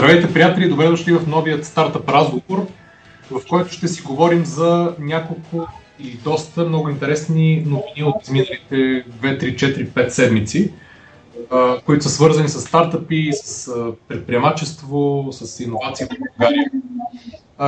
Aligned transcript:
Здравейте, 0.00 0.32
приятели! 0.32 0.68
Добре 0.68 0.88
дошли 0.88 1.12
в 1.12 1.26
новият 1.26 1.64
стартъп 1.64 2.08
разговор, 2.08 2.66
в 3.30 3.40
който 3.48 3.72
ще 3.72 3.88
си 3.88 4.02
говорим 4.02 4.44
за 4.44 4.94
няколко 4.98 5.66
и 5.98 6.16
доста 6.24 6.64
много 6.64 6.88
интересни 6.88 7.64
новини 7.66 8.08
от 8.08 8.22
изминалите 8.22 8.74
2, 8.74 9.04
3, 9.22 9.54
4, 9.54 9.88
5 9.88 10.08
седмици, 10.08 10.72
които 11.86 12.04
са 12.04 12.10
свързани 12.10 12.48
с 12.48 12.60
стартъпи, 12.60 13.30
с 13.32 13.72
предприемачество, 14.08 15.28
с 15.30 15.60
иновации 15.60 16.06
в 16.06 16.38
България. 16.38 16.70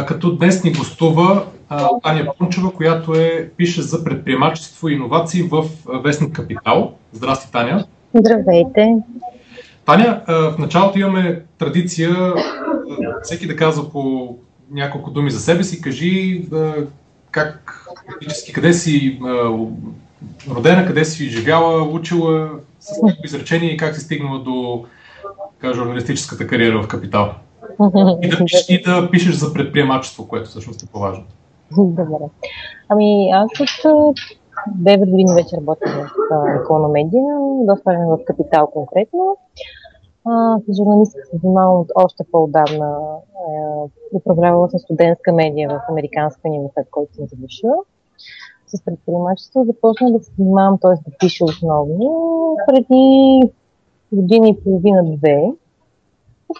Като 0.06 0.36
днес 0.36 0.64
ни 0.64 0.72
гостува 0.72 1.46
Таня 2.02 2.32
Пунчева, 2.38 2.72
която 2.72 3.14
е, 3.14 3.50
пише 3.56 3.82
за 3.82 4.04
предприемачество 4.04 4.88
и 4.88 4.94
иновации 4.94 5.42
в 5.42 5.64
Вестник 6.04 6.32
Капитал. 6.32 6.92
Здрасти, 7.12 7.52
Таня! 7.52 7.84
Здравейте! 8.14 8.94
Таня, 9.86 10.22
в 10.28 10.54
началото 10.58 10.98
имаме 10.98 11.42
традиция 11.58 12.34
всеки 13.22 13.46
да 13.46 13.56
казва 13.56 13.90
по 13.90 14.36
няколко 14.70 15.10
думи 15.10 15.30
за 15.30 15.40
себе 15.40 15.64
си. 15.64 15.80
Кажи 15.80 16.44
как, 17.30 17.84
практически, 18.06 18.52
къде 18.52 18.72
си 18.72 19.20
родена, 20.50 20.86
къде 20.86 21.04
си 21.04 21.28
живяла, 21.28 21.82
учила, 21.82 22.50
с 22.80 23.02
някакво 23.02 23.24
изречение 23.24 23.70
и 23.70 23.76
как 23.76 23.96
си 23.96 24.00
стигнала 24.00 24.38
до 24.38 24.84
така, 25.60 25.74
журналистическата 25.74 26.46
кариера 26.46 26.82
в 26.82 26.88
Капитал. 26.88 27.34
И 28.22 28.28
да, 28.28 28.38
пишеш, 28.38 28.64
и 28.68 28.82
да 28.82 29.10
пишеш 29.10 29.34
за 29.34 29.52
предприемачество, 29.52 30.28
което 30.28 30.50
всъщност 30.50 30.82
е 30.82 30.86
по-важно. 30.86 31.24
Добре. 31.76 32.04
Ами 32.88 33.30
аз 33.32 33.50
от 33.84 34.16
9 34.68 35.10
години 35.10 35.34
вече 35.34 35.56
работя 35.56 36.10
в 36.30 36.60
Екона 36.60 36.88
Медия, 36.88 37.24
доста 37.62 37.82
време 37.90 38.06
в 38.06 38.24
Капитал 38.24 38.66
конкретно. 38.66 39.36
А, 40.24 40.58
журналистка 40.76 41.20
се 41.30 41.36
занимавам 41.36 41.80
от 41.80 41.90
още 41.94 42.24
по-отдавна. 42.32 42.98
Е, 44.12 44.16
управлявала 44.16 44.70
съм 44.70 44.80
студентска 44.80 45.32
медия 45.32 45.68
в 45.68 45.90
Американска 45.90 46.40
университет, 46.44 46.86
който 46.90 47.14
съм 47.14 47.26
завършила. 47.26 47.76
С 48.66 48.84
предприемачество 48.84 49.64
започна 49.64 50.12
да 50.12 50.20
се 50.20 50.32
занимавам, 50.38 50.78
т.е. 50.82 51.10
да 51.10 51.16
пиша 51.18 51.44
основно 51.44 52.56
преди 52.66 53.40
година 54.12 54.48
и 54.48 54.60
половина-две. 54.64 55.52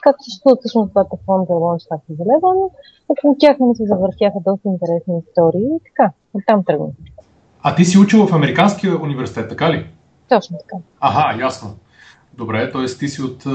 Както 0.02 0.24
съществува 0.24 0.56
всъщност 0.56 0.90
двата 0.90 1.16
фонда 1.26 1.52
Launch 1.52 1.88
Tax 1.88 2.00
и 2.10 2.16
Eleven, 2.16 2.70
около 3.08 3.36
тях 3.38 3.58
ми 3.60 3.76
се 3.76 3.86
завъртяха 3.86 4.38
доста 4.44 4.68
интересни 4.68 5.18
истории 5.18 5.64
и 5.64 5.80
така, 5.84 6.12
оттам 6.34 6.64
тръгна. 6.64 6.88
А 7.62 7.74
ти 7.74 7.84
си 7.84 7.98
учила 7.98 8.26
в 8.26 8.32
Американския 8.32 9.02
университет, 9.02 9.48
така 9.48 9.70
ли? 9.70 9.86
Точно 10.28 10.58
така. 10.58 10.82
Ага, 11.00 11.42
ясно. 11.42 11.76
Добре, 12.34 12.72
т.е. 12.72 12.84
ти 12.84 13.08
си 13.08 13.22
от 13.22 13.46
е, 13.46 13.50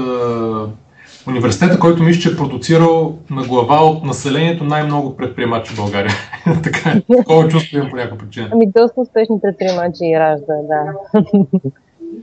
университета, 1.30 1.78
който 1.78 2.02
мисля, 2.02 2.20
че 2.20 2.28
е 2.28 2.36
продуцирал 2.36 3.18
на 3.30 3.42
глава 3.42 3.84
от 3.84 4.04
населението 4.04 4.64
най-много 4.64 5.16
предприемачи 5.16 5.74
в 5.74 5.76
България. 5.76 6.14
така 6.62 6.90
е, 6.90 7.02
такова 7.16 7.48
чувство 7.48 7.76
имам 7.76 7.90
по 7.90 7.96
някаква 7.96 8.18
причина. 8.18 8.48
Ами 8.52 8.66
доста 8.76 9.00
успешни 9.00 9.40
предприемачи 9.42 10.04
и 10.04 10.18
ражда, 10.18 10.54
да. 10.62 10.92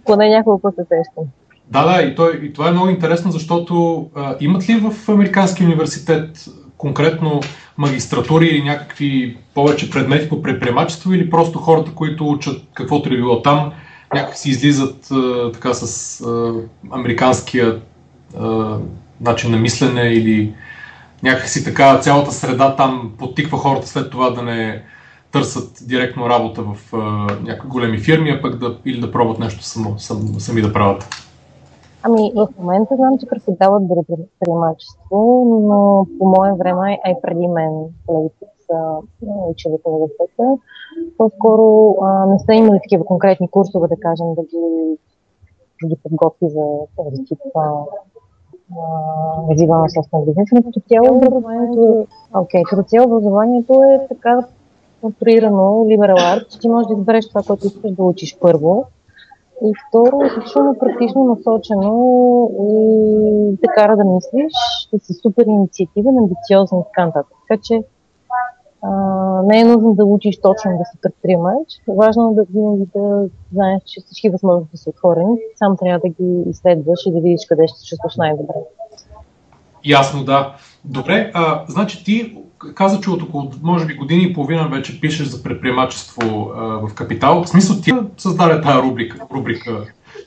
Поне 0.06 0.30
няколко 0.30 0.72
се 0.72 0.82
сещам. 0.82 1.24
Да, 1.68 1.86
да, 1.86 2.02
и, 2.02 2.16
той, 2.16 2.40
и 2.44 2.54
това 2.54 2.70
е 2.70 2.72
много 2.72 2.90
интересно, 2.90 3.32
защото 3.32 4.06
а, 4.16 4.36
имат 4.40 4.70
ли 4.70 4.76
в 4.76 5.10
Американски 5.10 5.64
университет 5.64 6.46
конкретно 6.78 7.42
магистратури 7.78 8.46
или 8.46 8.64
някакви 8.64 9.38
повече 9.54 9.90
предмети 9.90 10.30
по 10.30 10.42
предприемачество 10.42 11.14
или 11.14 11.30
просто 11.30 11.60
хората, 11.60 11.92
които 11.92 12.30
учат 12.30 12.62
каквото 12.74 13.14
е 13.14 13.18
било 13.18 13.42
там, 13.42 13.72
някакси 14.14 14.50
излизат 14.50 15.12
а, 15.12 15.52
така 15.52 15.74
с 15.74 16.22
а, 16.22 16.54
американския 16.92 17.82
а, 18.40 18.78
начин 19.22 19.52
на 19.52 19.58
мислене 19.58 20.02
или 20.02 20.54
някакси 21.24 21.64
така 21.64 22.00
цялата 22.00 22.32
среда 22.32 22.76
там 22.76 23.12
подтиква 23.18 23.58
хората 23.58 23.88
след 23.88 24.12
това 24.12 24.30
да 24.30 24.42
не 24.42 24.84
търсят 25.32 25.78
директно 25.82 26.30
работа 26.30 26.62
в 26.62 26.76
а, 26.94 26.98
някакви 27.42 27.70
големи 27.70 28.00
фирми, 28.00 28.30
а 28.30 28.42
пък 28.42 28.58
да, 28.58 28.78
или 28.86 29.00
да 29.00 29.12
пробват 29.12 29.40
нещо 29.40 29.64
само, 29.64 30.00
сам, 30.00 30.40
сами 30.40 30.62
да 30.62 30.74
правят. 30.74 31.25
Ами, 32.08 32.32
в 32.36 32.48
момента 32.60 32.96
знам, 32.96 33.18
че 33.18 33.26
преподават 33.26 33.84
предприемачество, 33.88 35.46
но 35.62 36.08
по 36.20 36.26
мое 36.26 36.54
време, 36.54 37.00
а 37.06 37.10
и 37.10 37.16
преди 37.22 37.48
мен, 37.48 37.72
колегите 38.08 38.46
са 38.66 38.98
учили 39.50 39.74
в 39.74 39.90
университета, 39.90 40.58
по-скоро 41.18 41.98
а, 42.02 42.26
не 42.26 42.40
са 42.40 42.54
имали 42.54 42.80
такива 42.84 43.06
конкретни 43.06 43.48
курсове, 43.48 43.88
да 43.88 43.96
кажем, 44.00 44.34
да 44.36 44.42
ги, 44.42 44.98
да 45.84 45.90
ги 45.90 45.96
подготви 46.04 46.50
за 46.50 46.66
този 46.96 47.26
тип 47.26 47.40
развиване 49.50 49.82
на 49.82 49.90
собствен 49.90 50.26
бизнес. 50.26 50.50
Но 50.54 50.64
като 50.64 50.80
цяло 50.80 51.18
образованието, 51.18 52.08
okay, 52.34 52.64
като 52.64 52.84
цяло 52.84 53.06
образованието 53.06 53.74
е 53.84 54.08
така 54.08 54.48
конструирано, 55.02 55.86
либерал 55.90 56.18
арт, 56.20 56.62
че 56.62 56.70
можеш 56.70 56.88
да 56.88 56.94
избереш 56.94 57.30
това, 57.30 57.42
което 57.48 57.68
искаш 57.68 57.92
да 57.92 58.04
учиш 58.04 58.38
първо 58.40 58.86
и 59.64 59.74
второ, 59.90 60.26
изключително 60.26 60.76
практично 60.80 61.24
насочено 61.24 61.92
и 62.60 63.58
те 63.62 63.68
кара 63.76 63.98
да 63.98 64.04
мислиш, 64.04 64.54
да 64.94 65.00
си 65.00 65.14
супер 65.14 65.46
инициативен, 65.46 66.18
амбициозен 66.18 66.80
и 66.80 66.84
така 66.84 67.06
нататък. 67.06 67.34
Така 67.48 67.62
че 67.62 67.84
а, 68.82 68.92
не 69.46 69.60
е 69.60 69.64
нужно 69.64 69.94
да 69.94 70.06
учиш 70.06 70.42
точно 70.42 70.78
да 70.78 70.86
се 70.86 70.98
предприемач. 71.02 71.68
Важно 71.88 72.32
е 72.32 72.36
да 72.36 72.46
винаги 72.54 72.86
да 72.96 73.28
знаеш, 73.54 73.82
че 73.86 74.02
всички 74.02 74.30
възможности 74.30 74.78
са 74.78 74.90
отворени. 74.90 75.38
Сам 75.56 75.78
трябва 75.78 76.00
да 76.00 76.10
ги 76.10 76.50
изследваш 76.50 77.00
и 77.06 77.12
да 77.12 77.20
видиш 77.20 77.46
къде 77.50 77.68
ще 77.68 77.80
се 77.80 77.86
чувстваш 77.86 78.16
най-добре. 78.18 78.56
Ясно, 79.86 80.24
да. 80.24 80.56
Добре, 80.86 81.32
а, 81.34 81.66
значи 81.68 82.04
ти 82.04 82.38
каза, 82.74 83.02
че 83.02 83.10
от 83.10 83.22
около, 83.22 83.52
може 83.64 83.86
би, 83.86 83.96
години 83.96 84.24
и 84.24 84.34
половина 84.34 84.70
вече 84.70 85.02
пишеш 85.02 85.28
за 85.28 85.44
предприемачество 85.44 86.52
а, 86.56 86.62
в 86.88 86.94
Капитал. 86.94 87.44
В 87.44 87.50
смисъл 87.50 87.82
ти 87.82 87.92
създаде 88.18 88.62
тази 88.62 88.82
рубрика? 88.82 89.28
рубрика 89.34 89.86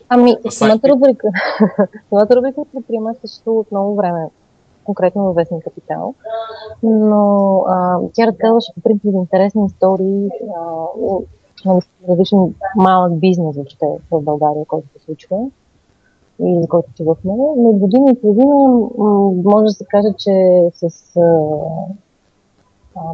ами, 0.08 0.36
самата 0.50 0.80
рубрика, 0.88 1.28
самата 2.08 2.36
рубрика 2.36 2.60
предприемачество 2.72 3.28
съществува 3.28 3.60
от 3.60 3.72
много 3.72 3.96
време, 3.96 4.28
конкретно 4.84 5.24
във 5.24 5.34
Вестник 5.34 5.64
Капитал. 5.64 6.14
Но 6.82 7.64
а, 7.68 7.98
тя 8.12 8.26
разказваше 8.26 8.72
по 8.74 8.80
принцип 8.80 9.10
интересни 9.14 9.66
истории 9.66 10.28
на 11.64 11.80
различни 12.08 12.38
малък 12.76 13.18
бизнес 13.18 13.56
въобще 13.56 13.86
в 14.10 14.20
България, 14.20 14.64
който 14.64 14.88
се 14.92 15.04
случва 15.04 15.36
и 16.44 16.58
за 16.62 16.68
който 16.68 16.90
чувахме. 16.96 17.32
Но 17.36 17.72
година 17.72 18.10
и 18.10 18.20
половина 18.20 18.88
може 19.44 19.64
да 19.64 19.70
се 19.70 19.84
каже, 19.84 20.08
че 20.18 20.34
с 20.72 21.14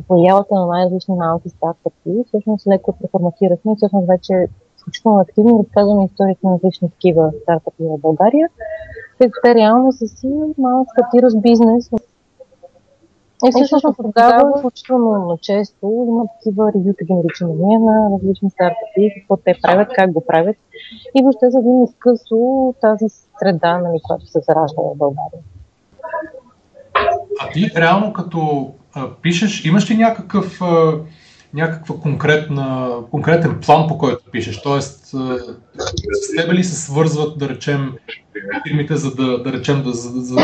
появата 0.09 0.55
на 0.55 0.67
най-различни 0.67 1.15
малки 1.15 1.49
стартъпи, 1.49 2.25
всъщност 2.27 2.67
леко 2.67 2.93
преформатирахме 2.93 3.73
и 3.73 3.77
всъщност 3.77 4.07
вече 4.07 4.49
изключително 4.77 5.21
активно 5.21 5.65
разказваме 5.65 6.05
историите 6.05 6.47
на 6.47 6.55
различни 6.55 6.91
такива 6.91 7.33
стартъпи 7.43 7.83
в 7.83 7.99
България, 7.99 8.49
тъй 9.19 9.31
като 9.31 9.43
те 9.45 9.55
реално 9.55 9.93
са 9.93 10.09
си 10.09 10.33
малък 10.59 10.89
стартиращ 10.91 11.41
бизнес. 11.41 11.91
И 13.47 13.51
всъщност 13.51 13.97
тогава, 13.97 14.53
изключително 14.57 15.39
често, 15.41 16.05
има 16.09 16.25
такива 16.39 16.73
ревюта, 16.73 17.05
ги 17.05 17.13
наричаме 17.13 17.55
ние, 17.55 17.79
на 17.79 18.11
различни 18.13 18.51
стартъпи, 18.51 19.15
какво 19.17 19.37
те 19.37 19.55
правят, 19.63 19.89
как 19.95 20.13
го 20.13 20.21
правят. 20.27 20.57
И 21.15 21.23
въобще 21.23 21.51
за 21.51 21.59
един 21.59 21.85
изкъсо 21.85 22.75
тази 22.81 23.05
среда, 23.41 23.79
нали, 23.79 24.01
която 24.03 24.27
се 24.27 24.41
заражда 24.41 24.83
в 24.83 24.97
България. 24.97 25.43
А 27.41 27.53
ти 27.53 27.71
реално 27.77 28.13
като 28.13 28.71
пишеш, 29.23 29.65
имаш 29.65 29.91
ли 29.91 29.97
някакъв, 29.97 30.61
някаква 31.55 31.95
конкретна, 32.01 32.97
конкретен 33.11 33.61
план, 33.67 33.89
по 33.89 33.99
който 33.99 34.31
пишеш? 34.33 34.63
Тоест, 34.63 35.07
с 35.07 36.37
тебе 36.37 36.55
ли 36.55 36.65
се 36.65 36.77
свързват, 36.77 37.39
да 37.39 37.49
речем, 37.49 37.93
фирмите, 38.69 38.97
за 38.97 39.15
да, 39.15 39.43
да 39.43 39.53
речем, 39.53 39.83
да, 39.83 39.93
за, 39.93 40.21
за, 40.21 40.35
да 40.35 40.43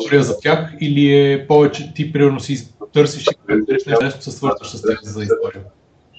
история 0.00 0.22
за 0.22 0.40
тях, 0.40 0.74
или 0.80 1.32
е 1.32 1.46
повече 1.46 1.94
ти, 1.94 2.12
примерно, 2.12 2.40
си 2.40 2.74
търсиш 2.92 3.26
и 3.26 3.54
нещо, 3.72 3.90
нещо 4.02 4.22
се 4.22 4.30
свързваш 4.30 4.68
с 4.68 4.82
теб 4.82 4.98
за 5.02 5.22
история? 5.22 5.64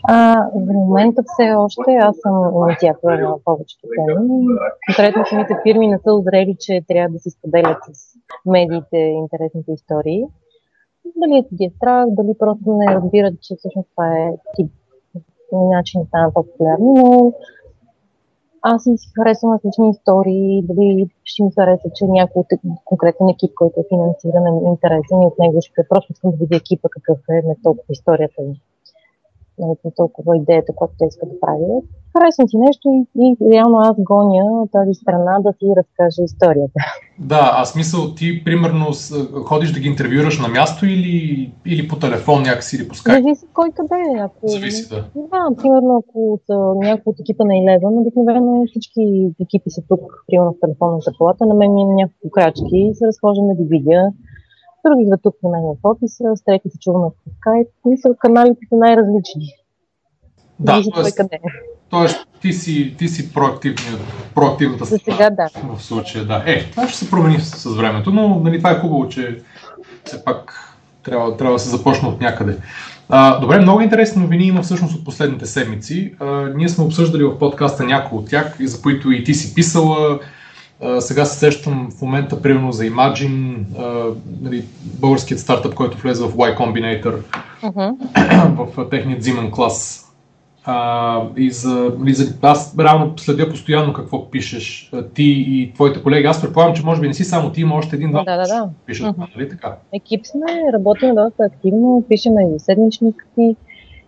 А, 0.07 0.35
в 0.55 0.73
момента 0.73 1.21
все 1.27 1.53
още 1.57 1.91
аз 2.01 2.15
съм 2.17 2.33
инициатор 2.69 3.11
на 3.11 3.35
повечето 3.45 3.87
теми. 3.95 4.27
Конкретно 4.87 5.25
самите 5.29 5.53
фирми 5.63 5.87
не 5.87 5.97
са 5.97 6.13
озрели, 6.13 6.55
че 6.59 6.81
трябва 6.87 7.09
да 7.09 7.19
си 7.19 7.29
споделят 7.29 7.77
с 7.91 8.15
медиите 8.45 8.97
интересните 8.97 9.71
истории 9.71 10.23
дали 11.15 11.37
е 11.37 11.55
ги 11.55 11.65
е 11.65 11.69
страх, 11.77 12.05
дали 12.09 12.33
просто 12.39 12.63
не 12.67 12.95
разбират, 12.95 13.41
че 13.41 13.55
всъщност 13.55 13.89
това 13.91 14.17
е 14.17 14.37
тип 14.55 14.71
начин 15.51 16.01
да 16.01 16.07
стана 16.07 16.33
по-популярни, 16.33 16.93
но 16.93 17.33
аз 18.61 18.83
си 18.83 18.91
харесвам 19.15 19.53
различни 19.53 19.89
истории, 19.89 20.63
дали 20.63 21.09
ще 21.23 21.43
ми 21.43 21.51
хареса, 21.51 21.89
че 21.95 22.05
някой 22.05 22.39
от 22.39 22.47
конкретен 22.85 23.29
екип, 23.29 23.53
който 23.55 23.79
е 23.79 23.89
финансиран, 23.89 24.47
е 24.47 24.69
интересен 24.69 25.21
и 25.21 25.25
от 25.25 25.39
него 25.39 25.61
ще 25.61 25.87
просто 25.89 26.11
искам 26.11 26.31
да 26.31 26.37
видя 26.37 26.55
екипа 26.55 26.89
какъв 26.91 27.17
е, 27.29 27.33
не 27.33 27.55
толкова 27.63 27.91
историята 27.91 28.41
ми. 28.41 28.61
Нали, 29.59 29.75
толкова 29.95 30.37
идеята, 30.37 30.73
която 30.75 30.93
те 30.99 31.05
искат 31.05 31.29
да 31.29 31.39
правят. 31.39 31.83
Харесвам 32.17 32.47
си 32.47 32.57
нещо 32.57 32.89
и, 32.89 33.05
и 33.19 33.35
реално 33.51 33.77
аз 33.77 33.95
гоня 33.99 34.67
тази 34.71 34.93
страна 34.93 35.39
да 35.39 35.53
ти 35.59 35.65
разкаже 35.77 36.23
историята. 36.23 36.79
Да, 37.19 37.51
а 37.53 37.65
смисъл 37.65 38.13
ти 38.15 38.43
примерно 38.43 38.85
ходиш 39.45 39.71
да 39.71 39.79
ги 39.79 39.87
интервюираш 39.87 40.39
на 40.39 40.47
място 40.47 40.85
или, 40.85 41.51
или 41.65 41.87
по 41.87 41.95
телефон 41.95 42.41
някакси 42.41 42.75
или 42.75 42.87
по 42.87 42.95
скайп? 42.95 43.23
Зависи 43.23 43.45
кой 43.53 43.69
къде 43.71 43.95
е. 43.95 44.21
Ако... 44.21 44.47
Зависи, 44.47 44.89
да. 44.89 45.03
Да, 45.15 45.55
примерно 45.61 46.03
ако 46.03 46.39
са 46.45 46.57
няколко 46.75 47.09
от 47.09 47.19
екипа 47.19 47.43
на 47.45 47.53
Eleven, 47.53 48.01
обикновено 48.01 48.65
всички 48.67 49.31
екипи 49.41 49.69
са 49.69 49.81
тук, 49.89 50.01
примерно 50.27 50.51
в 50.51 50.59
телефонната 50.61 51.11
палата, 51.19 51.45
на 51.45 51.53
мен 51.53 51.77
има 51.77 51.93
няколко 51.93 52.29
крачки 52.31 52.77
и 52.77 52.95
се 52.95 53.07
разхождаме 53.07 53.55
да 53.55 53.63
ги 53.63 53.69
видя 53.69 54.11
други 54.85 55.03
идват 55.03 55.19
тук 55.23 55.35
на 55.43 55.61
в 55.61 55.75
офиса, 55.83 56.23
с 56.35 56.43
трети 56.43 56.69
се 56.69 56.79
чуваме 56.79 57.07
в 57.07 57.37
скайп. 57.37 57.67
Мисля, 57.85 58.15
каналите 58.19 58.59
са 58.69 58.75
най-различни. 58.75 59.47
Да, 60.59 60.81
тоест, 60.93 61.19
тоест 61.89 62.27
ти 62.41 62.53
си, 62.53 62.95
ти 62.97 63.07
си 63.07 63.33
проактивната 64.35 64.85
страна 64.85 65.17
сега, 65.17 65.29
да. 65.29 65.75
в 65.75 65.83
случая. 65.83 66.25
Да. 66.25 66.43
Е, 66.45 66.69
това 66.71 66.87
ще 66.87 66.97
се 66.97 67.09
промени 67.09 67.39
с, 67.39 67.69
с 67.69 67.75
времето, 67.75 68.11
но 68.11 68.39
нали, 68.39 68.57
това 68.57 68.71
е 68.71 68.79
хубаво, 68.79 69.09
че 69.09 69.41
все 70.03 70.23
пак 70.23 70.53
трябва, 71.03 71.37
трябва 71.37 71.55
да 71.55 71.59
се 71.59 71.69
започне 71.69 72.07
от 72.07 72.21
някъде. 72.21 72.57
А, 73.09 73.39
добре, 73.39 73.59
много 73.59 73.81
интересни 73.81 74.21
новини 74.21 74.45
има 74.45 74.61
всъщност 74.61 74.95
от 74.95 75.05
последните 75.05 75.45
седмици. 75.45 76.13
А, 76.19 76.25
ние 76.55 76.69
сме 76.69 76.83
обсъждали 76.83 77.23
в 77.23 77.37
подкаста 77.37 77.83
някои 77.83 78.17
от 78.17 78.29
тях, 78.29 78.57
за 78.59 78.81
които 78.81 79.11
и 79.11 79.23
ти 79.23 79.33
си 79.33 79.55
писала, 79.55 80.19
сега 80.99 81.25
се 81.25 81.39
сещам 81.39 81.89
в 81.97 82.01
момента, 82.01 82.41
примерно 82.41 82.71
за 82.71 82.83
Imagine, 82.83 83.57
нали, 84.41 84.65
българският 84.83 85.39
стартъп, 85.39 85.73
който 85.73 85.97
влезе 85.97 86.23
в 86.23 86.31
Y 86.31 86.57
Combinator, 86.57 87.21
uh-huh. 87.63 88.75
в 88.75 88.89
техният 88.89 89.23
зимен 89.23 89.51
клас. 89.51 90.01
А, 90.67 91.21
и 91.37 91.51
за, 91.51 91.93
нали, 91.99 92.13
за, 92.13 92.33
аз 92.41 92.75
реално 92.79 93.13
следя 93.17 93.49
постоянно 93.49 93.93
какво 93.93 94.29
пишеш 94.29 94.91
ти 95.13 95.45
и 95.47 95.71
твоите 95.73 96.03
колеги. 96.03 96.27
Аз 96.27 96.41
предполагам, 96.41 96.75
че 96.75 96.85
може 96.85 97.01
би 97.01 97.07
не 97.07 97.13
си 97.13 97.23
само 97.23 97.51
ти, 97.51 97.61
има 97.61 97.75
още 97.75 97.95
един-два, 97.95 98.23
да, 98.23 98.37
да, 98.37 98.47
да. 98.47 98.69
пишат, 98.85 99.15
uh-huh. 99.15 99.35
нали 99.35 99.49
така? 99.49 99.75
Екип 99.93 100.25
сме, 100.25 100.73
работим 100.73 101.15
доста 101.15 101.43
активно, 101.43 102.03
пишем 102.09 102.33
и 102.39 102.53
за 102.53 102.59
седмичника 102.59 103.25
си, 103.35 103.55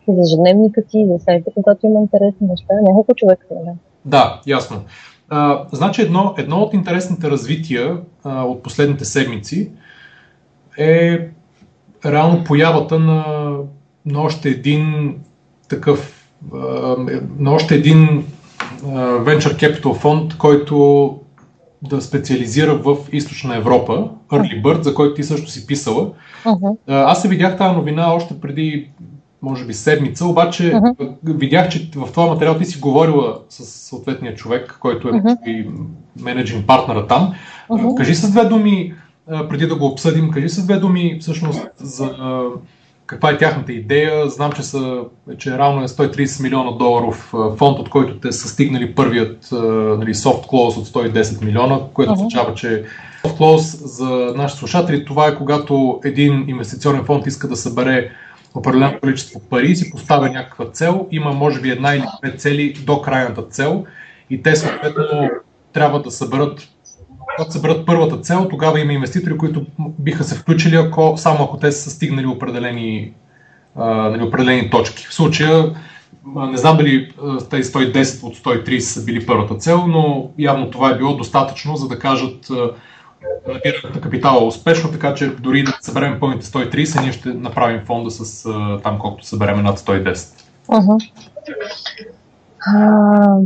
и 0.10 0.16
за 0.16 0.22
ежедневника 0.22 0.82
си, 0.90 1.00
и 1.00 1.08
за 1.08 1.20
сайта, 1.20 1.52
когато 1.54 1.86
има 1.86 2.00
интересни 2.00 2.48
неща. 2.48 2.74
Няколко 2.82 3.14
човека 3.16 3.46
Да, 3.66 3.72
Да, 4.06 4.42
ясно. 4.48 4.78
А, 5.30 5.64
значи 5.72 6.02
едно, 6.02 6.34
едно 6.38 6.58
от 6.58 6.74
интересните 6.74 7.30
развития 7.30 7.98
а, 8.24 8.44
от 8.44 8.64
последните 8.64 9.06
седмици 9.06 9.72
е 10.78 11.20
реално 12.06 12.44
появата 12.44 13.00
на, 13.00 13.26
на 14.06 14.22
още 14.22 14.50
един 14.50 15.16
такъв, 15.70 16.30
а, 16.54 16.58
на 17.40 17.52
още 17.52 17.76
един 17.76 18.26
а, 18.84 18.88
Venture 19.00 19.56
Capital 19.56 19.94
фонд, 19.94 20.38
който 20.38 21.20
да 21.82 22.02
специализира 22.02 22.76
в 22.76 22.98
източна 23.12 23.56
Европа, 23.56 24.10
Early 24.30 24.62
Bird, 24.62 24.82
за 24.82 24.94
който 24.94 25.16
ти 25.16 25.24
също 25.24 25.52
си 25.52 25.68
писала. 25.68 26.10
Uh-huh. 26.46 26.78
Аз 26.88 27.22
се 27.22 27.28
видях 27.28 27.58
тази 27.58 27.76
новина 27.76 28.14
още 28.14 28.40
преди 28.40 28.90
може 29.50 29.66
би 29.66 29.74
седмица, 29.74 30.26
обаче 30.26 30.74
uh-huh. 30.74 31.16
видях, 31.24 31.70
че 31.70 31.90
в 31.96 32.12
това 32.12 32.26
материал 32.26 32.58
ти 32.58 32.66
си 32.66 32.80
говорила 32.80 33.40
с 33.50 33.66
съответния 33.66 34.36
човек, 34.36 34.78
който 34.80 35.08
е 35.08 35.12
uh-huh. 35.12 35.68
менеджинг 36.22 36.68
партнера 36.68 37.08
там. 37.08 37.34
Uh-huh. 37.70 37.96
Кажи 37.96 38.16
с 38.16 38.32
две 38.32 38.46
думи, 38.46 38.94
преди 39.50 39.68
да 39.68 39.76
го 39.76 39.86
обсъдим, 39.86 40.32
кажи 40.32 40.50
с 40.50 40.66
две 40.66 40.78
думи 40.78 41.18
всъщност 41.22 41.68
за 41.78 42.16
каква 43.06 43.30
е 43.30 43.38
тяхната 43.38 43.74
идея. 43.74 44.30
Знам, 44.30 44.52
че, 44.52 44.64
са, 44.64 45.02
че 45.38 45.58
равно 45.58 45.84
е 45.84 45.88
130 45.88 46.44
милиона 46.44 46.72
доларов 46.72 47.34
фонд, 47.58 47.80
от 47.80 47.90
който 47.90 48.20
те 48.20 48.32
са 48.32 48.48
стигнали 48.48 48.96
първият 48.96 49.50
нали, 49.52 50.14
soft 50.14 50.46
close 50.46 50.78
от 50.78 50.88
110 50.88 51.46
милиона, 51.46 51.80
което 51.94 52.12
uh-huh. 52.12 52.16
означава, 52.16 52.54
че 52.54 52.84
soft 53.24 53.38
close 53.38 53.86
за 53.86 54.34
нашите 54.36 54.60
слушатели 54.60 55.06
това 55.06 55.28
е 55.28 55.36
когато 55.36 56.00
един 56.04 56.46
инвестиционен 56.48 57.06
фонд 57.06 57.28
иска 57.28 57.48
да 57.48 57.56
събере 57.56 58.12
определено 58.56 59.00
количество 59.00 59.40
пари, 59.40 59.76
си 59.76 59.92
поставя 59.92 60.30
някаква 60.30 60.66
цел, 60.66 61.08
има 61.12 61.32
може 61.34 61.62
би 61.62 61.70
една 61.70 61.96
или 61.96 62.06
две 62.24 62.38
цели 62.38 62.74
до 62.74 63.02
крайната 63.02 63.44
цел 63.44 63.86
и 64.30 64.42
те 64.42 64.56
съответно 64.56 65.30
трябва 65.74 66.02
да 66.02 66.12
съберат 66.12 66.70
когато 67.38 67.54
съберат 67.54 67.86
първата 67.86 68.18
цел, 68.18 68.48
тогава 68.50 68.80
има 68.80 68.94
инвеститори, 68.94 69.38
които 69.38 69.66
биха 69.80 70.24
се 70.24 70.36
включили, 70.36 70.76
ако, 70.76 71.14
само 71.18 71.44
ако 71.44 71.58
те 71.58 71.72
са 71.72 71.90
стигнали 71.90 72.26
определени, 72.26 73.14
а, 73.76 73.86
нали, 73.86 74.24
определени 74.24 74.70
точки. 74.70 75.06
В 75.08 75.14
случая, 75.14 75.76
не 76.36 76.58
знам 76.58 76.78
дали 76.78 77.12
тези 77.50 77.72
110 77.72 78.24
от 78.24 78.38
130 78.38 78.80
са 78.80 79.06
били 79.06 79.26
първата 79.26 79.56
цел, 79.56 79.88
но 79.88 80.32
явно 80.40 80.72
това 80.72 80.90
е 80.90 80.98
било 80.98 81.18
достатъчно, 81.18 81.76
за 81.76 81.88
да 81.88 82.00
кажат 82.00 82.48
набирането 83.48 83.96
на 83.96 84.02
капитала 84.02 84.48
успешно, 84.48 84.92
така 84.92 85.14
че 85.14 85.36
дори 85.36 85.64
да 85.64 85.78
съберем 85.82 86.20
пълните 86.20 86.46
130, 86.46 87.02
ние 87.02 87.12
ще 87.12 87.30
направим 87.30 87.86
фонда 87.86 88.12
с 88.12 88.50
там 88.84 89.00
колкото 89.00 89.26
съберем 89.26 89.64
над 89.64 89.80
110. 89.80 90.44
Uh-huh. 90.68 91.12
А, 92.68 93.40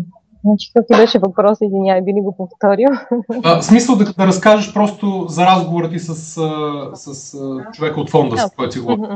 значи, 0.44 0.72
какъв 0.76 0.98
беше 0.98 1.20
въпрос, 1.20 1.58
извинявай, 1.62 2.02
би 2.02 2.14
ли 2.14 2.22
го 2.22 2.36
повторил? 2.38 2.90
А, 3.44 3.62
смисъл 3.62 3.96
да, 3.96 4.14
да 4.14 4.28
разкажеш 4.28 4.74
просто 4.74 5.26
за 5.30 5.46
разговора 5.46 5.90
ти 5.90 6.00
с, 6.00 6.16
с, 6.94 7.16
с 7.16 7.38
човека 7.74 8.02
от 8.02 8.10
фонда, 8.10 8.38
с 8.38 8.52
който 8.56 8.72
си 8.72 8.80
говори. 8.80 9.12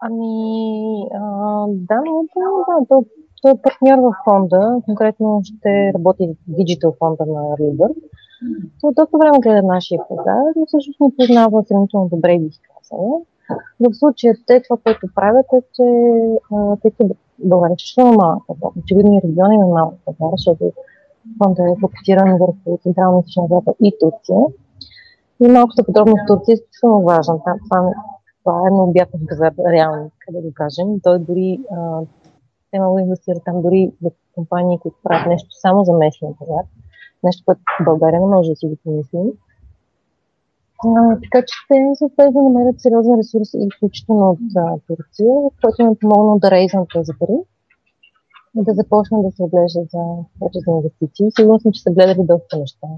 Ами, 0.00 1.04
а, 1.14 1.64
да, 1.68 1.96
но 2.06 2.24
да, 2.36 2.96
да, 2.96 3.06
той 3.42 3.50
е 3.50 3.62
партньор 3.62 3.98
в 3.98 4.14
фонда, 4.24 4.80
конкретно 4.84 5.40
ще 5.44 5.92
работи 5.94 6.28
в 6.28 6.34
диджитал 6.48 6.94
фонда 6.98 7.24
на 7.26 7.40
Early 7.40 7.76
то 8.80 8.92
доста 8.96 9.18
време 9.18 9.38
гледа 9.38 9.62
нашия 9.62 10.00
пазар 10.08 10.44
и 10.56 10.64
всъщност 10.66 11.00
ни 11.00 11.10
познава 11.18 11.64
сравнително 11.64 12.08
добре, 12.08 12.38
бих 12.38 12.52
казала. 12.78 13.20
В 13.80 13.94
случая 13.94 14.34
те 14.46 14.62
това, 14.62 14.76
което 14.84 15.06
правят 15.14 15.46
е, 15.52 15.62
че 15.74 15.86
тъй 16.82 16.90
като 16.90 17.14
България 17.44 17.76
е 17.98 18.02
много 18.02 18.16
малък 18.16 18.42
пазар, 18.46 18.70
очевидно 18.82 19.14
и 19.14 19.20
регион 19.24 19.52
има 19.52 19.66
малък 19.66 19.94
пазар, 20.04 20.30
защото 20.36 20.72
фондът 21.38 21.66
е 21.66 21.80
фокусиран 21.80 22.38
върху 22.38 22.78
Централна 22.82 23.18
Източна 23.18 23.44
Европа 23.44 23.74
и 23.82 23.92
Турция. 24.00 24.40
И 25.42 25.48
малкото 25.48 25.84
подробно 25.84 26.14
в 26.16 26.26
Турция 26.28 26.52
е 26.52 26.54
изключително 26.54 27.00
важно. 27.02 27.42
Това, 27.44 27.92
това 28.44 28.68
е 28.68 28.70
необятен 28.70 29.20
пазар, 29.28 29.52
реално, 29.72 30.10
къде 30.18 30.40
да 30.40 30.52
кажем. 30.54 31.00
Той 31.02 31.18
дори 31.18 31.60
те 32.70 32.80
много 32.80 32.98
инвестират 32.98 33.44
там 33.44 33.62
дори 33.62 33.92
в 34.02 34.10
компании, 34.34 34.78
които 34.78 34.96
правят 35.02 35.26
нещо 35.26 35.48
само 35.50 35.84
за 35.84 35.92
местния 35.92 36.32
пазар 36.38 36.64
нещо, 37.24 37.42
което 37.46 37.60
в 37.80 37.84
България 37.84 38.20
не 38.20 38.26
може 38.26 38.50
да 38.50 38.56
си 38.56 38.66
го 38.66 38.76
помислим. 38.84 39.28
така 41.24 41.38
че 41.48 41.54
те 41.68 41.76
се 41.94 42.04
успеят 42.04 42.34
да 42.34 42.42
намерят 42.42 42.80
сериозен 42.80 43.18
ресурс, 43.18 43.48
изключително 43.54 44.30
от 44.30 44.38
а, 44.56 44.64
Турция, 44.86 45.32
който 45.62 45.82
им 45.82 45.88
е 45.88 46.00
помогнал 46.00 46.38
да 46.38 46.50
рейзнат 46.50 46.88
тези 46.94 47.12
пари 47.18 47.38
и 48.58 48.64
да 48.64 48.72
започнат 48.74 49.22
да 49.22 49.30
се 49.32 49.42
оглеждат 49.42 49.90
за 49.90 50.02
вече 50.42 50.58
за 50.64 50.70
инвестиции. 50.76 51.26
Сигурно 51.38 51.60
съм, 51.60 51.72
че 51.72 51.82
са 51.82 51.90
гледали 51.90 52.26
доста 52.26 52.58
неща 52.58 52.88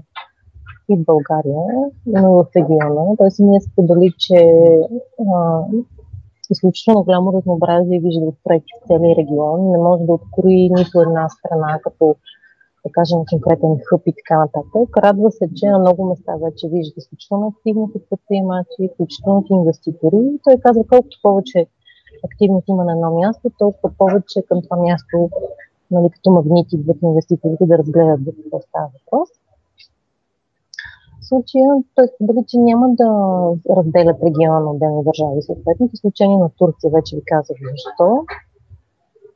и 0.89 0.95
в 0.95 1.05
България, 1.05 1.65
но 2.05 2.29
и 2.29 2.43
в 2.43 2.45
региона. 2.55 3.15
Той 3.17 3.29
ние 3.39 3.61
сподели, 3.61 4.13
че 4.19 4.39
а, 5.35 5.63
изключително 6.51 7.03
голямо 7.03 7.33
разнообразие 7.33 7.99
вижда 7.99 8.25
в 8.25 8.43
проекти 8.43 8.71
в 8.81 8.87
целия 8.87 9.15
регион. 9.15 9.71
Не 9.71 9.77
може 9.77 10.03
да 10.03 10.13
открои 10.13 10.69
нито 10.77 11.01
една 11.01 11.29
страна 11.29 11.79
като 11.83 12.15
да 12.85 12.91
кажем, 12.91 13.19
конкретен 13.29 13.73
хъб 13.87 14.01
и 14.05 14.13
така 14.19 14.39
нататък. 14.39 14.97
Радва 14.97 15.31
се, 15.31 15.45
че 15.55 15.65
на 15.67 15.79
много 15.79 16.05
места 16.05 16.35
вече 16.35 16.67
вижда 16.67 16.93
изключително 16.97 17.47
активност 17.47 17.95
от 17.95 18.09
предприемачи, 18.09 18.79
изключително 18.79 19.45
инвеститори. 19.49 20.19
И 20.35 20.39
той 20.43 20.55
казва, 20.57 20.83
колкото 20.89 21.17
повече 21.23 21.67
активност 22.27 22.67
има 22.67 22.83
на 22.85 22.91
едно 22.91 23.11
място, 23.19 23.51
толкова 23.59 23.89
повече 23.97 24.41
към 24.47 24.61
това 24.61 24.77
място, 24.77 25.29
нали, 25.91 26.09
като 26.09 26.31
магнити 26.31 26.75
идват 26.75 26.97
инвеститорите 27.01 27.65
да 27.65 27.77
разгледат 27.77 28.25
за 28.25 28.31
какво 28.35 28.59
става 28.59 28.89
въпрос. 28.97 29.29
В 31.21 31.27
случая 31.27 31.69
той 31.95 32.07
сподели, 32.07 32.45
че 32.47 32.57
няма 32.57 32.87
да 32.89 33.09
разделят 33.77 34.23
региона 34.23 34.59
на 34.59 34.71
отделни 34.71 35.03
държави, 35.03 35.41
съответно, 35.41 35.87
в 35.87 35.93
изключение 35.93 36.37
на 36.37 36.49
Турция, 36.49 36.91
вече 36.91 37.15
ви 37.15 37.21
казах 37.25 37.57
защо. 37.71 38.25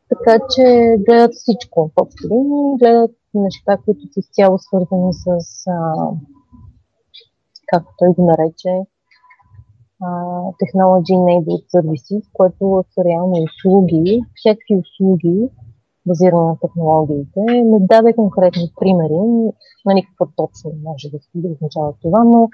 Така 0.09 0.39
че 0.55 0.95
гледат 1.07 1.33
всичко 1.33 1.87
в 1.87 2.01
общи 2.01 2.27
гледат 2.79 3.11
неща, 3.33 3.77
които 3.85 3.99
са 4.13 4.19
изцяло 4.19 4.57
свързани 4.59 5.13
с, 5.13 5.27
а, 5.67 6.09
както 7.67 7.93
той 7.97 8.09
го 8.09 8.25
нарече, 8.25 8.69
а, 10.01 10.09
Technology 10.61 11.13
Enabled 11.13 11.65
Services, 11.75 12.23
което 12.33 12.83
са 12.93 13.03
реално 13.03 13.35
услуги, 13.43 14.21
всякакви 14.35 14.75
услуги, 14.75 15.49
базирани 16.05 16.47
на 16.47 16.57
технологиите. 16.61 17.39
Не 17.45 17.79
даде 17.79 18.13
конкретни 18.13 18.71
примери, 18.79 19.19
на 19.85 19.93
никакво 19.93 20.25
точно 20.35 20.71
може 20.83 21.09
да 21.35 21.47
означава 21.49 21.93
това, 22.01 22.23
но 22.23 22.49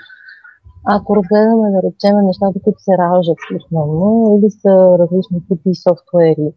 Ако 0.86 1.16
разгледаме, 1.16 1.72
да 1.72 1.82
речем, 1.84 2.26
нещата, 2.26 2.60
които 2.64 2.80
се 2.80 2.98
раждат 2.98 3.38
основно, 3.56 4.38
или 4.38 4.52
са 4.52 4.98
различни 5.00 5.48
типи 5.48 5.76
софтуери, 5.76 6.54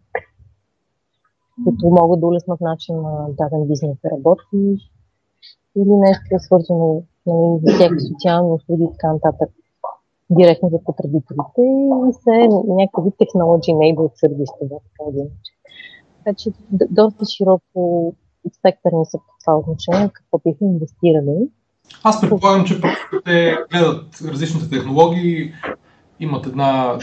които 1.65 1.87
могат 1.87 2.21
да 2.21 2.27
улеснат 2.27 2.61
начин 2.61 2.97
на 2.97 3.27
даден 3.39 3.69
бизнес 3.69 3.97
да 4.05 4.11
работи, 4.11 4.91
или 5.77 5.95
нещо 6.07 6.25
свързано 6.39 7.03
нали, 7.27 7.61
за 7.63 7.75
всякакви 7.75 8.01
социални 8.01 8.53
услуги 8.53 8.85
и 8.85 8.93
така 8.93 9.13
нататък, 9.13 9.51
директно 10.31 10.69
за 10.69 10.79
потребителите. 10.85 11.63
И 12.09 12.13
са 12.13 12.31
някакви 12.67 13.11
technology 13.11 13.71
enabled 13.75 14.13
service, 14.23 14.53
това 14.59 14.79
така 14.79 15.11
да 15.13 15.25
Така 16.19 16.35
че 16.35 16.51
доста 16.91 17.25
широко 17.37 18.13
спектърни 18.59 19.07
са 19.07 19.19
по 19.19 19.33
това 19.45 19.59
отношение, 19.59 20.11
какво 20.13 20.39
биха 20.39 20.65
инвестирали. 20.65 21.49
Аз 22.05 22.21
предполагам, 22.21 22.65
че 22.65 22.81
те 23.25 23.57
гледат 23.71 24.21
различните 24.25 24.71
технологии, 24.71 25.53
имат 26.21 26.47
една 26.47 26.99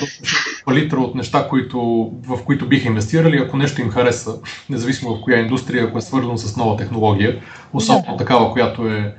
палитра 0.66 1.00
от 1.00 1.16
неща, 1.16 1.48
които, 1.50 2.12
в 2.28 2.44
които 2.46 2.68
биха 2.68 2.88
инвестирали, 2.88 3.38
ако 3.38 3.58
нещо 3.58 3.82
им 3.82 3.90
хареса, 3.90 4.36
независимо 4.70 5.16
в 5.16 5.22
коя 5.22 5.40
индустрия, 5.40 5.84
ако 5.84 5.98
е 5.98 6.02
свързано 6.02 6.38
с 6.38 6.58
нова 6.58 6.78
технология, 6.78 7.40
особено 7.74 8.12
да. 8.12 8.18
такава, 8.18 8.52
която 8.52 8.88
е 8.88 9.16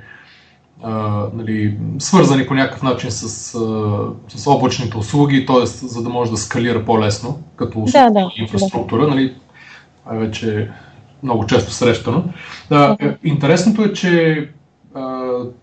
а, 0.83 1.25
нали, 1.33 1.77
свързани 1.99 2.47
по 2.47 2.53
някакъв 2.53 2.83
начин 2.83 3.11
с, 3.11 3.55
а, 3.55 4.37
с 4.37 4.47
облачните 4.47 4.97
услуги, 4.97 5.45
т.е. 5.45 5.65
за 5.65 6.03
да 6.03 6.09
може 6.09 6.31
да 6.31 6.37
скалира 6.37 6.85
по-лесно, 6.85 7.39
като 7.55 7.83
да, 7.85 8.09
да, 8.09 8.31
инфраструктура. 8.37 9.01
Да. 9.01 9.07
Нали, 9.07 9.33
а 10.05 10.15
вече 10.15 10.69
много 11.23 11.45
често 11.45 11.71
срещано. 11.71 12.23
Да, 12.69 12.97
е, 12.99 13.15
интересното 13.23 13.83
е, 13.83 13.93
че 13.93 14.49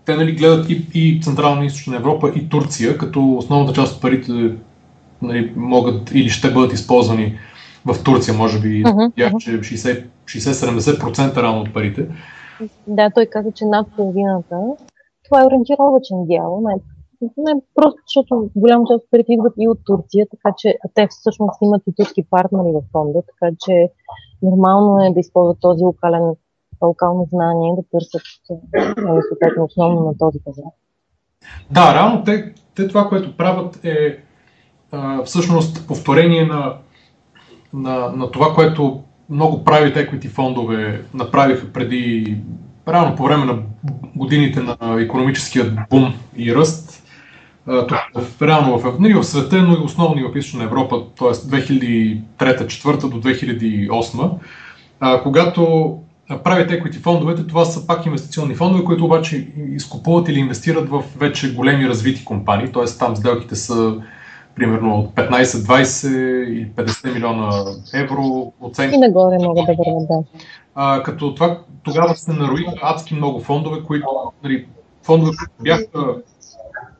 те 0.05 0.15
нали, 0.15 0.31
гледат 0.31 0.69
и, 0.69 0.85
и 0.93 1.21
Централна 1.21 1.63
и 1.63 1.67
Източна 1.67 1.95
Европа, 1.95 2.31
и 2.35 2.49
Турция, 2.49 2.97
като 2.97 3.35
основната 3.37 3.73
част 3.73 3.95
от 3.95 4.01
парите 4.01 4.51
нали, 5.23 5.53
могат 5.55 6.11
или 6.11 6.29
ще 6.29 6.51
бъдат 6.51 6.73
използвани 6.73 7.37
в 7.85 8.03
Турция, 8.03 8.33
може 8.33 8.59
би, 8.59 8.83
uh-huh, 8.83 9.37
че 9.37 9.51
60-70% 9.59 11.37
рано 11.37 11.61
от 11.61 11.73
парите. 11.73 12.07
Да, 12.87 13.09
той 13.15 13.25
каза, 13.25 13.51
че 13.51 13.65
над 13.65 13.87
половината. 13.95 14.59
Това 15.25 15.41
е 15.41 15.45
ориентировачен 15.45 16.17
дял. 16.25 16.61
Не, 16.61 16.75
не 17.37 17.61
просто 17.75 17.97
защото 18.07 18.49
голяма 18.55 18.85
част 18.87 19.03
от 19.03 19.11
парите 19.11 19.33
идват 19.33 19.53
и 19.59 19.67
от 19.67 19.79
Турция, 19.85 20.25
така 20.31 20.55
че 20.57 20.77
те 20.93 21.07
всъщност 21.09 21.61
имат 21.61 21.81
и 21.87 21.95
турски 21.95 22.23
партнери 22.29 22.71
в 22.73 22.81
фонда, 22.91 23.21
така 23.21 23.55
че 23.65 23.89
нормално 24.41 25.05
е 25.05 25.13
да 25.13 25.19
използват 25.19 25.57
този 25.61 25.83
локален 25.83 26.33
локално 26.83 27.27
знание, 27.31 27.75
да 27.75 27.83
търсят 27.91 28.21
нали, 28.97 29.19
съответно 29.29 29.63
основно 29.63 30.05
на 30.05 30.17
този 30.17 30.39
пазар. 30.45 30.71
Да, 31.71 31.93
реално 31.93 32.23
те, 32.23 32.53
те 32.75 32.87
това, 32.87 33.09
което 33.09 33.37
правят 33.37 33.85
е 33.85 34.23
всъщност 35.25 35.87
повторение 35.87 36.45
на, 36.45 36.73
на, 37.73 38.09
на 38.15 38.31
това, 38.31 38.53
което 38.53 39.03
много 39.29 39.63
правите 39.63 40.09
equity 40.09 40.29
фондове 40.29 41.01
направиха 41.13 41.73
преди, 41.73 42.37
реално 42.87 43.15
по 43.15 43.23
време 43.23 43.45
на 43.45 43.59
годините 44.15 44.61
на 44.61 45.01
економическия 45.01 45.85
бум 45.89 46.13
и 46.37 46.55
ръст, 46.55 47.03
в, 47.65 48.41
реално 48.41 48.79
в, 48.79 48.99
нали, 48.99 49.13
в 49.13 49.23
света, 49.23 49.61
но 49.61 49.73
и 49.73 49.83
основно 49.83 50.19
и 50.19 50.23
в 50.23 50.37
Източна 50.37 50.63
Европа, 50.63 51.03
т.е. 51.19 51.27
2003-2004 51.27 53.09
до 53.09 53.21
2008, 53.21 54.31
а, 54.99 55.23
когато 55.23 55.97
правят 56.43 56.71
equity 56.71 57.01
фондовете, 57.01 57.47
това 57.47 57.65
са 57.65 57.87
пак 57.87 58.05
инвестиционни 58.05 58.55
фондове, 58.55 58.83
които 58.83 59.05
обаче 59.05 59.47
изкупуват 59.69 60.29
или 60.29 60.39
инвестират 60.39 60.89
в 60.89 61.03
вече 61.17 61.53
големи 61.53 61.89
развити 61.89 62.25
компании, 62.25 62.71
т.е. 62.71 62.97
там 62.99 63.15
сделките 63.15 63.55
са 63.55 63.95
примерно 64.55 64.99
от 64.99 65.15
15, 65.15 65.43
20 65.43 66.07
или 66.47 66.71
50 66.71 67.13
милиона 67.13 67.63
евро 67.93 68.53
оценка. 68.61 68.95
И 68.95 68.99
нагоре 68.99 69.37
могат 69.39 69.65
да 69.65 69.73
върват, 69.73 70.07
да. 70.07 70.23
А, 70.75 71.03
като 71.03 71.35
това 71.35 71.59
тогава 71.83 72.15
се 72.15 72.33
нароиха 72.33 72.73
адски 72.81 73.15
много 73.15 73.39
фондове, 73.39 73.83
които, 73.83 74.07
нали, 74.43 74.65
фондове, 75.03 75.31
които 75.37 75.53
бяха 75.61 76.15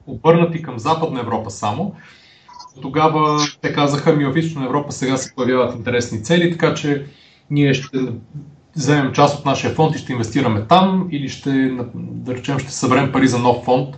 обърнати 0.08 0.62
към 0.62 0.80
Западна 0.80 1.20
Европа 1.20 1.50
само. 1.50 1.96
Тогава 2.82 3.40
те 3.62 3.74
казаха 3.74 4.14
ми 4.14 4.26
в 4.26 4.38
Източна 4.38 4.66
Европа 4.66 4.92
сега 4.92 5.18
се 5.18 5.36
появяват 5.36 5.76
интересни 5.76 6.24
цели, 6.24 6.52
така 6.52 6.74
че 6.74 7.06
ние 7.50 7.74
ще 7.74 7.98
вземем 8.76 9.14
част 9.14 9.40
от 9.40 9.46
нашия 9.46 9.74
фонд 9.74 9.96
и 9.96 10.00
ще 10.00 10.12
инвестираме 10.12 10.66
там 10.68 11.08
или 11.12 11.30
ще, 11.30 11.78
да 11.96 12.36
речем, 12.36 12.60
ще 12.60 12.72
съберем 12.72 13.12
пари 13.12 13.28
за 13.28 13.40
нов 13.40 13.64
фонд, 13.64 13.96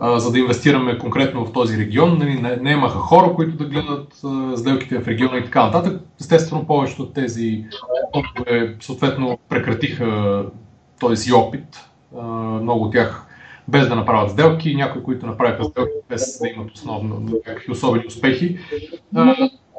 за 0.00 0.32
да 0.32 0.38
инвестираме 0.38 0.98
конкретно 0.98 1.44
в 1.44 1.52
този 1.52 1.78
регион. 1.78 2.18
Нали, 2.18 2.40
не, 2.40 2.56
не 2.56 2.72
имаха 2.72 2.98
хора, 2.98 3.34
които 3.34 3.56
да 3.56 3.64
гледат 3.64 4.20
а, 4.24 4.56
сделките 4.56 4.98
в 4.98 5.08
региона 5.08 5.38
и 5.38 5.44
така 5.44 5.64
нататък. 5.64 6.02
Естествено, 6.20 6.66
повечето 6.66 7.02
от 7.02 7.14
тези 7.14 7.64
фондове 8.14 8.76
съответно 8.80 9.38
прекратиха 9.48 10.44
този 11.00 11.32
опит. 11.32 11.88
А, 12.18 12.26
много 12.62 12.84
от 12.84 12.92
тях 12.92 13.24
без 13.68 13.88
да 13.88 13.96
направят 13.96 14.30
сделки, 14.30 14.74
някои, 14.74 15.02
които 15.02 15.26
направиха 15.26 15.64
сделки 15.64 15.92
без 16.08 16.38
да 16.42 16.48
имат 16.48 16.70
основно 16.74 17.20
някакви 17.20 17.72
особени 17.72 18.04
успехи. 18.06 18.58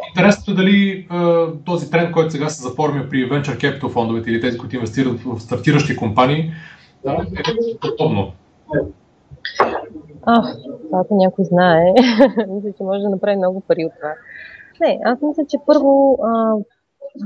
Интересното 0.09 0.51
е 0.51 0.53
дали 0.53 1.07
а, 1.09 1.47
този 1.65 1.91
тренд, 1.91 2.11
който 2.11 2.31
сега 2.31 2.49
се 2.49 2.61
заформя 2.61 3.09
при 3.09 3.29
Venture 3.29 3.57
Capital 3.57 3.89
фондовете 3.89 4.31
или 4.31 4.41
тези, 4.41 4.57
които 4.57 4.75
инвестират 4.75 5.21
в 5.21 5.39
стартиращи 5.39 5.95
компании, 5.95 6.51
да, 7.05 7.11
е 7.11 7.43
подобно. 7.81 8.31
А, 10.31 10.53
това 10.83 11.05
някой 11.11 11.45
знае. 11.45 11.93
мисля, 12.49 12.71
че 12.77 12.83
може 12.83 13.01
да 13.01 13.09
направи 13.09 13.37
много 13.37 13.61
пари 13.61 13.85
от 13.85 13.93
това. 13.95 14.13
Не, 14.81 14.99
аз 15.03 15.21
мисля, 15.21 15.45
че 15.49 15.57
първо 15.65 16.19
а, 16.23 16.55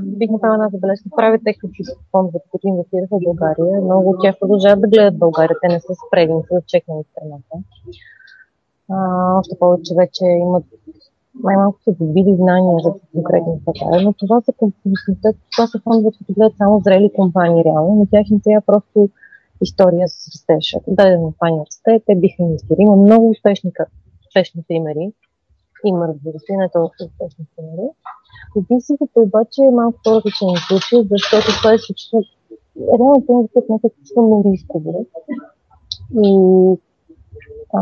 бих 0.02 0.30
направила 0.30 0.54
една 0.54 0.68
забележка. 0.68 1.08
Правите 1.16 1.54
като 1.60 1.74
фондовете, 2.12 2.46
които 2.50 2.68
инвестираха 2.68 3.16
в 3.16 3.24
България. 3.24 3.82
Много 3.82 4.10
от 4.10 4.16
тях 4.22 4.34
продължават 4.40 4.80
да 4.80 4.88
гледат 4.88 5.18
България. 5.18 5.56
Те 5.62 5.68
не 5.68 5.80
са 5.80 5.92
спрели, 6.06 6.32
са 6.48 6.54
зачекнали 6.54 7.04
страната. 7.10 7.54
А, 8.90 8.98
още 9.38 9.58
повече 9.58 9.94
вече 9.98 10.24
имат 10.24 10.64
най-малко 11.44 11.78
са 11.84 11.92
добили 12.00 12.36
знания 12.36 12.78
за 12.84 12.92
конкретни 13.12 13.52
пазари, 13.64 14.04
но 14.04 14.12
това 14.12 14.40
са, 14.40 14.52
това 15.52 15.66
са 15.66 15.80
фондове, 15.84 16.10
които 16.18 16.34
гледат 16.34 16.56
само 16.58 16.80
зрели 16.80 17.12
компании 17.16 17.64
реално, 17.64 17.94
но 17.94 18.06
тях 18.06 18.30
им 18.30 18.40
трябва 18.44 18.60
просто 18.66 19.08
история 19.62 20.08
с 20.08 20.28
растеж. 20.34 20.74
Ако 20.76 20.94
дадена 20.94 21.22
компания 21.22 21.64
расте, 21.66 22.02
те 22.06 22.14
биха 22.14 22.42
инвестирали. 22.42 22.82
Има 22.82 22.96
много 22.96 23.30
успешни, 23.30 23.72
успешни 24.26 24.64
примери. 24.68 25.12
Има, 25.84 26.08
разбира 26.08 26.38
се, 26.38 26.56
не 26.56 26.68
толкова 26.72 27.04
успешни 27.06 27.44
примери. 27.56 27.88
Единственото 28.56 29.20
обаче 29.20 29.62
е 29.62 29.70
малко 29.70 29.98
по-различен 30.04 30.48
случай, 30.68 30.98
защото 31.10 31.46
това 31.58 31.72
е 31.72 31.78
случва 31.78 32.18
реално 32.98 33.24
те 33.26 33.32
инвестират 33.32 33.68
някакво 33.68 34.04
силно 34.04 34.44
рисково. 34.46 35.06
И 36.24 36.32
а, 37.74 37.80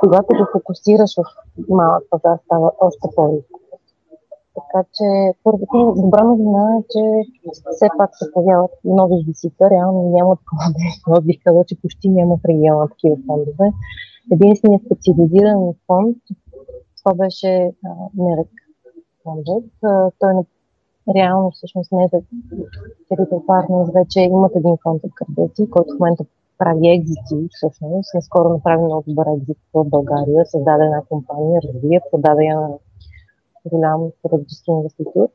когато 0.00 0.26
го 0.26 0.46
фокусираш 0.52 1.10
в 1.16 1.24
малък 1.68 2.02
пазар, 2.10 2.38
става 2.44 2.72
още 2.80 3.08
по-рисково. 3.16 3.59
Така 4.62 4.84
че 4.94 5.06
първото 5.44 5.94
добра 6.02 6.24
новина 6.24 6.78
е, 6.78 6.82
че 6.92 7.02
все 7.70 7.86
пак 7.98 8.10
се 8.12 8.32
появяват 8.32 8.70
нови 8.84 9.14
инвеститори, 9.14 9.70
реално 9.70 10.02
няма 10.02 10.36
такова 10.36 10.66
нещо. 10.82 11.26
Бих 11.26 11.38
казал, 11.44 11.64
че 11.64 11.80
почти 11.80 12.08
няма 12.08 12.36
в 12.36 12.44
региона 12.48 12.88
такива 12.88 13.16
фондове. 13.26 13.66
Единственият 14.32 14.82
специализиран 14.86 15.74
фонд, 15.86 16.16
това 16.98 17.14
беше 17.14 17.72
Нерек 18.14 18.48
фондът. 19.22 19.64
Той 20.18 20.32
реално 21.16 21.50
всъщност 21.50 21.92
не 21.92 22.04
е 22.04 22.08
за 22.12 22.20
Capital 23.10 23.44
Partners, 23.44 23.92
вече 23.92 24.20
имат 24.20 24.56
един 24.56 24.76
фонд 24.82 25.04
от 25.04 25.14
Кърдеци, 25.14 25.70
който 25.70 25.94
в 25.94 25.98
момента 25.98 26.24
прави 26.58 26.88
екзити, 26.88 27.48
всъщност. 27.50 28.14
Наскоро 28.14 28.48
направи 28.48 28.82
много 28.82 29.04
добър 29.06 29.26
екзит 29.36 29.58
в 29.74 29.84
България, 29.84 30.46
създаде 30.46 30.84
една 30.84 31.02
компания, 31.08 31.60
развие, 31.64 32.00
продаде 32.10 32.44
я 32.44 32.60
на 32.60 32.68
голям 33.68 34.00
стратегически 34.18 34.70
инвеститор. 34.70 35.28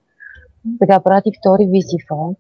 Сега 0.77 0.99
прати 0.99 1.31
втори 1.39 1.63
VC 1.63 2.07
фонд. 2.07 2.37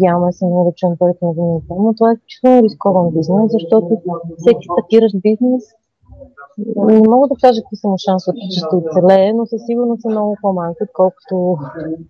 Явно 0.00 0.32
се 0.32 0.46
не 0.46 0.64
речем 0.66 0.96
парите 0.98 1.24
на 1.24 1.32
вината, 1.32 1.74
но 1.78 1.94
това 1.94 2.10
е 2.10 2.14
изключително 2.14 2.62
рискован 2.62 3.10
бизнес, 3.10 3.52
защото 3.52 4.02
всеки 4.38 4.66
стартиращ 4.72 5.14
бизнес 5.20 5.64
не 6.76 7.08
мога 7.08 7.28
да 7.28 7.34
кажа 7.40 7.60
какви 7.62 7.76
са 7.76 7.88
му 7.88 7.96
шансовете, 7.98 8.40
че 8.52 8.58
ще 8.58 8.76
оцелее, 8.76 9.32
но 9.32 9.46
със 9.46 9.62
сигурност 9.66 10.02
са 10.02 10.08
много 10.08 10.36
по-малки, 10.42 10.82
отколкото 10.82 11.56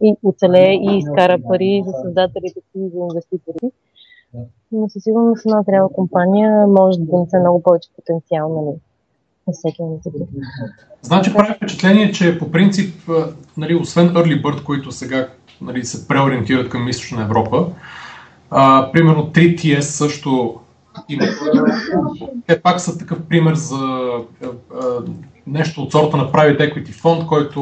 и 0.02 0.16
оцелее 0.25 0.72
и 0.72 0.98
изкара 0.98 1.38
пари 1.48 1.84
за 1.86 1.92
създателите 2.02 2.60
и 2.75 2.88
за 2.88 2.98
инвеститорите 2.98 3.70
но 4.72 4.88
със 4.88 5.02
сигурност 5.02 5.46
една 5.46 5.62
зрела 5.62 5.88
компания 5.92 6.66
може 6.66 6.98
да 6.98 7.04
донесе 7.04 7.38
много 7.38 7.62
повече 7.62 7.88
потенциал 7.96 8.48
нали, 8.48 8.76
на 9.46 9.52
всеки 9.52 9.82
инвеститор. 9.82 10.20
Значи 11.02 11.34
прави 11.34 11.54
впечатление, 11.54 12.12
че 12.12 12.38
по 12.38 12.50
принцип, 12.50 13.10
нали, 13.56 13.74
освен 13.74 14.08
Early 14.08 14.42
Bird, 14.42 14.62
които 14.62 14.92
сега 14.92 15.28
нали, 15.60 15.84
се 15.84 16.08
преориентират 16.08 16.68
към 16.68 16.88
източна 16.88 17.22
Европа, 17.22 17.66
а, 18.50 18.90
примерно 18.92 19.26
3TS 19.26 19.80
също 19.80 20.60
има, 21.08 21.24
те 22.46 22.60
пак 22.60 22.80
са 22.80 22.98
такъв 22.98 23.18
пример 23.28 23.54
за 23.54 24.08
нещо 25.46 25.82
от 25.82 25.92
сорта 25.92 26.16
на 26.16 26.32
Private 26.32 26.58
Equity 26.58 26.92
фонд, 26.92 27.26
който 27.26 27.60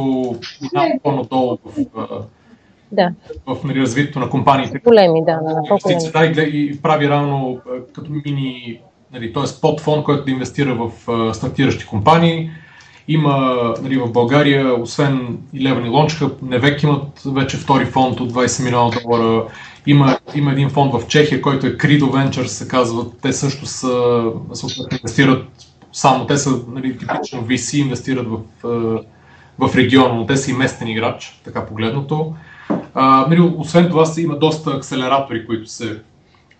минава 0.62 0.92
по-надолу 1.02 1.58
в, 1.64 2.24
да. 2.92 3.12
в, 3.46 3.64
нали, 3.64 3.80
развитието 3.80 4.18
на 4.20 4.30
компаниите. 4.30 4.78
Големи, 4.78 5.24
да, 5.24 5.40
на 5.40 5.62
по-големи. 5.68 6.34
Да, 6.34 6.42
и, 6.42 6.70
и 6.70 6.82
прави 6.82 7.08
равно 7.08 7.60
като 7.94 8.10
мини, 8.10 8.80
нали, 9.14 9.33
т.е. 9.33 9.61
подфонд, 9.61 10.04
който 10.04 10.25
да 10.25 10.30
инвестира 10.30 10.75
в 10.75 10.90
стартиращи 11.35 11.87
компании. 11.87 12.50
Има 13.09 13.59
нали, 13.83 13.97
в 13.97 14.12
България, 14.12 14.80
освен 14.80 15.38
Eleven 15.54 15.87
и 15.87 15.90
Launchhub, 15.90 16.33
Невек 16.42 16.83
имат 16.83 17.23
вече 17.26 17.56
втори 17.56 17.87
фонд 17.87 18.21
от 18.21 18.33
20 18.33 18.64
милиона 18.64 18.90
долара. 18.90 19.44
Има, 19.87 20.18
има 20.35 20.52
един 20.52 20.71
фонд 20.71 20.92
в 20.92 21.06
Чехия, 21.09 21.42
който 21.42 21.66
е 21.66 21.76
Credo 21.76 22.02
Ventures, 22.02 22.47
се 22.47 22.68
казва. 22.68 23.06
Те 23.23 23.33
също 23.33 23.66
са, 23.66 24.23
съответно, 24.52 24.99
инвестират 24.99 25.44
само. 25.92 26.26
Те 26.26 26.37
са 26.37 26.50
нали, 26.68 26.99
типично 26.99 27.42
VC, 27.47 27.76
инвестират 27.76 28.26
в, 28.28 28.38
в 29.59 29.76
региона, 29.76 30.14
но 30.14 30.26
те 30.26 30.37
са 30.37 30.50
и 30.50 30.54
местен 30.54 30.88
играч, 30.88 31.40
така 31.44 31.66
погледното. 31.66 32.35
А, 32.94 33.26
нали, 33.28 33.40
освен 33.40 33.88
това 33.88 34.04
има 34.18 34.38
доста 34.38 34.71
акселератори, 34.71 35.47
които 35.47 35.71
се 35.71 36.00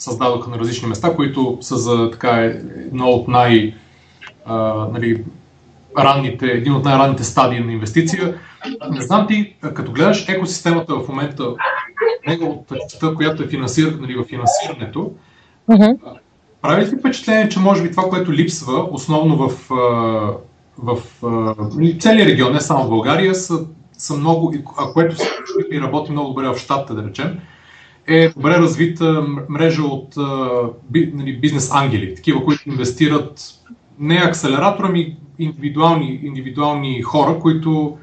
създадоха 0.05 0.51
на 0.51 0.59
различни 0.59 0.89
места, 0.89 1.15
които 1.17 1.59
са 1.61 1.77
за 1.77 2.11
така 2.11 2.31
едно 2.31 3.07
от 3.07 3.29
най- 3.29 3.75
а, 4.47 4.87
нали, 4.93 5.25
ранните, 5.99 6.47
един 6.47 6.73
от 6.75 6.85
най-ранните 6.85 7.25
стадии 7.25 7.61
на 7.61 7.73
инвестиция. 7.73 8.35
Не 8.91 9.01
знам 9.01 9.27
ти, 9.27 9.57
като 9.75 9.93
гледаш 9.93 10.29
екосистемата 10.29 10.95
в 10.95 11.09
момента, 11.09 11.55
него 12.27 12.45
от 12.45 12.79
частта, 12.91 13.15
която 13.15 13.43
е 13.43 13.47
финансир, 13.47 13.99
нали, 14.01 14.15
в 14.15 14.25
финансирането, 14.25 15.13
uh-huh. 15.71 15.99
прави 16.63 16.83
ли 16.83 16.99
впечатление, 16.99 17.49
че 17.49 17.59
може 17.59 17.83
би 17.83 17.91
това, 17.91 18.03
което 18.03 18.33
липсва, 18.33 18.89
основно 18.91 19.37
в, 19.37 19.69
в, 20.79 20.99
в 21.23 21.69
нали, 21.75 21.99
целия 21.99 22.27
регион, 22.27 22.53
не 22.53 22.61
само 22.61 22.85
в 22.85 22.89
България, 22.89 23.35
са, 23.35 23.59
са 23.93 24.15
много, 24.15 24.55
а 24.79 24.93
което 24.93 25.17
се 25.17 25.29
и 25.73 25.81
работи 25.81 26.13
много 26.13 26.29
добре 26.29 26.49
в 26.49 26.59
щатите, 26.59 26.95
да 26.95 27.09
речем, 27.09 27.39
е 28.07 28.29
добре 28.29 28.51
развита 28.51 29.27
мрежа 29.49 29.83
от 29.83 30.17
нали, 30.95 31.39
бизнес 31.41 31.71
ангели, 31.73 32.15
такива, 32.15 32.45
които 32.45 32.69
инвестират 32.69 33.41
не 33.99 34.15
акселератора, 34.17 34.89
ми 34.89 35.17
индивидуални, 35.39 36.21
индивидуални 36.23 37.03
хора, 37.03 37.39
които 37.39 37.99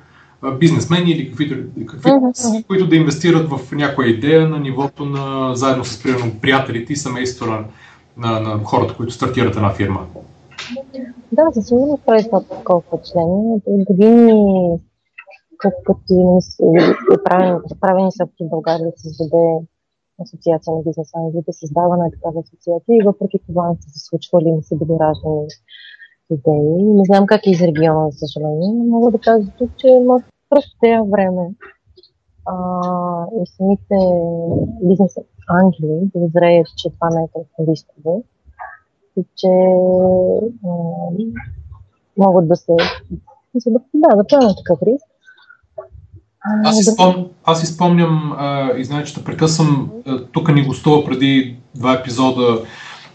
бизнесмени 0.59 1.11
или 1.11 1.29
каквито, 1.29 1.55
каквито 1.85 2.67
които 2.67 2.87
да 2.87 2.95
инвестират 2.95 3.49
в 3.49 3.71
някоя 3.71 4.09
идея 4.09 4.47
на 4.47 4.59
нивото 4.59 5.05
на 5.05 5.55
заедно 5.55 5.85
с 5.85 6.03
примерно 6.03 6.31
приятелите 6.41 6.93
и 6.93 6.95
семейство 6.95 7.45
на, 7.45 7.63
на, 8.17 8.39
на 8.39 8.63
хората, 8.63 8.95
които 8.95 9.13
стартират 9.13 9.55
една 9.55 9.73
фирма. 9.73 10.05
Да, 11.31 11.43
за 11.51 11.61
сигурност 11.61 12.03
прави 12.05 12.23
това 12.23 12.43
такова 12.43 12.81
впечатление. 12.81 13.59
От 13.65 13.83
години 13.85 14.33
колко 15.61 15.83
пъти 15.85 16.13
е 17.13 17.23
правени, 17.23 17.59
правени 17.81 18.11
са 18.11 18.25
в 18.25 18.29
България 18.49 18.85
да 18.85 18.91
се 18.95 19.09
създаде 19.09 19.67
асоциация 20.21 20.75
на 20.75 20.81
бизнес 20.81 21.09
ангелите, 21.15 21.53
създавана 21.53 22.07
е 22.07 22.11
такава 22.11 22.39
асоциация 22.39 22.95
и 22.95 23.03
въпреки 23.05 23.39
това 23.47 23.69
не 23.69 23.75
са 23.81 23.89
се 23.89 24.05
случвали, 24.05 24.51
не 24.51 24.63
са 24.63 24.75
били 24.75 24.97
раждани 24.99 25.47
идеи. 26.31 26.83
Не 26.83 27.05
знам 27.05 27.25
как 27.25 27.47
е 27.47 27.49
из 27.49 27.61
региона, 27.61 28.09
за 28.11 28.17
съжаление, 28.17 28.73
но 28.73 28.83
мога 28.83 29.11
да 29.11 29.19
кажа 29.19 29.47
тук, 29.57 29.69
че 29.77 29.87
може 30.07 30.23
просто 30.49 30.77
трябва 30.81 31.09
време. 31.09 31.53
А, 32.45 32.55
и 33.41 33.47
самите 33.47 33.95
бизнес 34.83 35.15
ангели 35.49 36.11
да 36.15 36.27
зреят, 36.27 36.67
че 36.77 36.89
това 36.89 37.09
не 37.09 37.23
е 37.23 37.27
толкова 37.33 37.71
рисково 37.71 38.23
и 39.17 39.23
че 39.35 39.47
а, 40.65 40.73
могат 42.17 42.47
да 42.47 42.55
се 42.55 42.75
да, 43.65 43.79
да, 43.93 44.15
да 44.15 44.55
такъв 44.55 44.79
риск. 44.81 45.10
Аз 46.63 46.77
си, 46.77 46.83
спом... 46.83 47.25
Аз 47.45 47.59
си 47.59 47.65
спомням, 47.65 48.35
и 48.77 48.83
знае, 48.83 49.03
че 49.03 49.13
те 49.13 49.23
прекъсвам, 49.23 49.89
тук 50.31 50.53
ни 50.53 50.65
гостува 50.65 51.05
преди 51.05 51.55
два 51.75 51.93
епизода 51.93 52.61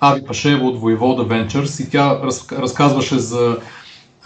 Ави 0.00 0.24
Пашева 0.24 0.66
от 0.66 0.80
Воевода 0.80 1.24
Ventures 1.24 1.86
и 1.86 1.90
тя 1.90 2.20
раз, 2.24 2.52
разказваше 2.52 3.18
за 3.18 3.58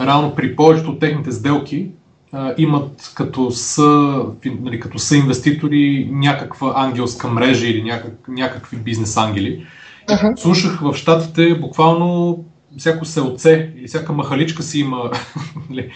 реално 0.00 0.34
при 0.34 0.56
повечето 0.56 0.90
от 0.90 1.00
техните 1.00 1.32
сделки 1.32 1.90
а, 2.32 2.54
имат 2.58 3.12
като 3.14 3.50
са, 3.50 4.20
нали, 4.60 4.80
като 4.80 4.98
са 4.98 5.16
инвеститори 5.16 6.08
някаква 6.12 6.72
ангелска 6.76 7.28
мрежа 7.28 7.66
или 7.66 7.82
някак, 7.82 8.28
някакви 8.28 8.76
бизнес 8.76 9.16
ангели. 9.16 9.66
Uh-huh. 10.08 10.36
Слушах 10.36 10.80
в 10.80 10.94
щатите 10.94 11.54
буквално 11.54 12.38
всяко 12.78 13.04
селце 13.04 13.72
или 13.76 13.88
всяка 13.88 14.12
махаличка 14.12 14.62
си 14.62 14.80
има 14.80 15.10
нали, 15.70 15.90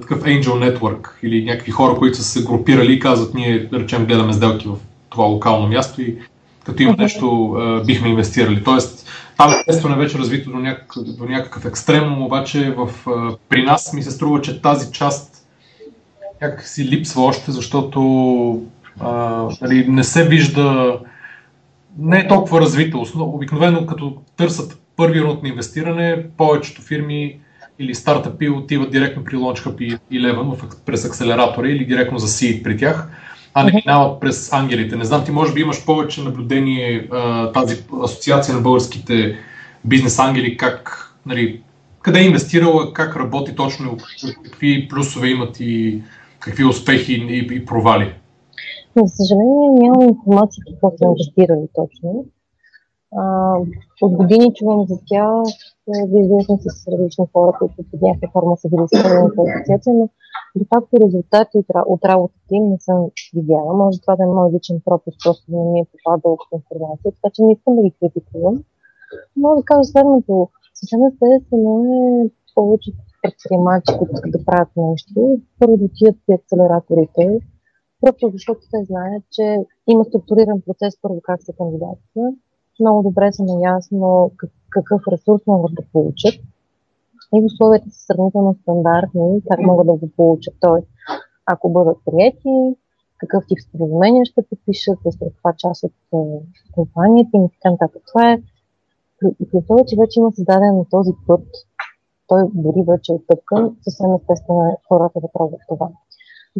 такъв 0.00 0.22
angel 0.22 0.78
network 0.78 1.08
или 1.22 1.44
някакви 1.44 1.70
хора, 1.70 1.94
които 1.94 2.16
са 2.16 2.24
се 2.24 2.44
групирали 2.44 2.92
и 2.92 3.00
казват, 3.00 3.34
ние, 3.34 3.58
да 3.58 3.78
речем, 3.80 4.06
гледаме 4.06 4.32
сделки 4.32 4.68
в 4.68 4.76
това 5.10 5.24
локално 5.24 5.68
място 5.68 6.02
и 6.02 6.16
като 6.64 6.82
има 6.82 6.96
нещо, 6.98 7.56
бихме 7.86 8.08
инвестирали. 8.08 8.64
Тоест, 8.64 9.08
там 9.36 9.52
естествено 9.52 9.94
е 9.94 9.98
вече 9.98 10.18
развито 10.18 10.50
до 10.50 10.58
някакъв, 10.58 11.02
до 11.04 11.24
някакъв 11.24 11.64
екстрем, 11.64 12.22
обаче 12.22 12.74
в, 12.76 12.90
при 13.48 13.62
нас 13.62 13.92
ми 13.92 14.02
се 14.02 14.10
струва, 14.10 14.40
че 14.40 14.62
тази 14.62 14.92
част 14.92 15.46
някак 16.42 16.62
си 16.62 16.84
липсва 16.84 17.22
още, 17.22 17.52
защото 17.52 18.62
а, 19.00 19.10
нали, 19.60 19.88
не 19.88 20.04
се 20.04 20.28
вижда, 20.28 20.98
не 21.98 22.18
е 22.18 22.28
толкова 22.28 22.60
развита. 22.60 22.98
Обикновено 23.16 23.86
като 23.86 24.16
търсят 24.36 24.80
първи 24.96 25.22
род 25.22 25.42
на 25.42 25.48
инвестиране, 25.48 26.26
повечето 26.36 26.82
фирми 26.82 27.38
или 27.78 27.94
стартъпи 27.94 28.48
отиват 28.48 28.90
директно 28.90 29.24
при 29.24 29.36
Launchhub 29.36 29.98
и 30.10 30.20
Eleven 30.20 30.74
през 30.84 31.04
акселератора 31.04 31.68
или 31.68 31.84
директно 31.84 32.18
за 32.18 32.26
seed 32.26 32.62
при 32.62 32.78
тях, 32.78 33.10
а 33.54 33.64
не 33.64 33.72
минават 33.72 34.20
през 34.20 34.52
ангелите. 34.52 34.96
Не 34.96 35.04
знам, 35.04 35.24
ти 35.24 35.30
може 35.30 35.52
би 35.52 35.60
имаш 35.60 35.84
повече 35.84 36.22
наблюдение 36.22 37.08
тази 37.54 37.84
асоциация 38.02 38.54
на 38.54 38.60
българските 38.60 39.36
бизнес 39.84 40.18
ангели, 40.18 40.56
как, 40.56 41.04
нали, 41.26 41.62
къде 42.02 42.20
е 42.20 42.26
инвестирала, 42.26 42.92
как 42.92 43.16
работи 43.16 43.56
точно, 43.56 43.96
какви 44.44 44.88
плюсове 44.88 45.28
имат 45.28 45.60
и 45.60 46.02
какви 46.38 46.64
успехи 46.64 47.12
и, 47.12 47.54
и 47.54 47.66
провали. 47.66 48.12
За 48.96 49.08
съжаление 49.08 49.68
нямам 49.80 50.08
информация 50.08 50.64
какво 50.68 50.90
са 50.90 51.04
инвестирали 51.04 51.66
точно. 51.74 52.24
От 54.02 54.12
години 54.12 54.54
чувам 54.54 54.86
за 54.86 54.98
тях, 55.06 55.42
виждал 56.08 56.40
съм 56.40 56.58
с 56.60 56.88
различни 56.88 57.26
хора, 57.32 57.52
които 57.58 57.74
под 57.90 58.02
някаква 58.02 58.28
форма 58.32 58.56
са 58.56 58.68
били 58.68 58.88
свързани 58.88 59.28
с 59.28 59.38
асоциация, 59.38 59.94
но 59.94 60.08
де 60.56 60.64
факто 60.74 61.06
резултати 61.06 61.58
от, 61.58 61.66
от 61.86 62.04
работата 62.04 62.50
им 62.52 62.68
не 62.68 62.78
съм 62.80 63.06
видяла. 63.34 63.74
Може 63.74 64.00
това 64.00 64.16
да 64.16 64.22
е 64.22 64.26
мой 64.26 64.52
личен 64.52 64.80
пропуск, 64.84 65.18
просто 65.24 65.44
не 65.48 65.70
ми 65.70 65.80
е 65.80 65.86
попадал 65.92 66.32
от 66.32 66.40
информация, 66.52 67.12
така 67.12 67.32
че 67.34 67.42
не 67.42 67.52
искам 67.52 67.76
да 67.76 67.82
ги 67.82 67.94
критикувам. 68.00 68.64
Мога 69.36 69.56
да 69.56 69.62
кажа 69.62 69.84
следното. 69.84 70.48
Съвсем 70.74 71.00
естествено 71.06 71.72
е 71.84 72.30
повече 72.54 72.90
предприемачи, 73.22 73.98
които 73.98 74.12
искат 74.14 74.32
да 74.32 74.44
правят 74.44 74.68
нещо, 74.76 75.40
първо 75.58 75.76
да 75.76 75.84
отидат 75.84 76.16
при 76.26 76.34
акселераторите, 76.34 77.40
просто 78.00 78.30
защото 78.32 78.60
те 78.72 78.84
знаят, 78.84 79.22
че 79.30 79.64
има 79.86 80.04
структуриран 80.04 80.60
процес 80.66 80.94
първо 81.02 81.20
как 81.22 81.42
се 81.42 81.52
кандидатства, 81.52 82.22
много 82.80 83.02
добре 83.02 83.32
са 83.32 83.44
наясно 83.44 84.30
какъв 84.70 85.02
ресурс 85.12 85.42
могат 85.46 85.74
да 85.74 85.82
получат 85.92 86.34
и 87.34 87.44
условията 87.44 87.90
са 87.90 88.04
сравнително 88.04 88.56
стандартни, 88.62 89.42
как 89.50 89.60
могат 89.60 89.86
да 89.86 89.92
го 89.92 90.08
получат. 90.16 90.54
Тоест, 90.60 90.88
ако 91.46 91.72
бъдат 91.72 91.96
приети, 92.04 92.76
какъв 93.18 93.44
тип 93.48 93.58
споразумения 93.68 94.24
ще 94.24 94.42
подпишат, 94.42 94.98
за 95.04 95.18
каква 95.18 95.52
част 95.58 95.84
от 95.84 95.92
компанията 96.72 97.30
и 97.34 97.48
така 97.52 97.70
нататък. 97.70 98.02
Това 98.12 98.32
е 98.32 98.42
при 99.20 99.66
това, 99.66 99.84
че 99.86 99.96
вече 99.98 100.20
има 100.20 100.32
създаден 100.32 100.76
на 100.76 100.84
този 100.90 101.10
път, 101.26 101.46
той 102.26 102.42
дори 102.54 102.84
вече 102.88 103.12
е 103.12 103.26
тъпкан, 103.28 103.76
съвсем 103.82 104.14
естествено 104.14 104.64
е 104.64 104.76
хората 104.88 105.20
да 105.20 105.28
пробват 105.32 105.60
това. 105.68 105.88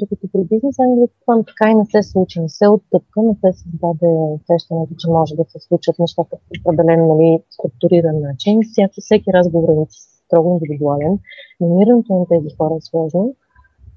Докато 0.01 0.29
при 0.33 0.45
бизнес 0.45 0.79
ангелите 0.79 1.15
това 1.21 1.43
така 1.43 1.71
и 1.71 1.75
не 1.75 1.85
се 1.85 2.03
случи, 2.03 2.41
не 2.41 2.49
се 2.49 2.69
оттъпка, 2.69 3.23
не 3.23 3.35
се 3.35 3.59
създаде 3.59 4.11
усещането, 4.37 4.95
че 4.99 5.11
може 5.11 5.35
да 5.35 5.45
се 5.45 5.59
случат 5.61 5.99
нещата 5.99 6.37
по 6.37 6.71
определен 6.71 7.07
нали, 7.07 7.43
структуриран 7.51 8.21
начин. 8.21 8.61
Всяки, 8.63 9.01
всеки 9.01 9.33
разговор 9.33 9.69
е 9.69 9.87
строго 9.91 10.53
индивидуален. 10.53 11.19
Намирането 11.61 12.15
на 12.15 12.27
тези 12.27 12.55
хора 12.57 12.75
е 12.75 12.81
сложно. 12.81 13.35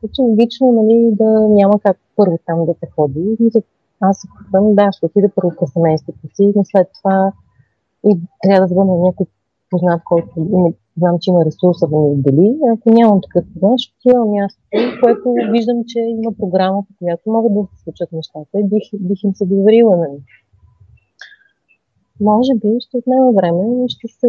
Така 0.02 0.12
че 0.50 0.64
нали, 0.64 1.10
да 1.12 1.48
няма 1.50 1.80
как 1.80 1.98
първо 2.16 2.40
там 2.46 2.66
да 2.66 2.74
се 2.74 2.88
ходи. 2.96 3.38
Аз 4.00 4.18
се 4.18 4.28
питам, 4.38 4.76
да, 4.76 4.92
ще 4.92 5.06
отида 5.06 5.30
първо 5.36 5.52
към 5.60 5.68
семейството 5.68 6.20
си, 6.36 6.54
но 6.56 6.64
след 6.66 6.88
това 7.02 7.32
и 8.10 8.20
трябва 8.44 8.62
да 8.62 8.68
звъна 8.68 8.98
някой 8.98 9.26
познат, 9.70 10.02
който 10.06 10.30
има 10.38 10.70
знам, 10.98 11.18
че 11.22 11.30
има 11.30 11.46
ресурса 11.46 11.88
да 11.88 11.98
ми 11.98 12.08
отдели. 12.10 12.60
Ако 12.74 12.90
нямам 12.90 13.20
такъв 13.22 13.44
познат, 13.54 13.80
ще 13.80 13.94
отида 13.98 14.26
място, 14.26 14.62
което 15.02 15.34
виждам, 15.52 15.80
че 15.88 16.00
има 16.00 16.32
програма, 16.40 16.84
по 16.88 16.94
която 17.00 17.32
могат 17.32 17.54
да 17.54 17.68
се 17.76 17.84
случат 17.84 18.12
нещата 18.12 18.60
и 18.60 18.64
бих, 18.64 18.84
бих 19.00 19.24
им 19.24 19.36
се 19.36 19.46
доверила. 19.46 19.98
Нали. 19.98 20.20
Може 22.22 22.54
би 22.56 22.70
ще 22.80 22.98
отнема 22.98 23.32
време 23.32 23.86
и 23.86 23.90
ще 23.90 24.08
се 24.08 24.28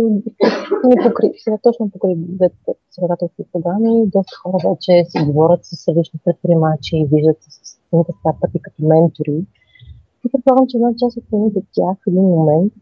не 0.88 0.96
покри, 1.05 1.31
сега 1.37 1.59
точно 1.62 1.90
покрай 1.90 2.14
двете 2.16 2.57
събирателски 2.90 3.42
програми. 3.53 4.07
Доста 4.07 4.37
хора 4.42 4.59
вече 4.68 5.11
си 5.11 5.18
говорят 5.27 5.61
с 5.62 5.88
различни 5.88 6.20
предприемачи 6.25 6.96
и 6.96 7.09
виждат 7.12 7.37
с 7.40 7.79
самите 7.90 8.12
стартъпи 8.20 8.59
като 8.62 8.83
ментори. 8.83 9.44
И 10.25 10.29
предполагам, 10.33 10.66
че 10.68 10.77
една 10.77 10.92
част 10.98 11.16
от 11.16 11.25
тях 11.75 11.96
в 12.05 12.09
един 12.09 12.22
момент 12.22 12.72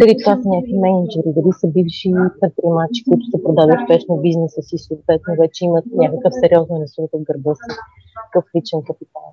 дали 0.00 0.16
това 0.22 0.34
са 0.42 0.48
някакви 0.48 0.78
менеджери, 0.78 1.32
дали 1.36 1.52
са 1.60 1.68
бивши 1.68 2.10
предприемачи, 2.40 3.04
които 3.08 3.24
са 3.30 3.42
продали 3.42 3.72
успешно 3.82 4.16
бизнеса 4.16 4.62
си, 4.62 4.78
съответно 4.78 5.34
вече 5.38 5.64
имат 5.64 5.84
някакъв 5.92 6.32
сериозен 6.40 6.82
ресурс 6.82 7.10
в 7.12 7.22
гърба 7.22 7.54
си, 7.54 7.68
такъв 8.26 8.44
личен 8.56 8.82
капитал. 8.82 9.26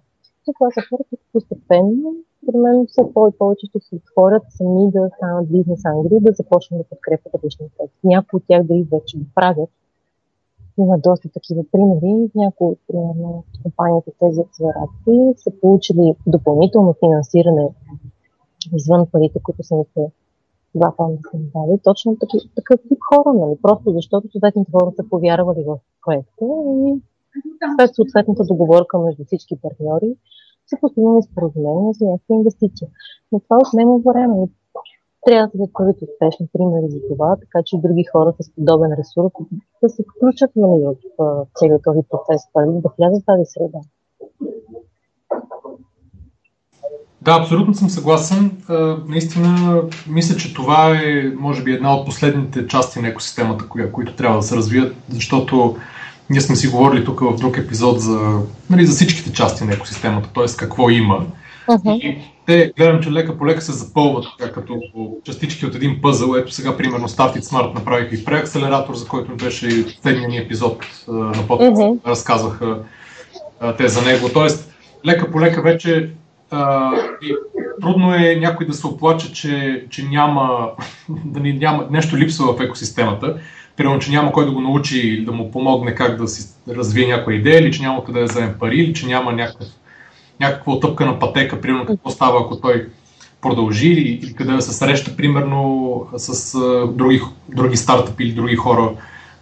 И 0.50 0.54
това 0.58 0.72
са 0.72 0.82
хора, 0.89 1.04
които 1.10 1.24
постепенно, 1.34 2.15
при 2.48 2.58
мен 2.58 2.86
все 2.88 3.02
по- 3.13 3.28
и 3.28 3.32
повече 3.39 3.65
ще 3.69 3.80
се 3.80 3.95
отворят 3.95 4.43
сами 4.50 4.91
да 4.91 5.10
станат 5.17 5.52
бизнес 5.52 5.86
ангели, 5.86 6.17
да 6.22 6.32
започнат 6.32 6.78
да 6.82 6.84
подкрепят 6.84 7.36
различните. 7.36 7.84
Някои 8.04 8.38
от 8.38 8.43
тях 8.48 8.63
дали 8.63 8.88
вече 8.91 9.17
го 9.17 9.26
правят. 9.36 9.69
Има 10.78 10.98
доста 10.98 11.30
такива 11.30 11.63
примери. 11.72 12.30
Някои 12.36 12.67
от 12.67 12.80
компанията 13.63 14.12
тези 14.19 14.41
акселерации 14.41 15.34
са 15.43 15.52
получили 15.62 16.15
допълнително 16.28 16.95
финансиране 17.00 17.67
извън 18.75 19.08
парите, 19.12 19.39
които 19.43 19.63
са 19.63 19.75
те 19.95 20.12
два 20.75 20.93
фонда 20.97 21.19
са 21.32 21.38
дали. 21.55 21.79
Точно 21.84 22.15
такъв, 22.15 22.41
такъв 22.55 22.79
тип 22.89 22.99
хора, 23.13 23.34
нали? 23.34 23.58
Просто 23.62 23.91
защото 23.91 24.32
съответните 24.32 24.71
хора 24.71 24.91
са 24.95 25.03
повярвали 25.10 25.63
в 25.63 25.77
проекта 26.05 26.45
и 26.45 27.01
след 27.77 27.95
съответната 27.95 28.43
договорка 28.43 28.99
между 28.99 29.25
всички 29.25 29.62
партньори 29.62 30.15
са 30.67 30.77
постигнали 30.82 31.23
споразумения 31.23 31.93
за 31.93 32.05
някакви 32.05 32.34
инвестиции. 32.34 32.88
Но 33.32 33.39
това 33.39 33.58
отнема 33.67 33.97
време 33.97 34.43
и 34.43 34.49
трябва 35.25 35.51
да 35.55 35.65
се 35.65 35.73
правят 35.73 36.01
успешни 36.01 36.47
примери 36.53 36.89
за 36.89 36.99
това, 37.10 37.36
така 37.36 37.63
че 37.65 37.75
и 37.75 37.82
други 37.82 38.03
хора 38.03 38.34
с 38.41 38.55
подобен 38.55 38.91
ресурс 38.99 39.32
да 39.84 39.89
се 39.89 40.03
включат 40.03 40.51
нали, 40.55 40.84
в 41.17 41.45
целият 41.55 41.84
този 41.84 41.99
процес, 42.10 42.41
да 42.55 42.89
влязат 42.97 43.23
в 43.23 43.25
тази 43.25 43.45
среда. 43.45 43.79
Да, 47.21 47.32
абсолютно 47.32 47.75
съм 47.75 47.89
съгласен. 47.89 48.51
Наистина, 49.08 49.82
мисля, 50.08 50.38
че 50.38 50.53
това 50.53 50.89
е, 50.89 51.23
може 51.39 51.63
би, 51.63 51.73
една 51.73 51.95
от 51.95 52.05
последните 52.05 52.67
части 52.67 52.99
на 52.99 53.08
екосистемата, 53.08 53.65
които 53.91 54.13
трябва 54.13 54.38
да 54.38 54.43
се 54.43 54.55
развият, 54.55 54.95
защото 55.10 55.77
ние 56.29 56.41
сме 56.41 56.55
си 56.55 56.67
говорили 56.67 57.05
тук 57.05 57.19
в 57.19 57.36
друг 57.39 57.58
епизод 57.58 58.01
за, 58.01 58.39
нали, 58.69 58.86
за 58.86 58.93
всичките 58.93 59.34
части 59.34 59.63
на 59.63 59.73
екосистемата, 59.73 60.29
т.е. 60.34 60.58
какво 60.58 60.89
има. 60.89 61.25
Uh-huh. 61.69 61.99
И 61.99 62.17
те, 62.45 62.73
гледам, 62.77 63.01
че 63.01 63.12
лека 63.12 63.38
по 63.38 63.47
лека 63.47 63.62
се 63.62 63.71
запълват 63.71 64.25
така, 64.39 64.51
като 64.51 64.82
частички 65.23 65.65
от 65.65 65.75
един 65.75 66.01
пъзъл. 66.01 66.36
Ето 66.36 66.51
сега, 66.51 66.77
примерно, 66.77 67.08
Started 67.08 67.41
Smart 67.41 67.73
направиха 67.73 68.15
и 68.15 68.25
преакселератор, 68.25 68.95
за 68.95 69.08
който 69.08 69.36
беше 69.36 69.86
последния 69.86 70.29
ни 70.29 70.38
епизод 70.38 70.86
на 71.08 71.47
подкаст, 71.47 71.71
uh-huh. 71.71 72.08
разказваха 72.08 72.77
те 73.77 73.88
за 73.88 74.01
него. 74.01 74.29
Тоест, 74.34 74.71
лека 75.05 75.32
по 75.32 75.41
лека 75.41 75.62
вече 75.62 76.10
трудно 77.81 78.15
е 78.15 78.35
някой 78.35 78.65
да 78.65 78.73
се 78.73 78.88
оплаче, 78.88 79.33
че, 79.33 79.85
че 79.89 80.03
няма, 80.03 80.69
да 81.25 81.39
ни, 81.39 81.53
няма, 81.53 81.88
нещо 81.91 82.17
липсва 82.17 82.53
в 82.53 82.62
екосистемата. 82.62 83.38
Примерно, 83.77 83.99
че 83.99 84.12
няма 84.12 84.31
кой 84.31 84.45
да 84.45 84.51
го 84.51 84.62
научи 84.62 85.25
да 85.25 85.31
му 85.31 85.51
помогне 85.51 85.95
как 85.95 86.17
да 86.17 86.27
си 86.27 86.47
развие 86.69 87.07
някоя 87.07 87.38
идея, 87.38 87.59
или 87.59 87.71
че 87.71 87.81
няма 87.81 88.03
къде 88.03 88.19
да 88.19 88.25
вземе 88.25 88.55
пари, 88.59 88.77
или 88.77 88.93
че 88.93 89.07
няма 89.07 89.33
някакъв, 89.33 89.67
някаква 90.39 90.73
отъпкана 90.73 91.19
пътека, 91.19 91.62
примерно 91.62 91.85
какво 91.85 92.09
става, 92.09 92.41
ако 92.41 92.59
той 92.62 92.88
продължи, 93.41 93.89
или, 93.89 94.19
или 94.23 94.33
къде 94.33 94.53
да 94.53 94.62
се 94.62 94.73
среща, 94.73 95.15
примерно, 95.15 96.07
с 96.17 96.55
а, 96.55 96.88
други, 96.88 97.21
други 97.49 97.77
стартъпи 97.77 98.23
или 98.23 98.31
други 98.31 98.55
хора, 98.55 98.91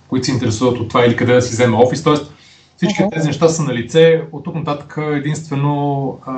които 0.07 0.25
се 0.25 0.31
интересуват 0.31 0.79
от 0.79 0.87
това, 0.87 1.05
или 1.05 1.15
къде 1.15 1.33
да 1.33 1.41
си 1.41 1.51
вземе 1.51 1.77
офис. 1.77 2.03
Тоест, 2.03 2.33
всички 2.77 3.03
uh-huh. 3.03 3.13
тези 3.13 3.27
неща 3.27 3.49
са 3.49 3.63
на 3.63 3.73
лице. 3.73 4.21
От 4.31 4.43
тук 4.43 4.55
нататък 4.55 4.97
единствено 4.97 6.19
а, 6.25 6.33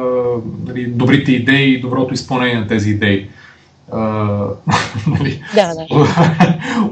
нали, 0.66 0.86
добрите 0.86 1.32
идеи 1.32 1.74
и 1.74 1.82
доброто 1.82 2.14
изпълнение 2.14 2.60
на 2.60 2.68
тези 2.68 2.90
идеи 2.90 3.30
а, 3.92 4.00
нали, 5.08 5.44
да, 5.56 5.74
да. 5.76 5.88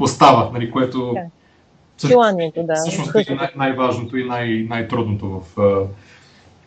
остава, 0.00 0.50
нали, 0.52 0.70
което 0.70 1.14
да. 1.14 2.08
Желанието, 2.08 2.62
да. 2.62 2.74
всъщност 2.74 3.14
е 3.14 3.34
най- 3.34 3.50
най-важното 3.56 4.16
и 4.16 4.24
най- 4.24 4.66
най-трудното 4.68 5.28
в, 5.28 5.42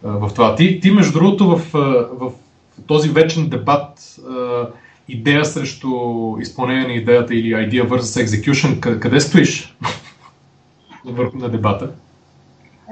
в 0.04 0.32
това. 0.36 0.56
Ти, 0.56 0.80
ти 0.80 0.92
между 0.92 1.14
другото, 1.14 1.48
в, 1.48 1.72
в 2.20 2.32
този 2.88 3.10
вечен 3.10 3.50
дебат 3.50 4.20
идея 5.10 5.46
срещу 5.46 5.90
изпълнение 6.40 6.88
на 6.88 6.94
идеята 6.94 7.36
или 7.36 7.54
idea 7.54 7.88
versus 7.88 8.26
execution, 8.26 9.00
къде 9.00 9.20
стоиш 9.20 9.78
върху 11.06 11.38
на 11.38 11.50
дебата? 11.50 11.90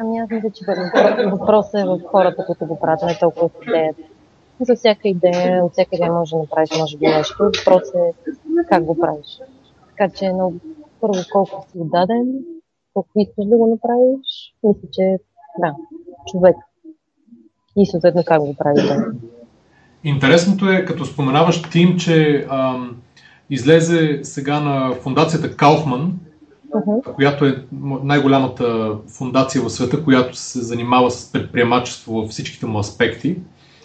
Ами 0.01 0.17
аз 0.17 0.29
мисля, 0.29 0.49
че 0.51 0.65
въпросът 1.29 1.81
е 1.81 1.85
в 1.85 1.99
хората, 2.11 2.45
които 2.45 2.65
го 2.65 2.79
правят, 2.79 3.03
не 3.05 3.17
толкова 3.19 3.49
в 3.49 3.67
идеята. 3.67 4.01
За 4.61 4.75
всяка 4.75 5.07
идея, 5.07 5.65
от 5.65 5.71
всяка 5.71 5.95
идея 5.95 6.13
може 6.13 6.35
да 6.35 6.37
направиш, 6.37 6.69
може 6.79 6.97
би 6.97 7.07
нещо. 7.07 7.35
Въпросът 7.39 7.95
е 7.95 8.13
как 8.69 8.83
го 8.83 8.99
правиш. 8.99 9.39
Така 9.89 10.15
че, 10.15 10.31
но, 10.33 10.53
първо, 11.01 11.13
колко 11.31 11.65
си 11.71 11.77
отдаден, 11.77 12.25
колко 12.93 13.09
искаш 13.15 13.45
да 13.45 13.57
го 13.57 13.67
направиш, 13.67 14.53
мисля, 14.63 14.89
че 14.91 15.17
да, 15.59 15.75
човек. 16.27 16.55
И 17.77 17.85
съответно 17.85 18.23
как 18.25 18.41
го 18.41 18.55
прави 18.55 18.87
да. 18.87 19.05
Интересното 20.03 20.69
е, 20.69 20.85
като 20.85 21.05
споменаваш 21.05 21.61
Тим, 21.61 21.97
че 21.97 22.47
ам, 22.49 23.01
излезе 23.49 24.19
сега 24.23 24.59
на 24.59 24.95
фундацията 24.95 25.55
Кауфман, 25.55 26.19
uh-huh. 26.75 27.13
която 27.13 27.45
е 27.45 27.63
най-голямата 28.03 28.95
фундация 29.17 29.61
в 29.61 29.69
света, 29.69 30.03
която 30.03 30.37
се 30.37 30.61
занимава 30.61 31.11
с 31.11 31.31
предприемачество 31.31 32.13
във 32.13 32.29
всичките 32.29 32.65
му 32.65 32.79
аспекти. 32.79 33.35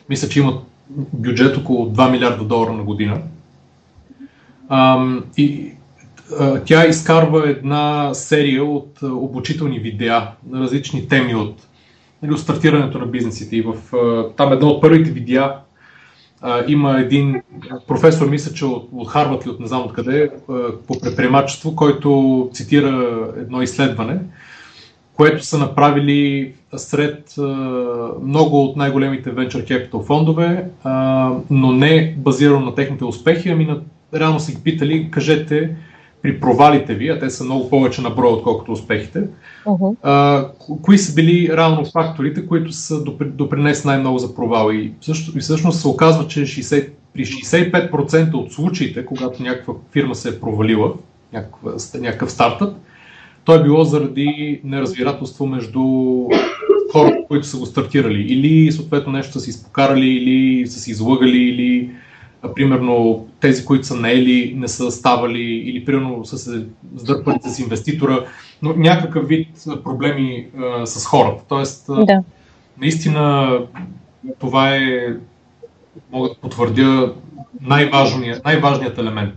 Мисля, 0.08 0.28
че 0.28 0.40
има 0.40 0.60
бюджет 1.12 1.56
около 1.56 1.90
2 1.90 2.10
милиарда 2.10 2.44
долара 2.44 2.72
на 2.72 2.82
година. 2.82 3.20
Ам, 4.68 5.24
и 5.36 5.72
а, 6.40 6.60
тя 6.60 6.86
изкарва 6.86 7.50
една 7.50 8.14
серия 8.14 8.64
от 8.64 9.02
обучителни 9.02 9.78
видеа 9.78 10.28
на 10.50 10.60
различни 10.60 11.08
теми 11.08 11.34
от, 11.34 11.68
нали, 12.22 12.32
от 12.32 12.40
стартирането 12.40 12.98
на 12.98 13.06
бизнесите. 13.06 13.56
И 13.56 13.62
в, 13.62 13.96
а, 13.96 14.30
там 14.36 14.52
едно 14.52 14.68
от 14.68 14.80
първите 14.80 15.10
видеа 15.10 15.54
има 16.68 17.00
един 17.00 17.42
професор, 17.88 18.28
мисля, 18.28 18.54
че 18.54 18.64
от, 18.64 18.88
от 18.92 19.08
Харвард 19.08 19.44
или 19.44 19.50
от 19.50 19.60
не 19.60 19.66
знам 19.66 19.82
откъде, 19.82 20.30
по 20.86 21.00
предприемачество, 21.00 21.76
който 21.76 22.50
цитира 22.52 23.18
едно 23.36 23.62
изследване, 23.62 24.18
което 25.14 25.44
са 25.44 25.58
направили 25.58 26.52
сред 26.76 27.34
много 28.22 28.64
от 28.64 28.76
най-големите 28.76 29.34
venture 29.34 29.90
capital 29.90 30.06
фондове, 30.06 30.68
но 31.50 31.72
не 31.72 32.14
базирано 32.18 32.66
на 32.66 32.74
техните 32.74 33.04
успехи, 33.04 33.48
ами 33.48 33.66
на, 33.66 33.80
реално 34.14 34.40
са 34.40 34.52
ги 34.52 34.62
питали, 34.62 35.10
кажете 35.10 35.70
при 36.24 36.40
провалите 36.40 36.94
ви, 36.94 37.08
а 37.08 37.18
те 37.18 37.30
са 37.30 37.44
много 37.44 37.70
повече 37.70 38.02
на 38.02 38.10
брой, 38.10 38.32
отколкото 38.32 38.72
успехите, 38.72 39.24
uh-huh. 39.66 39.96
а, 40.02 40.48
кои 40.82 40.98
са 40.98 41.14
били 41.14 41.56
реално 41.56 41.84
факторите, 41.84 42.46
които 42.46 42.72
са 42.72 43.04
допринесли 43.20 43.86
най-много 43.88 44.18
за 44.18 44.34
провала. 44.34 44.74
И, 44.74 44.92
също, 45.00 45.38
и 45.38 45.40
всъщност 45.40 45.80
се 45.80 45.88
оказва, 45.88 46.26
че 46.26 46.40
60, 46.40 46.88
при 47.14 47.24
65% 47.24 48.34
от 48.34 48.52
случаите, 48.52 49.06
когато 49.06 49.42
някаква 49.42 49.74
фирма 49.92 50.14
се 50.14 50.28
е 50.28 50.40
провалила, 50.40 50.92
някаква, 51.32 51.72
някакъв 52.00 52.32
стартъп, 52.32 52.76
то 53.44 53.54
е 53.54 53.62
било 53.62 53.84
заради 53.84 54.60
неразбирателство 54.64 55.46
между 55.46 55.82
хората, 56.92 57.18
които 57.28 57.46
са 57.46 57.58
го 57.58 57.66
стартирали. 57.66 58.20
Или 58.22 58.72
съответно 58.72 59.12
нещо 59.12 59.32
са 59.32 59.40
си 59.40 59.50
изпокарали, 59.50 60.06
или 60.06 60.66
са 60.66 60.80
си 60.80 60.90
излъгали, 60.90 61.38
или 61.38 61.90
примерно 62.54 63.26
тези, 63.40 63.64
които 63.64 63.86
са 63.86 63.94
наели, 63.94 64.54
не 64.56 64.68
са 64.68 64.90
ставали 64.90 65.42
или 65.42 65.84
примерно 65.84 66.24
са 66.24 66.38
се 66.38 66.66
сдърпали 66.96 67.38
с 67.42 67.58
инвеститора, 67.58 68.26
но 68.62 68.74
някакъв 68.76 69.28
вид 69.28 69.48
проблеми 69.84 70.48
а, 70.58 70.86
с 70.86 71.06
хората. 71.06 71.44
Тоест, 71.48 71.86
да. 71.86 72.22
наистина 72.80 73.58
това 74.38 74.76
е, 74.76 75.14
мога 76.12 76.28
да 76.28 76.34
потвърдя, 76.34 77.14
най-важният, 77.60 78.44
най-важният 78.44 78.98
елемент 78.98 79.34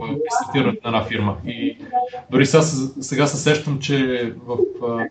при 0.00 0.16
стартирането 0.30 0.90
на 0.90 0.96
една 0.96 1.08
фирма. 1.08 1.36
И 1.46 1.76
дори 2.30 2.46
сега, 2.46 2.62
сега 3.00 3.26
се 3.26 3.36
сещам, 3.36 3.78
че 3.78 4.32
в, 4.46 4.56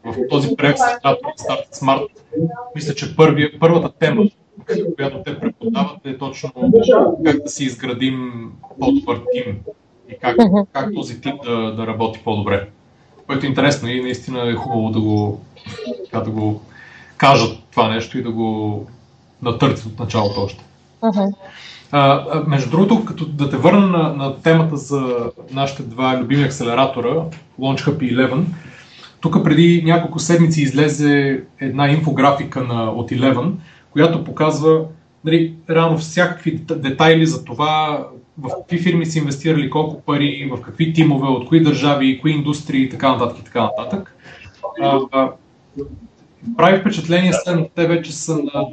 в 0.06 0.16
този 0.30 0.56
проект 0.56 0.80
Start 0.80 1.74
Smart, 1.74 2.08
мисля, 2.76 2.96
че 2.96 3.16
първи, 3.16 3.60
първата 3.60 3.92
тема, 4.00 4.24
която 4.96 5.24
те 5.26 5.40
преподават, 5.40 6.06
е 6.06 6.18
точно 6.18 6.52
как 7.26 7.44
да 7.44 7.50
си 7.50 7.64
изградим 7.64 8.52
по-добър 8.80 9.22
тим 9.34 9.58
и 10.10 10.18
как, 10.22 10.38
как 10.74 10.94
този 10.96 11.22
тим 11.22 11.34
да, 11.46 11.76
да 11.76 11.88
работи 11.88 12.22
по-добре. 12.24 12.68
Което 13.28 13.46
е 13.46 13.50
интересно 13.50 13.90
и 13.90 14.02
наистина 14.02 14.50
е 14.50 14.56
хубаво 14.56 14.90
да 14.90 15.02
го, 15.02 15.42
да 16.14 16.32
го 16.32 16.62
кажат 17.18 17.58
това 17.72 17.90
нещо 17.90 18.18
и 18.18 18.24
да 18.24 18.32
го 18.32 18.86
натъртят 19.42 19.86
от 19.86 20.00
началото 20.00 20.42
още. 20.42 20.64
А, 21.92 22.44
между 22.48 22.70
другото, 22.70 23.06
като 23.06 23.26
да 23.26 23.50
те 23.50 23.58
върна 23.58 23.88
на, 23.88 24.14
на 24.14 24.42
темата 24.42 24.78
за 24.78 25.32
нашите 25.52 25.84
два 25.84 26.18
любими 26.18 26.44
акселератора, 26.44 27.26
Launch 27.60 27.88
Hub 27.88 28.04
и 28.04 28.16
Eleven, 28.16 28.44
тук 29.22 29.44
преди 29.44 29.84
няколко 29.86 30.20
седмици 30.20 30.62
излезе 30.62 31.44
една 31.60 31.90
инфографика 31.90 32.62
на, 32.62 32.84
от 32.84 33.12
Eleven, 33.12 33.52
която 33.92 34.24
показва 34.24 34.86
нали, 35.26 35.54
реално 35.70 35.98
всякакви 35.98 36.52
детайли 36.76 37.26
за 37.26 37.46
това 37.46 38.08
в 38.38 38.50
какви 38.58 38.78
фирми 38.78 39.06
са 39.06 39.20
инвестирали, 39.20 39.70
колко 39.70 40.02
пари, 40.02 40.52
в 40.52 40.62
какви 40.62 40.94
тимове, 40.94 41.28
от 41.28 41.48
кои 41.48 41.64
държави, 41.64 42.20
кои 42.22 42.32
индустрии 42.32 42.82
и 42.82 42.90
така 42.90 43.12
нататък 43.12 43.40
и 43.40 43.44
така 43.44 43.64
нататък. 43.64 44.16
А, 44.82 45.00
а, 45.12 45.32
прави 46.58 46.80
впечатление 46.80 47.32
след 47.34 47.72
те 47.76 47.88
вече 47.88 48.14
са 48.14 48.38
на 48.38 48.68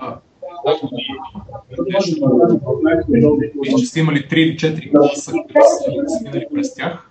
че 3.78 3.86
са 3.86 3.98
имали 3.98 4.18
3 4.18 4.34
или 4.34 4.56
4 4.56 4.90
класа, 4.90 5.32
които 5.32 5.54
са 6.06 6.22
минали 6.24 6.46
през 6.54 6.74
тях 6.74 7.10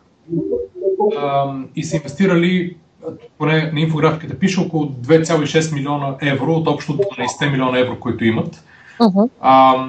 а, 1.17 1.53
и 1.75 1.83
са 1.83 1.95
инвестирали 1.95 2.75
поне 3.37 3.71
на 3.73 3.79
инфографиката 3.79 4.39
пише 4.39 4.59
около 4.59 4.85
2,6 4.85 5.73
милиона 5.73 6.15
евро 6.21 6.53
от 6.53 6.67
общо 6.67 6.97
12 6.97 7.51
милиона 7.51 7.79
евро, 7.79 7.99
които 7.99 8.25
имат. 8.25 8.63
Uh-huh. 8.99 9.29
А, 9.41 9.85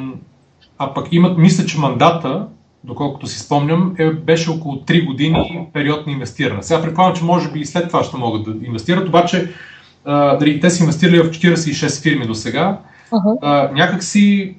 а 0.78 0.94
пък 0.94 1.12
имат, 1.12 1.38
мисля, 1.38 1.66
че 1.66 1.78
мандата, 1.78 2.46
доколкото 2.84 3.26
си 3.26 3.38
спомням, 3.38 3.94
е, 3.98 4.10
беше 4.10 4.50
около 4.50 4.74
3 4.74 5.06
години 5.06 5.68
период 5.72 6.06
на 6.06 6.12
инвестиране. 6.12 6.62
Сега 6.62 6.82
предполагам, 6.82 7.16
че 7.16 7.24
може 7.24 7.50
би 7.50 7.60
и 7.60 7.66
след 7.66 7.88
това 7.88 8.04
ще 8.04 8.16
могат 8.16 8.44
да 8.44 8.66
инвестират, 8.66 9.08
обаче 9.08 9.52
а, 10.04 10.36
дали, 10.36 10.60
те 10.60 10.70
са 10.70 10.82
инвестирали 10.82 11.20
в 11.20 11.30
46 11.30 12.02
фирми 12.02 12.26
до 12.26 12.34
сега. 12.34 12.78
Uh-huh. 13.10 13.72
някак 13.72 14.02
си 14.02 14.56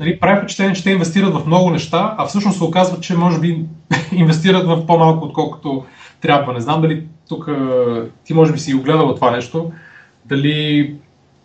нали, 0.00 0.20
прави 0.20 0.38
впечатление, 0.38 0.74
че 0.74 0.84
те 0.84 0.90
инвестират 0.90 1.34
в 1.34 1.46
много 1.46 1.70
неща, 1.70 2.14
а 2.18 2.26
всъщност 2.26 2.58
се 2.58 2.64
оказва, 2.64 3.00
че 3.00 3.16
може 3.16 3.40
би 3.40 3.64
инвестират 4.12 4.66
в 4.66 4.86
по-малко, 4.86 5.24
отколкото 5.24 5.84
трябва. 6.20 6.52
Не 6.52 6.60
знам 6.60 6.82
дали 6.82 7.06
тук 7.28 7.50
ти 8.24 8.34
може 8.34 8.52
би 8.52 8.58
си 8.58 8.74
огледала 8.74 9.14
това 9.14 9.30
нещо, 9.30 9.72
дали, 10.24 10.94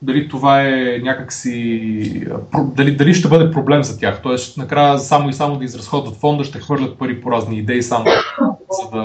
дали 0.01 0.29
това 0.29 0.62
е 0.62 0.99
някакси, 1.03 2.27
дали, 2.63 2.95
дали 2.95 3.13
ще 3.13 3.29
бъде 3.29 3.51
проблем 3.51 3.84
за 3.84 3.99
тях. 3.99 4.21
Тоест, 4.21 4.57
накрая 4.57 4.99
само 4.99 5.29
и 5.29 5.34
само 5.34 5.57
да 5.57 5.65
изразходват 5.65 6.15
фонда, 6.15 6.43
ще 6.43 6.60
хвърлят 6.60 6.97
пари 6.97 7.21
по 7.21 7.31
разни 7.31 7.57
идеи, 7.57 7.84
само 7.84 8.05
за 8.69 8.97
да 8.97 9.03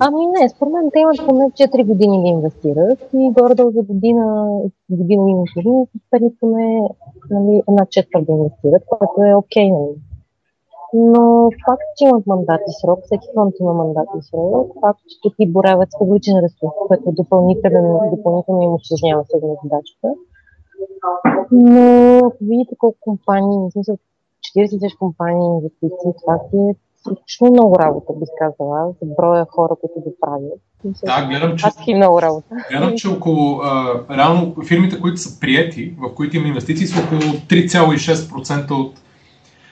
Ами 0.00 0.26
не, 0.26 0.48
според 0.48 0.72
мен 0.72 0.90
те 0.92 1.00
имат 1.00 1.16
поне 1.26 1.44
4 1.44 1.84
години 1.84 2.22
да 2.22 2.28
инвестират 2.28 2.98
и 3.14 3.30
горе-долу 3.30 3.70
за 3.70 3.82
година, 3.82 4.48
година 4.90 5.30
и 5.30 5.34
половина 5.54 5.86
успели 5.96 6.32
поне 6.40 6.80
нали, 7.30 7.62
една 7.68 7.86
четвърт 7.90 8.26
да 8.26 8.32
инвестират, 8.32 8.82
което 8.88 9.22
е 9.30 9.34
окей. 9.34 9.64
Okay, 9.64 9.72
нали. 9.72 10.07
Но 10.94 11.50
факт, 11.66 11.88
че 11.96 12.04
имат 12.04 12.26
мандат 12.26 12.60
и 12.68 12.72
срок, 12.80 12.98
всеки 13.04 13.26
фонд 13.34 13.54
има 13.60 13.72
мандат 13.72 14.08
и 14.18 14.22
срок, 14.22 14.72
факт, 14.80 15.00
че 15.08 15.16
тук 15.22 15.34
и 15.38 15.52
боравят 15.52 15.88
с 15.92 15.98
публичен 15.98 16.36
ресурс, 16.44 16.74
което 16.88 17.12
допълнително, 17.12 18.00
допълнително 18.16 18.62
им 18.62 18.72
осъжнява 18.74 19.24
сега 19.30 19.46
задачата. 19.62 20.08
Но 21.52 22.18
ако 22.18 22.36
видите 22.40 22.74
колко 22.78 22.98
компании, 23.00 23.58
в 23.58 23.72
смисъл 23.72 23.96
40 24.56 24.98
компании 24.98 25.46
инвестиции, 25.46 26.10
това 26.20 26.38
си 26.50 26.56
е 26.56 26.74
изключително 26.96 27.52
много 27.52 27.78
работа, 27.78 28.12
бих 28.12 28.28
казала, 28.38 28.94
за 29.02 29.14
броя 29.16 29.46
хора, 29.50 29.74
които 29.80 30.00
го 30.00 30.14
правят. 30.20 30.60
Да, 31.04 31.26
гледам, 31.26 31.56
че, 31.56 31.66
Аз 31.66 31.86
много 31.96 32.22
работа. 32.22 32.54
гледам, 32.70 32.92
че 32.96 33.08
около, 33.08 33.60
а, 33.62 34.04
реално 34.16 34.54
фирмите, 34.68 35.00
които 35.00 35.16
са 35.16 35.40
приети, 35.40 35.94
в 35.98 36.14
които 36.14 36.36
има 36.36 36.48
инвестиции, 36.48 36.86
са 36.86 37.04
около 37.04 37.20
3,6% 37.20 38.70
от 38.70 39.00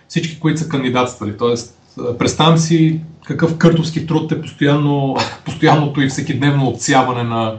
всички, 0.08 0.40
които 0.40 0.60
са 0.60 0.68
кандидатствали. 0.68 1.36
Тоест, 1.36 1.78
представям 2.18 2.58
си 2.58 3.00
какъв 3.26 3.58
къртовски 3.58 4.06
труд 4.06 4.32
е 4.32 4.40
постоянно, 4.40 5.16
постоянното 5.44 6.00
и 6.00 6.08
всекидневно 6.08 6.68
отсяване 6.68 7.22
на, 7.22 7.58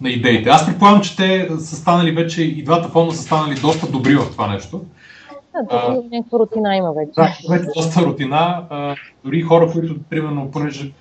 на 0.00 0.10
идеите. 0.10 0.50
Аз 0.50 0.66
предполагам, 0.66 1.00
че 1.00 1.16
те 1.16 1.48
са 1.58 1.76
станали 1.76 2.12
вече, 2.12 2.42
и 2.42 2.64
двата 2.64 2.88
фонда 2.88 3.14
са 3.14 3.22
станали 3.22 3.60
доста 3.60 3.86
добри 3.86 4.14
в 4.14 4.30
това 4.30 4.46
нещо. 4.46 4.80
Да, 5.70 6.02
някаква 6.12 6.38
рутина 6.38 6.76
има 6.76 6.92
вече. 6.92 7.12
Да, 7.16 7.36
вече 7.50 7.66
доста 7.76 8.02
рутина. 8.02 8.64
А, 8.70 8.96
дори 9.24 9.42
хора, 9.42 9.70
които, 9.72 9.96
примерно, 10.10 10.50
понеже 10.50 10.92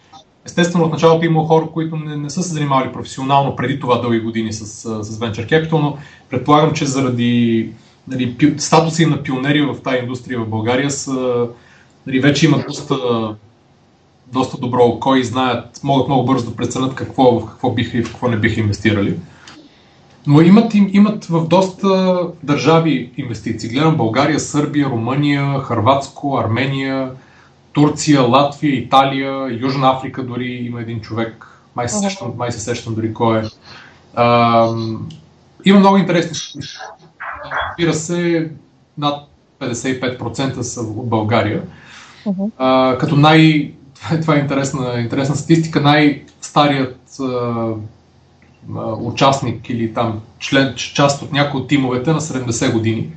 Естествено, 0.45 0.85
от 0.85 0.91
началото 0.91 1.25
има 1.25 1.47
хора, 1.47 1.67
които 1.73 1.95
не, 1.95 2.17
не 2.17 2.29
са 2.29 2.43
се 2.43 2.53
занимавали 2.53 2.91
професионално 2.91 3.55
преди 3.55 3.79
това 3.79 4.01
дълги 4.01 4.19
години 4.19 4.53
с, 4.53 4.65
с 5.03 5.19
Venture 5.19 5.49
Capital, 5.49 5.71
но 5.73 5.97
предполагам, 6.29 6.73
че 6.73 6.85
заради 6.85 7.69
нали, 8.07 8.37
пи, 8.37 8.55
им 8.99 9.09
на 9.09 9.23
пионери 9.23 9.61
в 9.61 9.75
тази 9.83 9.97
индустрия 9.97 10.39
в 10.39 10.49
България 10.49 10.91
са, 10.91 11.47
нали, 12.07 12.19
вече 12.19 12.45
имат 12.45 12.65
доста, 12.67 12.95
доста 14.27 14.57
добро 14.57 14.83
око 14.83 15.15
и 15.15 15.23
знаят, 15.23 15.79
могат 15.83 16.07
много 16.07 16.25
бързо 16.25 16.49
да 16.49 16.55
преценят 16.55 16.95
какво, 16.95 17.39
в 17.39 17.45
какво 17.45 17.71
биха 17.71 17.97
и 17.97 18.03
в 18.03 18.11
какво 18.11 18.27
не 18.27 18.37
биха 18.37 18.59
инвестирали. 18.59 19.17
Но 20.27 20.41
имат, 20.41 20.73
имат 20.73 21.25
в 21.25 21.47
доста 21.47 22.19
държави 22.43 23.11
инвестиции. 23.17 23.69
Гледам 23.69 23.97
България, 23.97 24.39
Сърбия, 24.39 24.89
Румъния, 24.89 25.59
Харватско, 25.59 26.37
Армения, 26.37 27.11
Турция, 27.73 28.21
Латвия, 28.21 28.75
Италия, 28.75 29.59
Южна 29.61 29.91
Африка 29.91 30.23
дори 30.23 30.45
има 30.45 30.81
един 30.81 31.01
човек. 31.01 31.47
Май 31.75 31.89
се 31.89 31.97
сещам, 31.97 32.33
май 32.37 32.51
се 32.51 32.59
сещам 32.59 32.95
дори 32.95 33.13
кой 33.13 33.39
е. 33.39 33.43
А, 34.15 34.67
има 35.65 35.79
много 35.79 35.97
интересни 35.97 36.61
Разбира 37.79 37.93
се, 37.93 38.51
над 38.97 39.27
55% 39.59 40.61
са 40.61 40.81
от 40.81 41.09
България. 41.09 41.63
Uh-huh. 42.25 42.51
А, 42.57 42.97
като 42.97 43.15
най... 43.15 43.71
Това 44.21 44.35
е 44.35 44.39
интересна, 44.39 44.99
интересна 44.99 45.35
статистика. 45.35 45.81
Най-старият 45.81 47.17
а, 47.19 47.73
участник 48.99 49.69
или 49.69 49.93
там 49.93 50.21
член, 50.39 50.73
част 50.75 51.21
от 51.21 51.31
някои 51.31 51.61
от 51.61 51.67
тимовете 51.67 52.11
на 52.11 52.21
70 52.21 52.71
години. 52.71 53.11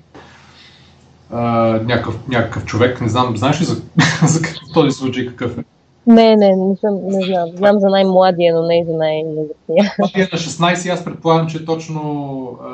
А, 1.32 1.42
някакъв, 1.84 2.18
някакъв 2.28 2.64
човек, 2.64 3.00
не 3.00 3.08
знам, 3.08 3.36
знаеш 3.36 3.60
ли 3.60 3.64
за, 3.64 3.82
за 4.26 4.40
този 4.74 4.90
случай 4.90 5.26
какъв 5.26 5.58
е? 5.58 5.64
Не, 6.06 6.36
не, 6.36 6.56
не, 6.56 6.76
съм, 6.76 6.98
не 7.06 7.26
знам. 7.26 7.48
Знам 7.56 7.80
за 7.80 7.88
най-младия, 7.88 8.54
но 8.54 8.66
не 8.66 8.78
и 8.78 8.84
за 8.84 8.92
най-възрастния. 8.92 9.92
Това 9.96 10.10
е 10.14 10.28
на 10.32 10.38
16 10.38 10.92
аз 10.92 11.04
предполагам, 11.04 11.46
че 11.46 11.64
точно 11.64 12.58
а, 12.62 12.70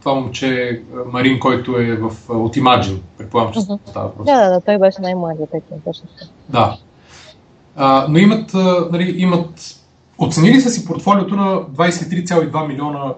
това 0.00 0.14
момче 0.14 0.82
Марин, 1.12 1.40
който 1.40 1.76
е 1.78 1.96
в, 1.96 2.12
от 2.28 2.56
Imagine. 2.56 2.98
Предполагам, 3.18 3.52
че 3.52 3.60
uh-huh. 3.60 3.78
става 3.90 4.14
просто. 4.14 4.32
Да, 4.32 4.44
да, 4.44 4.50
да, 4.50 4.60
той 4.60 4.78
беше 4.78 5.00
най-младият, 5.00 5.50
точно. 5.84 6.08
Да. 6.48 6.76
А, 7.76 8.06
но 8.08 8.18
имат, 8.18 8.54
а, 8.54 8.88
нали, 8.92 9.14
имат 9.16 9.78
Оценили 10.22 10.60
са 10.60 10.70
си 10.70 10.84
портфолиото 10.84 11.36
на 11.36 11.62
23,2 11.62 12.66
милиона 12.66 13.14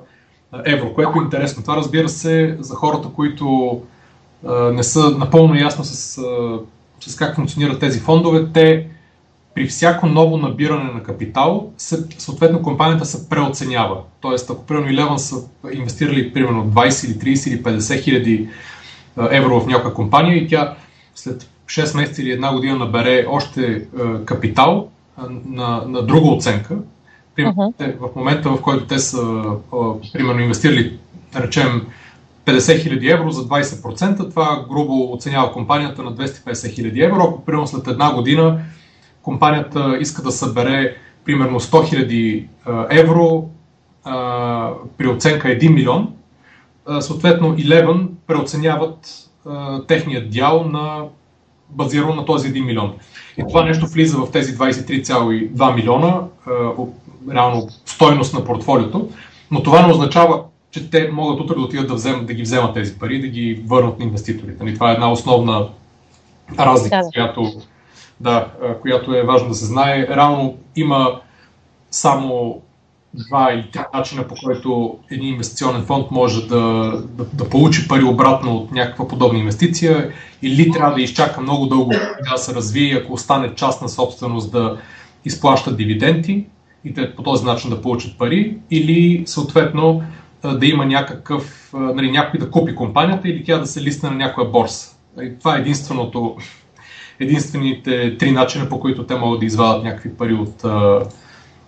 евро, 0.64 0.94
което 0.94 1.18
е 1.18 1.22
интересно. 1.22 1.62
Това 1.62 1.76
разбира 1.76 2.08
се 2.08 2.56
за 2.60 2.74
хората, 2.74 3.08
които 3.08 3.80
а, 4.46 4.52
не 4.54 4.82
са 4.82 5.10
напълно 5.10 5.54
ясно 5.54 5.84
с, 5.84 6.18
а, 6.18 6.58
с 7.00 7.16
как 7.16 7.36
функционират 7.36 7.80
тези 7.80 8.00
фондове. 8.00 8.46
Те 8.52 8.86
при 9.54 9.66
всяко 9.66 10.06
ново 10.06 10.36
набиране 10.36 10.92
на 10.92 11.02
капитал, 11.02 11.70
се, 11.76 12.04
съответно 12.18 12.62
компанията 12.62 13.04
се 13.04 13.28
преоценява. 13.28 13.96
Тоест, 14.20 14.50
ако 14.50 14.66
примерно 14.66 14.88
Eleven 14.88 15.16
са 15.16 15.36
инвестирали 15.72 16.32
примерно 16.32 16.64
20 16.64 17.06
или 17.06 17.36
30 17.36 17.48
или 17.48 17.62
50 17.62 18.02
хиляди 18.02 18.48
евро 19.30 19.60
в 19.60 19.66
някаква 19.66 19.94
компания 19.94 20.36
и 20.36 20.48
тя 20.48 20.74
след 21.14 21.48
6 21.66 21.96
месеца 21.96 22.22
или 22.22 22.30
една 22.30 22.52
година 22.52 22.76
набере 22.76 23.26
още 23.28 23.86
капитал 24.24 24.88
на, 25.46 25.82
на 25.86 26.02
друга 26.02 26.28
оценка, 26.28 26.76
Примерно, 27.34 27.74
uh-huh. 27.78 27.98
в 27.98 28.16
момента, 28.16 28.50
в 28.50 28.62
който 28.62 28.86
те 28.86 28.98
са, 28.98 29.42
примерно, 30.12 30.40
инвестирали, 30.40 30.98
да 31.32 31.42
речем, 31.42 31.86
50 32.46 32.82
хиляди 32.82 33.08
евро 33.08 33.30
за 33.30 33.42
20%, 33.42 34.30
това 34.30 34.64
грубо 34.68 35.12
оценява 35.12 35.52
компанията 35.52 36.02
на 36.02 36.12
250 36.12 36.74
хиляди 36.74 37.00
евро. 37.00 37.22
Ако, 37.22 37.44
примерно, 37.44 37.66
след 37.66 37.86
една 37.86 38.14
година 38.14 38.60
компанията 39.24 39.96
иска 40.00 40.22
да 40.22 40.32
събере, 40.32 40.96
примерно, 41.24 41.60
100 41.60 41.88
хиляди 41.88 42.48
евро 42.90 43.48
а, 44.04 44.70
при 44.98 45.08
оценка 45.08 45.48
1 45.48 45.68
милион, 45.68 46.14
а, 46.86 47.00
съответно 47.00 47.56
Eleven 47.56 48.06
преоценяват 48.26 49.30
а, 49.46 49.82
техният 49.86 50.30
дял 50.30 50.64
на 50.64 51.04
базирано 51.70 52.14
на 52.14 52.24
този 52.24 52.52
1 52.52 52.64
милион. 52.64 52.92
И 53.38 53.44
това 53.48 53.64
нещо 53.64 53.86
влиза 53.86 54.18
в 54.18 54.30
тези 54.30 54.56
23,2 54.56 55.74
милиона, 55.74 56.20
реално 57.30 57.68
стойност 57.84 58.34
на 58.34 58.44
портфолиото, 58.44 59.08
но 59.50 59.62
това 59.62 59.86
не 59.86 59.92
означава, 59.92 60.42
че 60.70 60.90
те 60.90 61.10
могат 61.12 61.40
утре 61.40 61.54
да 61.54 61.60
отидат 61.60 61.88
да, 61.88 61.94
взем, 61.94 62.26
да 62.26 62.34
ги 62.34 62.42
вземат 62.42 62.74
тези 62.74 62.98
пари, 62.98 63.20
да 63.20 63.26
ги 63.26 63.62
върнат 63.66 63.98
на 63.98 64.04
инвеститорите. 64.04 64.64
Нали, 64.64 64.74
това 64.74 64.90
е 64.90 64.94
една 64.94 65.12
основна 65.12 65.68
разлика, 66.58 66.96
да. 66.96 67.10
която, 67.14 67.52
да, 68.20 68.46
която 68.82 69.14
е 69.14 69.22
важно 69.22 69.48
да 69.48 69.54
се 69.54 69.64
знае. 69.64 70.06
Реално 70.10 70.58
има 70.76 71.20
само 71.90 72.60
два 73.14 73.52
или 73.52 73.70
три 73.72 73.80
начина, 73.94 74.28
по 74.28 74.34
който 74.44 74.98
един 75.10 75.28
инвестиционен 75.28 75.82
фонд 75.82 76.10
може 76.10 76.46
да, 76.46 76.92
да, 77.08 77.24
да 77.24 77.48
получи 77.48 77.88
пари 77.88 78.04
обратно 78.04 78.56
от 78.56 78.72
някаква 78.72 79.08
подобна 79.08 79.38
инвестиция, 79.38 80.12
или 80.42 80.70
трябва 80.70 80.94
да 80.94 81.02
изчака 81.02 81.40
много 81.40 81.66
дълго 81.66 81.92
да 82.30 82.36
се 82.36 82.54
развие, 82.54 82.94
ако 82.94 83.12
остане 83.12 83.54
частна 83.54 83.88
собственост 83.88 84.52
да 84.52 84.78
изплаща 85.24 85.76
дивиденти 85.76 86.46
и 86.84 86.94
те 86.94 87.14
по 87.14 87.22
този 87.22 87.44
начин 87.44 87.70
да 87.70 87.82
получат 87.82 88.18
пари, 88.18 88.56
или 88.70 89.22
съответно 89.26 90.02
да 90.42 90.66
има 90.66 90.86
някакъв, 90.86 91.70
нали, 91.72 92.10
някой 92.10 92.40
да 92.40 92.50
купи 92.50 92.74
компанията 92.74 93.28
или 93.28 93.44
тя 93.44 93.58
да 93.58 93.66
се 93.66 93.82
лисне 93.82 94.10
на 94.10 94.16
някоя 94.16 94.48
борса. 94.48 94.96
Това 95.40 95.56
е 95.56 95.60
единственото, 95.60 96.36
единствените 97.20 98.18
три 98.18 98.32
начина, 98.32 98.68
по 98.68 98.80
които 98.80 99.06
те 99.06 99.14
могат 99.14 99.40
да 99.40 99.46
извадат 99.46 99.84
някакви 99.84 100.14
пари 100.14 100.34
от, 100.34 100.64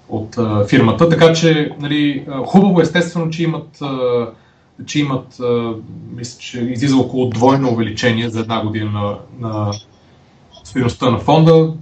от 0.08 0.36
фирмата. 0.68 1.08
Така 1.08 1.32
че, 1.32 1.72
нали, 1.80 2.26
хубаво 2.46 2.80
естествено, 2.80 3.30
че 3.30 3.42
имат, 3.42 3.78
че 4.86 5.00
имат, 5.00 5.40
мисля, 6.16 6.38
че 6.38 6.60
излиза 6.60 6.96
около 6.96 7.30
двойно 7.30 7.70
увеличение 7.70 8.28
за 8.28 8.40
една 8.40 8.62
година 8.62 8.90
на, 8.90 9.18
на 9.48 9.72
стоеността 10.64 11.10
на 11.10 11.18
фонда. 11.18 11.72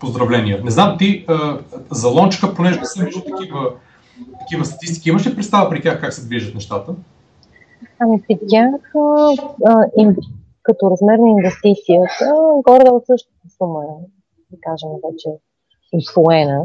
Поздравления. 0.00 0.60
Не 0.64 0.70
знам, 0.70 0.96
ти 0.98 1.26
за 1.90 2.08
лончка, 2.08 2.54
понеже 2.54 2.80
съм 2.82 3.04
виждал 3.04 3.22
такива, 3.22 3.70
такива 4.40 4.64
статистики, 4.64 5.08
имаш 5.08 5.26
ли 5.26 5.34
представа 5.34 5.70
при 5.70 5.82
тях 5.82 6.00
как 6.00 6.12
се 6.12 6.26
движат 6.26 6.54
нещата? 6.54 6.92
Ами 7.98 8.22
при 8.28 8.38
тях, 8.48 8.80
като 10.68 10.90
размер 10.90 11.18
на 11.18 11.28
инвестицията, 11.28 12.24
горе 12.68 12.90
от 12.90 13.06
същата 13.06 13.48
сума, 13.58 13.82
да 14.50 14.56
кажем, 14.60 14.88
вече 15.10 15.28
освоена. 15.92 16.64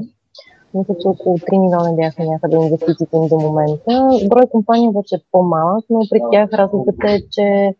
Мисля, 0.73 0.95
че 1.01 1.07
около 1.07 1.37
3 1.37 1.59
милиона 1.59 1.91
бяха 1.93 2.23
някъде 2.23 2.55
инвестициите 2.55 3.17
им 3.17 3.27
до 3.27 3.35
момента. 3.35 4.09
Брой 4.29 4.47
компания 4.47 4.91
вече 4.91 5.15
е 5.15 5.25
по-малък, 5.31 5.85
но 5.89 5.99
при 6.11 6.21
тях 6.31 6.53
разликата 6.53 7.11
е, 7.11 7.19
че 7.31 7.75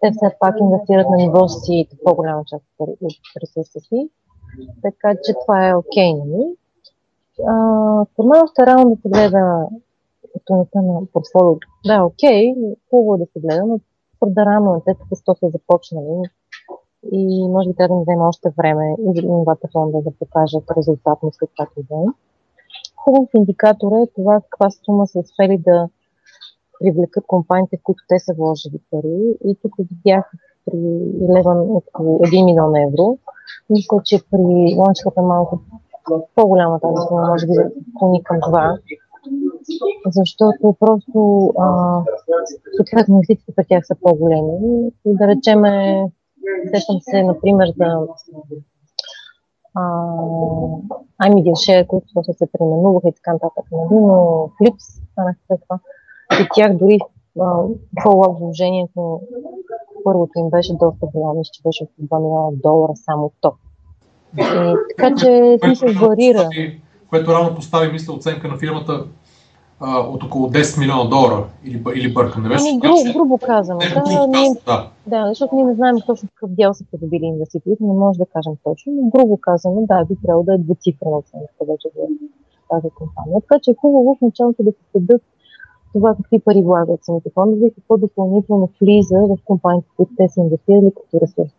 те 0.00 0.10
все 0.10 0.36
пак 0.40 0.54
инвестират 0.60 1.10
на 1.10 1.16
ниво 1.16 1.48
си 1.48 1.88
по-голяма 2.04 2.42
част 2.46 2.64
от 2.78 2.98
ресурса 3.42 3.80
си. 3.80 4.08
Така 4.82 5.14
че 5.24 5.34
това 5.46 5.68
е 5.68 5.74
окей, 5.74 6.12
okay, 6.12 6.24
нали? 6.24 6.56
Още 8.44 8.66
рано 8.66 8.90
да 8.90 8.96
се 9.02 9.08
гледа 9.08 9.66
стоеността 10.42 10.82
на 10.82 11.00
портфолиото. 11.12 11.68
Да, 11.86 12.04
окей, 12.04 12.54
okay, 12.54 12.74
хубаво 12.90 13.14
е 13.14 13.18
да 13.18 13.26
се 13.32 13.40
гледа, 13.40 13.66
но 13.66 13.80
твърде 14.18 14.40
рано 14.40 14.82
те 14.86 14.94
с 15.14 15.22
са 15.24 15.48
започнали 15.48 16.22
и 17.12 17.48
може 17.48 17.68
би 17.68 17.74
трябва 17.74 17.94
да 17.94 17.98
им 17.98 18.02
вземе 18.02 18.22
още 18.22 18.50
време 18.56 18.96
и 18.98 19.22
двата 19.42 19.68
фонда 19.72 20.02
да 20.02 20.10
покажат 20.10 20.64
резултатност 20.76 21.38
каквато 21.38 21.72
да 21.76 21.94
е. 21.94 22.06
Хубав 22.96 23.28
индикатор 23.34 23.92
е 23.92 24.06
това 24.16 24.40
каква 24.40 24.70
сума 24.70 25.06
са 25.06 25.18
успели 25.18 25.58
да 25.58 25.88
привлекат 26.80 27.24
компаниите, 27.26 27.76
в 27.76 27.82
които 27.82 28.04
те 28.08 28.18
са 28.18 28.34
вложили 28.34 28.80
пари. 28.90 29.36
И 29.44 29.56
тук 29.62 29.74
видях 29.78 30.30
при 30.64 30.76
Eleven 31.26 31.76
около 31.76 32.18
1 32.18 32.44
милион 32.44 32.76
евро. 32.76 33.18
Мисля, 33.70 34.00
че 34.04 34.18
при 34.30 34.74
лончката 34.76 35.22
малко 35.22 35.60
по-голяма 36.34 36.80
тази 36.80 37.06
сума, 37.08 37.26
може 37.26 37.46
би 37.46 37.52
клони 37.98 38.22
към 38.24 38.36
това. 38.42 38.78
Защото 40.06 40.76
просто 40.80 41.52
съответно 42.76 43.14
инвестициите 43.14 43.52
при 43.56 43.64
тях 43.68 43.86
са 43.86 43.94
по-големи. 44.02 44.52
Да 45.06 45.26
речеме, 45.26 46.04
сещам 46.74 46.96
се, 47.00 47.22
например, 47.22 47.68
за 47.76 48.06
iMedia 51.24 51.54
Share, 51.64 51.86
които 51.86 52.06
после 52.14 52.32
се 52.32 52.46
преименуваха 52.52 53.08
и 53.08 53.12
така 53.12 53.32
нататък, 53.32 53.64
нали? 53.72 54.00
но 54.00 54.48
Flips 54.60 55.02
станаха 55.12 55.38
след 55.46 55.60
това. 55.62 55.78
И 56.40 56.48
тях 56.54 56.76
дори 56.76 56.98
фоллоуап 58.02 58.38
вложението 58.38 59.20
първото 60.04 60.38
им 60.38 60.50
беше 60.50 60.72
доста 60.72 61.06
голямо, 61.14 61.42
че 61.52 61.62
беше 61.62 61.84
от 61.84 61.90
2 62.08 62.20
милиона 62.20 62.50
долара 62.52 62.92
само 62.94 63.32
то. 63.40 63.52
И, 64.38 64.74
така 64.96 65.14
че 65.14 65.58
смисъл 65.64 65.88
варира. 66.08 66.48
Което 67.10 67.32
рано 67.32 67.54
постави, 67.54 67.92
мисля, 67.92 68.12
оценка 68.12 68.48
на 68.48 68.58
фирмата 68.58 69.04
а, 69.80 69.98
от 69.98 70.24
около 70.24 70.50
10 70.50 70.80
милиона 70.80 71.04
долара 71.04 71.44
или, 71.64 71.82
или 71.94 72.12
бъркам, 72.12 72.42
не 72.42 72.48
беше? 72.48 72.64
Ами, 72.68 72.78
гру, 72.78 73.12
грубо 73.12 73.38
казано. 73.38 73.80
Да, 73.94 74.26
ние, 74.26 74.50
да. 74.66 74.90
да, 75.06 75.28
защото 75.28 75.54
ние 75.54 75.64
не 75.64 75.74
знаем 75.74 75.96
точно 76.06 76.28
какъв 76.34 76.50
дял 76.50 76.74
са 76.74 76.84
придобили 76.90 77.24
инвеститорите, 77.24 77.84
не 77.84 77.92
може 77.92 78.18
да 78.18 78.26
кажем 78.26 78.52
точно, 78.64 78.92
но 78.92 79.10
грубо 79.10 79.36
казано, 79.36 79.86
да, 79.88 80.04
би 80.04 80.16
трябвало 80.22 80.44
да 80.44 80.54
е 80.54 80.58
двуцифрена 80.58 81.16
оценка 81.16 81.64
вече 81.68 81.88
за 81.96 82.02
тази 82.70 82.90
компания. 82.90 83.40
Така 83.40 83.60
че 83.62 83.70
е 83.70 83.80
хубаво 83.80 84.14
в 84.14 84.24
началото 84.24 84.62
да 84.62 84.72
се 84.72 84.78
следят 84.92 85.22
това 85.92 86.14
какви 86.16 86.38
пари 86.38 86.62
влагат 86.62 87.04
самите 87.04 87.30
фондове 87.34 87.66
и 87.66 87.74
какво 87.74 87.96
допълнително 87.96 88.68
влиза 88.80 89.18
в 89.18 89.36
компаниите, 89.44 89.88
които 89.96 90.12
те 90.16 90.28
са 90.28 90.40
инвестирали 90.40 90.92
като 90.96 91.24
ресурс. 91.24 91.50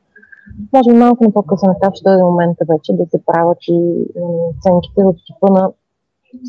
Може 0.74 0.92
малко 0.94 1.24
на 1.24 1.32
по-късен 1.32 1.70
етап 1.72 1.96
ще 1.96 2.04
дойде 2.04 2.24
момента 2.24 2.66
вече 2.70 2.94
да 2.94 3.06
се 3.12 3.26
правят 3.26 3.58
и 3.68 4.06
оценките 4.50 5.02
от 5.04 5.16
типа 5.26 5.48
на 5.54 5.72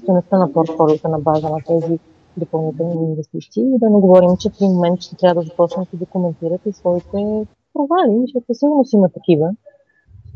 стоеността 0.02 0.38
на 0.38 0.52
портфолиото 0.52 1.08
на 1.08 1.18
база 1.18 1.48
на 1.48 1.58
тези 1.66 1.98
допълнителни 2.36 3.10
инвестиции 3.10 3.62
и 3.62 3.78
да 3.78 3.90
не 3.90 3.98
говорим, 3.98 4.36
че 4.38 4.50
в 4.50 4.54
един 4.60 4.72
момент 4.72 5.00
ще 5.00 5.16
трябва 5.16 5.42
да 5.42 5.48
започнат 5.48 5.88
да 5.92 6.06
коментират 6.06 6.60
и 6.66 6.72
своите 6.72 7.46
провали, 7.74 8.20
защото 8.20 8.54
сигурно 8.54 8.84
си 8.84 8.96
има 8.96 9.08
такива, 9.08 9.50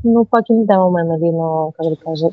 но 0.04 0.24
пак 0.24 0.44
и 0.50 0.52
не 0.52 0.64
даваме, 0.64 1.04
нали, 1.04 1.30
но, 1.32 1.72
как 1.76 1.88
да 1.88 1.96
кажа, 1.96 2.26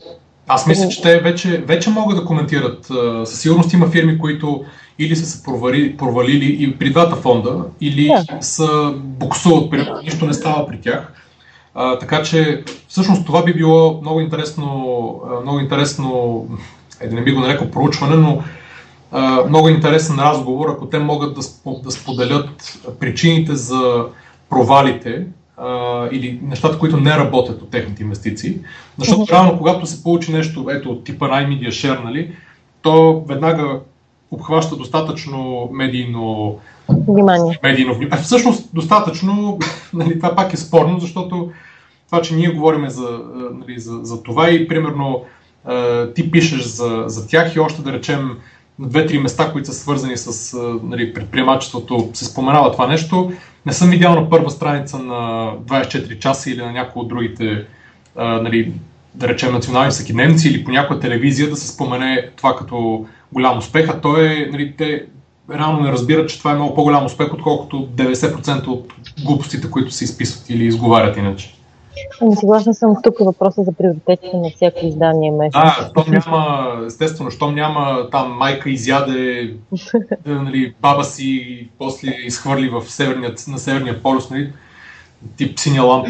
аз 0.47 0.67
мисля, 0.67 0.87
че 0.89 1.01
те 1.01 1.19
вече, 1.19 1.63
вече 1.67 1.89
могат 1.89 2.17
да 2.17 2.25
коментират. 2.25 2.85
Със 3.27 3.41
сигурност 3.41 3.73
има 3.73 3.87
фирми, 3.87 4.19
които 4.19 4.63
или 5.05 5.15
са 5.15 5.25
се 5.25 5.43
провали, 5.43 5.97
провалили 5.97 6.63
и 6.63 6.77
при 6.77 6.89
двата 6.89 7.15
фонда, 7.15 7.63
или 7.81 8.07
да. 8.07 8.41
са 8.41 8.93
буксуват, 8.95 9.73
нищо 10.03 10.25
не 10.25 10.33
става 10.33 10.67
при 10.67 10.81
тях. 10.81 11.13
А, 11.75 11.99
така 11.99 12.23
че 12.23 12.63
всъщност 12.87 13.25
това 13.25 13.43
би 13.43 13.53
било 13.53 13.99
много 14.01 14.19
интересно, 14.19 14.65
много 15.43 15.59
интересно, 15.59 16.45
е, 17.01 17.07
да 17.07 17.15
не 17.15 17.23
би 17.23 17.31
го 17.31 17.39
нарекал 17.39 17.71
проучване, 17.71 18.15
но 18.15 18.43
а, 19.11 19.43
много 19.49 19.69
интересен 19.69 20.15
разговор, 20.19 20.69
ако 20.69 20.85
те 20.85 20.99
могат 20.99 21.35
да, 21.35 21.41
да 21.83 21.91
споделят 21.91 22.79
причините 22.99 23.55
за 23.55 24.05
провалите 24.49 25.25
а, 25.57 26.07
или 26.11 26.39
нещата, 26.43 26.79
които 26.79 26.97
не 26.97 27.17
работят 27.17 27.61
от 27.61 27.69
техните 27.69 28.03
инвестиции. 28.03 28.57
Защото 28.97 29.21
uh-huh. 29.21 29.31
реално, 29.31 29.57
когато 29.57 29.85
се 29.85 30.03
получи 30.03 30.31
нещо, 30.31 30.65
ето 30.71 30.89
от 30.89 31.03
типа 31.03 31.27
на 31.27 31.33
iMedia 31.33 31.69
Share, 31.69 32.03
нали, 32.03 32.31
то 32.81 33.23
веднага 33.27 33.79
обхваща 34.31 34.75
достатъчно 34.75 35.69
медийно 35.73 36.57
внимание. 36.89 37.59
Медийно 37.63 37.95
внимание. 37.95 38.23
Всъщност 38.23 38.69
достатъчно, 38.73 39.59
нали, 39.93 40.19
това 40.19 40.35
пак 40.35 40.53
е 40.53 40.57
спорно, 40.57 40.99
защото 40.99 41.51
това, 42.05 42.21
че 42.21 42.35
ние 42.35 42.49
говорим 42.49 42.89
за, 42.89 43.19
нали, 43.53 43.79
за, 43.79 43.99
за 44.03 44.23
това 44.23 44.49
и 44.49 44.67
примерно 44.67 45.23
ти 46.15 46.31
пишеш 46.31 46.63
за, 46.63 47.03
за 47.07 47.27
тях 47.27 47.55
и 47.55 47.59
още 47.59 47.81
да 47.81 47.93
речем 47.93 48.37
две-три 48.79 49.19
места, 49.19 49.51
които 49.51 49.67
са 49.67 49.73
свързани 49.73 50.17
с 50.17 50.57
нали, 50.83 51.13
предприемачеството, 51.13 52.09
се 52.13 52.25
споменава 52.25 52.71
това 52.71 52.87
нещо. 52.87 53.31
Не 53.65 53.73
съм 53.73 53.89
видял 53.89 54.15
на 54.15 54.29
първа 54.29 54.49
страница 54.49 54.99
на 54.99 55.51
24 55.65 56.19
часа 56.19 56.51
или 56.51 56.61
на 56.61 56.71
някои 56.71 57.01
от 57.01 57.07
другите, 57.07 57.65
нали, 58.15 58.73
да 59.15 59.27
речем, 59.27 59.53
национални 59.53 59.91
всекидневници 59.91 60.49
или 60.49 60.63
по 60.63 60.71
някоя 60.71 60.99
телевизия 60.99 61.49
да 61.49 61.55
се 61.55 61.67
спомене 61.67 62.29
това 62.37 62.55
като 62.55 63.05
голям 63.33 63.57
успех, 63.57 63.89
а 63.89 64.01
то 64.01 64.17
е, 64.17 64.49
нали, 64.51 64.73
те 64.77 65.05
реално 65.53 65.79
не 65.79 65.91
разбират, 65.91 66.29
че 66.29 66.39
това 66.39 66.51
е 66.51 66.55
много 66.55 66.75
по-голям 66.75 67.05
успех, 67.05 67.33
отколкото 67.33 67.87
90% 67.95 68.67
от 68.67 68.93
глупостите, 69.25 69.71
които 69.71 69.91
се 69.91 70.03
изписват 70.03 70.49
или 70.49 70.65
изговарят 70.65 71.17
иначе. 71.17 71.55
Ами 72.21 72.35
съгласна 72.35 72.73
съм 72.73 72.95
тук 73.03 73.19
въпроса 73.19 73.63
за 73.63 73.71
приоритетите 73.71 74.37
на 74.37 74.49
всяко 74.49 74.79
издание 74.83 75.31
месец. 75.31 75.53
Да, 75.53 75.89
щом 75.89 76.13
няма, 76.13 76.71
естествено, 76.87 77.31
щом 77.31 77.55
няма 77.55 78.09
там 78.11 78.31
майка 78.31 78.69
изяде 78.69 79.53
нали, 80.25 80.73
баба 80.81 81.03
си 81.03 81.25
и 81.25 81.69
после 81.77 82.11
изхвърли 82.25 82.69
в 82.69 82.81
северния, 82.81 83.33
на 83.47 83.57
северния 83.57 84.03
полюс, 84.03 84.29
нали, 84.29 84.53
тип 85.37 85.59
синя 85.59 85.83
лампа. 85.83 86.09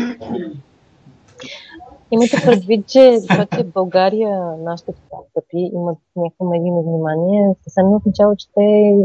Имате 2.12 2.38
предвид, 2.46 2.88
че 2.88 3.18
това, 3.30 3.46
че 3.46 3.64
в 3.64 3.74
България 3.74 4.58
нашите 4.58 4.92
стартъпи 4.92 5.58
имат 5.74 5.98
някакво 6.16 6.46
медийно 6.46 6.84
внимание, 6.84 7.56
съвсем 7.64 7.90
не 7.90 7.96
означава, 7.96 8.36
че 8.36 8.48
те 8.56 8.96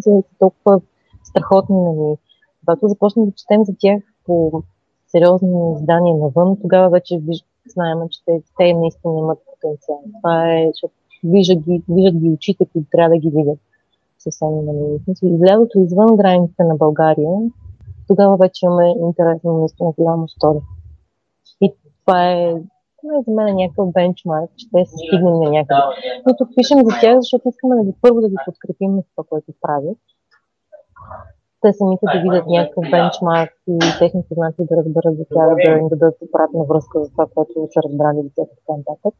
са 0.00 0.22
толкова 0.38 0.80
страхотни. 1.24 1.76
Нали. 1.76 2.16
Когато 2.60 2.88
започнем 2.88 3.26
да 3.26 3.32
четем 3.32 3.64
за 3.64 3.72
тях 3.78 4.02
по 4.26 4.62
сериозни 5.06 5.72
издания 5.72 6.16
навън, 6.16 6.56
тогава 6.62 6.88
вече 6.88 7.20
знаем, 7.68 7.98
че 8.10 8.24
те, 8.24 8.42
те 8.58 8.74
наистина 8.74 9.18
имат 9.18 9.38
потенциал. 9.46 10.02
Това 10.22 10.52
е, 10.52 10.70
виждат 11.24 11.58
ги, 11.58 11.82
виждат 11.88 12.20
ги 12.20 12.30
очите, 12.30 12.66
които 12.72 12.88
трябва 12.90 13.10
да 13.10 13.18
ги 13.18 13.30
видят. 13.30 13.58
Съвсем, 14.18 14.64
нали. 14.64 15.00
Излязото 15.22 15.78
извън 15.78 16.16
границите 16.16 16.64
на 16.64 16.74
България, 16.74 17.30
тогава 18.08 18.36
вече 18.36 18.66
имаме 18.66 18.94
интересно 19.00 19.58
наистина 19.58 19.92
голямо 19.98 20.28
стори. 20.28 20.58
Е 22.08 22.54
Това 23.00 23.18
е 23.18 23.22
за 23.26 23.32
мен 23.34 23.54
някакъв 23.56 23.92
бенчмарк, 23.92 24.50
че 24.56 24.66
те 24.72 24.86
са 24.86 24.96
стигнали 24.96 25.38
на 25.44 25.50
някъде. 25.50 25.82
Но 26.26 26.36
тук 26.36 26.48
пишем 26.56 26.78
за 26.78 26.92
тях, 27.00 27.16
защото 27.20 27.48
искаме 27.48 27.76
да 27.76 27.84
ги 27.84 27.94
първо 28.02 28.20
да 28.20 28.28
ги 28.28 28.36
подкрепим 28.46 28.92
на 28.96 29.02
това, 29.10 29.24
което 29.30 29.52
правят. 29.60 29.98
Те 31.60 31.72
самите 31.72 32.04
да 32.14 32.18
видят 32.24 32.46
някакъв 32.46 32.84
бенчмарк 32.90 33.52
и 33.68 33.78
техните 33.98 34.34
знаци 34.34 34.68
да 34.70 34.76
разберат 34.76 35.16
за 35.16 35.24
тях, 35.34 35.48
да 35.64 35.78
им 35.80 35.88
дадат 35.88 36.16
обратна 36.28 36.64
връзка 36.64 37.04
за 37.04 37.10
това, 37.10 37.26
което 37.34 37.52
са 37.72 37.80
разбрали 37.84 38.20
за 38.22 38.30
тях 38.36 38.48
и 38.52 38.56
така 38.60 38.72
нататък. 38.78 39.14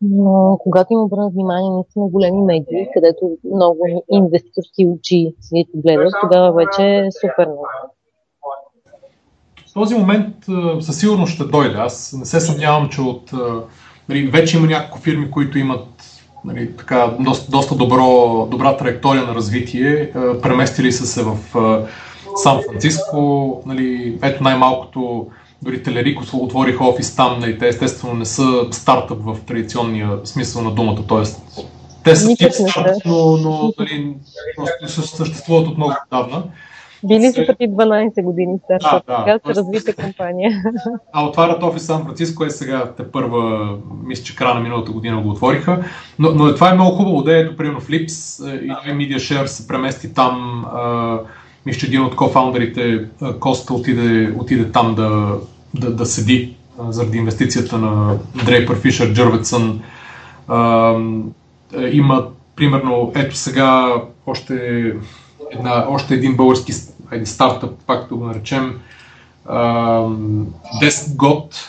Но 0.00 0.58
когато 0.62 0.92
им 0.92 1.00
обърнат 1.00 1.32
внимание 1.32 1.70
наистина 1.70 2.06
големи 2.08 2.42
медии, 2.42 2.90
където 2.94 3.38
много 3.44 4.04
инвеститорски 4.10 4.86
очи 4.86 5.34
седят 5.40 5.68
и 5.74 5.80
гледат, 5.80 6.12
тогава 6.20 6.52
вече 6.52 6.82
е 6.82 7.10
супер 7.20 7.46
много. 7.46 7.66
Този 9.74 9.94
момент 9.94 10.34
със 10.80 10.98
сигурност 10.98 11.34
ще 11.34 11.44
дойде. 11.44 11.78
Аз 11.78 12.12
не 12.18 12.24
се 12.24 12.40
съмнявам, 12.40 12.88
че 12.88 13.00
от, 13.00 13.32
нали, 14.08 14.26
вече 14.26 14.56
има 14.56 14.66
няколко 14.66 14.98
фирми, 14.98 15.30
които 15.30 15.58
имат 15.58 15.86
нали, 16.44 16.76
така, 16.76 17.14
доста, 17.20 17.50
доста 17.50 17.74
добро, 17.74 18.46
добра 18.50 18.76
траектория 18.76 19.22
на 19.22 19.34
развитие. 19.34 20.12
Преместили 20.42 20.92
са 20.92 21.06
се 21.06 21.22
в 21.22 21.36
Сан 22.36 22.60
Франциско. 22.68 23.62
Нали, 23.66 24.18
ето 24.22 24.42
най-малкото 24.42 25.26
дори 25.62 25.82
Телерико 25.82 26.24
отвориха 26.32 26.84
офис 26.84 27.16
там, 27.16 27.40
нали, 27.40 27.58
те 27.58 27.68
естествено 27.68 28.14
не 28.14 28.24
са 28.24 28.66
стартъп 28.70 29.18
в 29.24 29.36
традиционния 29.46 30.18
смисъл 30.24 30.62
на 30.62 30.70
думата, 30.70 31.06
т.е. 31.08 31.62
те 32.04 32.16
са 32.16 32.28
тип 32.36 32.52
стартъп, 32.52 33.02
но, 33.06 33.36
но 33.36 33.72
нали, 33.78 34.14
просто 34.56 35.00
съществуват 35.16 35.68
от 35.68 35.76
много 35.76 35.94
отдавна. 36.06 36.42
Били 37.04 37.32
са 37.32 37.46
преди 37.46 37.72
12 37.72 38.22
години 38.22 38.58
стартъп, 38.64 39.06
да, 39.06 39.24
да, 39.24 39.54
се 39.54 39.60
развита 39.60 39.94
компания. 39.94 40.62
А 41.12 41.24
отварят 41.24 41.62
офис 41.62 41.82
Сан 41.82 42.04
Франциско 42.04 42.44
е 42.44 42.50
сега 42.50 42.92
те 42.96 43.10
първа, 43.10 43.68
мисля, 44.04 44.24
че 44.24 44.36
края 44.36 44.54
на 44.54 44.60
миналата 44.60 44.92
година 44.92 45.22
го 45.22 45.30
отвориха. 45.30 45.84
Но, 46.18 46.30
но 46.30 46.54
това 46.54 46.70
е 46.70 46.74
много 46.74 46.96
хубаво, 46.96 47.22
да 47.22 47.38
ето, 47.38 47.56
примерно 47.56 47.80
в 47.80 47.90
Липс 47.90 48.38
и 48.38 48.72
Media 48.92 49.16
Share 49.16 49.46
се 49.46 49.68
премести 49.68 50.14
там. 50.14 50.66
Мисля, 51.66 51.80
че 51.80 51.86
един 51.86 52.02
от 52.02 52.16
кофаундерите, 52.16 53.04
Коста, 53.40 53.74
отиде, 53.74 54.34
отиде 54.38 54.72
там 54.72 54.94
да, 54.94 55.34
да, 55.74 55.90
да 55.90 56.06
седи 56.06 56.56
заради 56.88 57.18
инвестицията 57.18 57.78
на 57.78 58.16
Дрейпър, 58.44 58.80
Фишер, 58.80 59.12
Джърветсън. 59.12 59.82
Има, 61.92 62.26
примерно, 62.56 63.12
ето 63.14 63.36
сега 63.36 63.94
още, 64.26 64.84
една, 65.50 65.86
още 65.88 66.14
един 66.14 66.36
български 66.36 66.72
един 67.12 67.26
стартъп, 67.26 67.70
да 67.86 68.16
го 68.16 68.24
наречем, 68.26 68.80
10 69.46 71.16
год, 71.16 71.68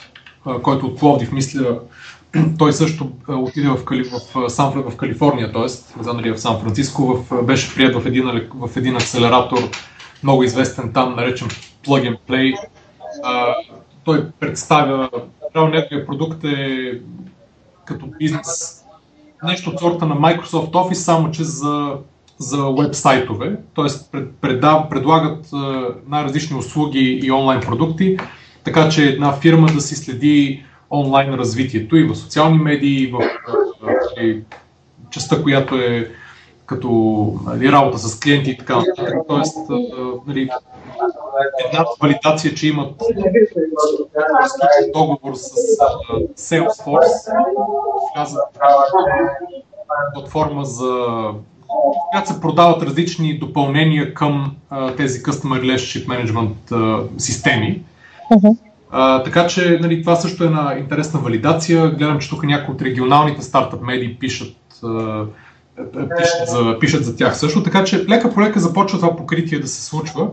който 0.61 0.85
от 0.85 0.99
Пловдив, 0.99 1.31
мисля, 1.31 1.79
той 2.57 2.73
също 2.73 3.11
отиде 3.27 3.69
в, 3.69 3.85
Кали, 3.85 4.03
в, 4.03 4.49
Сан, 4.49 4.71
в 4.71 4.97
Калифорния, 4.97 5.51
т.е. 5.51 5.97
не 5.97 6.03
знам 6.03 6.17
дали 6.17 6.29
е 6.29 6.33
в 6.33 6.41
Сан 6.41 6.59
Франциско, 6.59 7.03
в, 7.03 7.43
беше 7.43 7.75
прият 7.75 8.03
в 8.03 8.05
един, 8.05 8.49
в 8.53 8.77
един 8.77 8.95
акселератор, 8.95 9.69
много 10.23 10.43
известен 10.43 10.93
там, 10.93 11.15
наречен 11.15 11.47
Plug 11.85 12.09
and 12.09 12.17
Play. 12.29 12.57
А, 13.23 13.55
той 14.03 14.29
представя, 14.39 15.09
право 15.53 15.67
неговия 15.67 16.05
продукт 16.05 16.43
е 16.43 16.91
като 17.85 18.05
бизнес, 18.19 18.81
нещо 19.43 19.69
от 19.69 19.79
сорта 19.79 20.05
на 20.05 20.15
Microsoft 20.15 20.71
Office, 20.71 20.93
само 20.93 21.31
че 21.31 21.43
за, 21.43 21.97
за 22.41 22.57
веб-сайтове, 22.57 23.57
т.е. 23.75 24.17
Предлагат 24.89 25.45
най-различни 26.07 26.57
услуги 26.57 27.19
и 27.23 27.31
онлайн 27.31 27.61
продукти, 27.61 28.17
така 28.63 28.89
че 28.89 29.05
една 29.05 29.33
фирма 29.33 29.67
да 29.67 29.81
си 29.81 29.95
следи 29.95 30.65
онлайн 30.91 31.33
развитието 31.33 31.97
и 31.97 32.03
в 32.03 32.15
социални 32.15 32.57
медии, 32.57 33.03
и 33.03 33.11
в, 33.11 33.19
в 33.81 34.41
частта, 35.09 35.43
която 35.43 35.75
е 35.75 36.11
като 36.65 36.89
нали, 37.45 37.71
работа 37.71 37.97
с 37.97 38.19
клиенти 38.19 38.51
и 38.51 38.57
така 38.57 38.75
нататък. 38.77 39.13
Тоест, 39.27 39.57
нали, 40.27 40.49
една 41.65 41.85
валидация, 42.01 42.53
че 42.53 42.67
имат 42.67 42.95
договор 44.93 45.33
с 45.35 45.49
Salesforce, 46.37 47.33
влязат 48.15 48.39
платформа 50.13 50.65
за 50.65 50.93
която 52.11 52.33
се 52.33 52.41
продават 52.41 52.83
различни 52.83 53.39
допълнения 53.39 54.13
към 54.13 54.55
а, 54.69 54.95
тези 54.95 55.23
Customer 55.23 55.61
Relationship 55.61 56.07
Management 56.07 56.71
а, 56.71 57.03
системи. 57.17 57.81
Uh-huh. 58.31 58.57
А, 58.91 59.23
така 59.23 59.47
че 59.47 59.79
нали, 59.81 60.01
това 60.01 60.15
също 60.15 60.43
е 60.43 60.47
една 60.47 60.75
интересна 60.79 61.19
валидация. 61.19 61.89
Гледам, 61.89 62.19
че 62.19 62.29
тук 62.29 62.43
някои 62.43 62.75
от 62.75 62.81
регионалните 62.81 63.41
стартъп 63.41 63.81
медии 63.81 64.17
пишат, 64.19 64.55
а, 64.83 65.25
пишат, 66.17 66.47
за, 66.47 66.79
пишат 66.79 67.05
за 67.05 67.15
тях 67.15 67.37
също. 67.37 67.63
Така 67.63 67.83
че 67.83 68.05
лека 68.07 68.33
по 68.33 68.41
лека 68.41 68.59
започва 68.59 68.99
това 68.99 69.15
покритие 69.15 69.59
да 69.59 69.67
се 69.67 69.85
случва. 69.85 70.29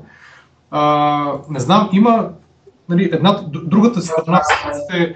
А, 0.70 1.32
не 1.50 1.60
знам, 1.60 1.88
има 1.92 2.28
нали, 2.88 3.04
една, 3.12 3.40
другата 3.64 4.02
страна 4.02 4.40
е, 4.94 5.14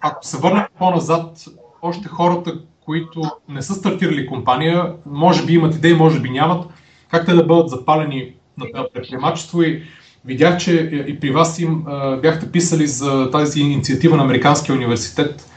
ако 0.00 0.26
се 0.26 0.38
върнем 0.38 0.64
по-назад, 0.78 1.44
още 1.82 2.08
хората, 2.08 2.54
които 2.90 3.22
не 3.48 3.62
са 3.62 3.74
стартирали 3.74 4.26
компания, 4.26 4.92
може 5.06 5.46
би 5.46 5.54
имат 5.54 5.74
идеи, 5.74 5.94
може 5.94 6.20
би 6.20 6.30
нямат, 6.30 6.66
как 7.10 7.26
те 7.26 7.34
да 7.34 7.44
бъдат 7.44 7.68
запалени 7.68 8.34
на 8.58 8.88
предприемачество 8.94 9.62
и 9.62 9.82
видях, 10.24 10.58
че 10.58 10.72
и 11.08 11.20
при 11.20 11.30
вас 11.30 11.58
им 11.58 11.84
бяхте 12.22 12.52
писали 12.52 12.86
за 12.86 13.30
тази 13.30 13.60
инициатива 13.60 14.16
на 14.16 14.22
Американския 14.22 14.74
университет, 14.74 15.50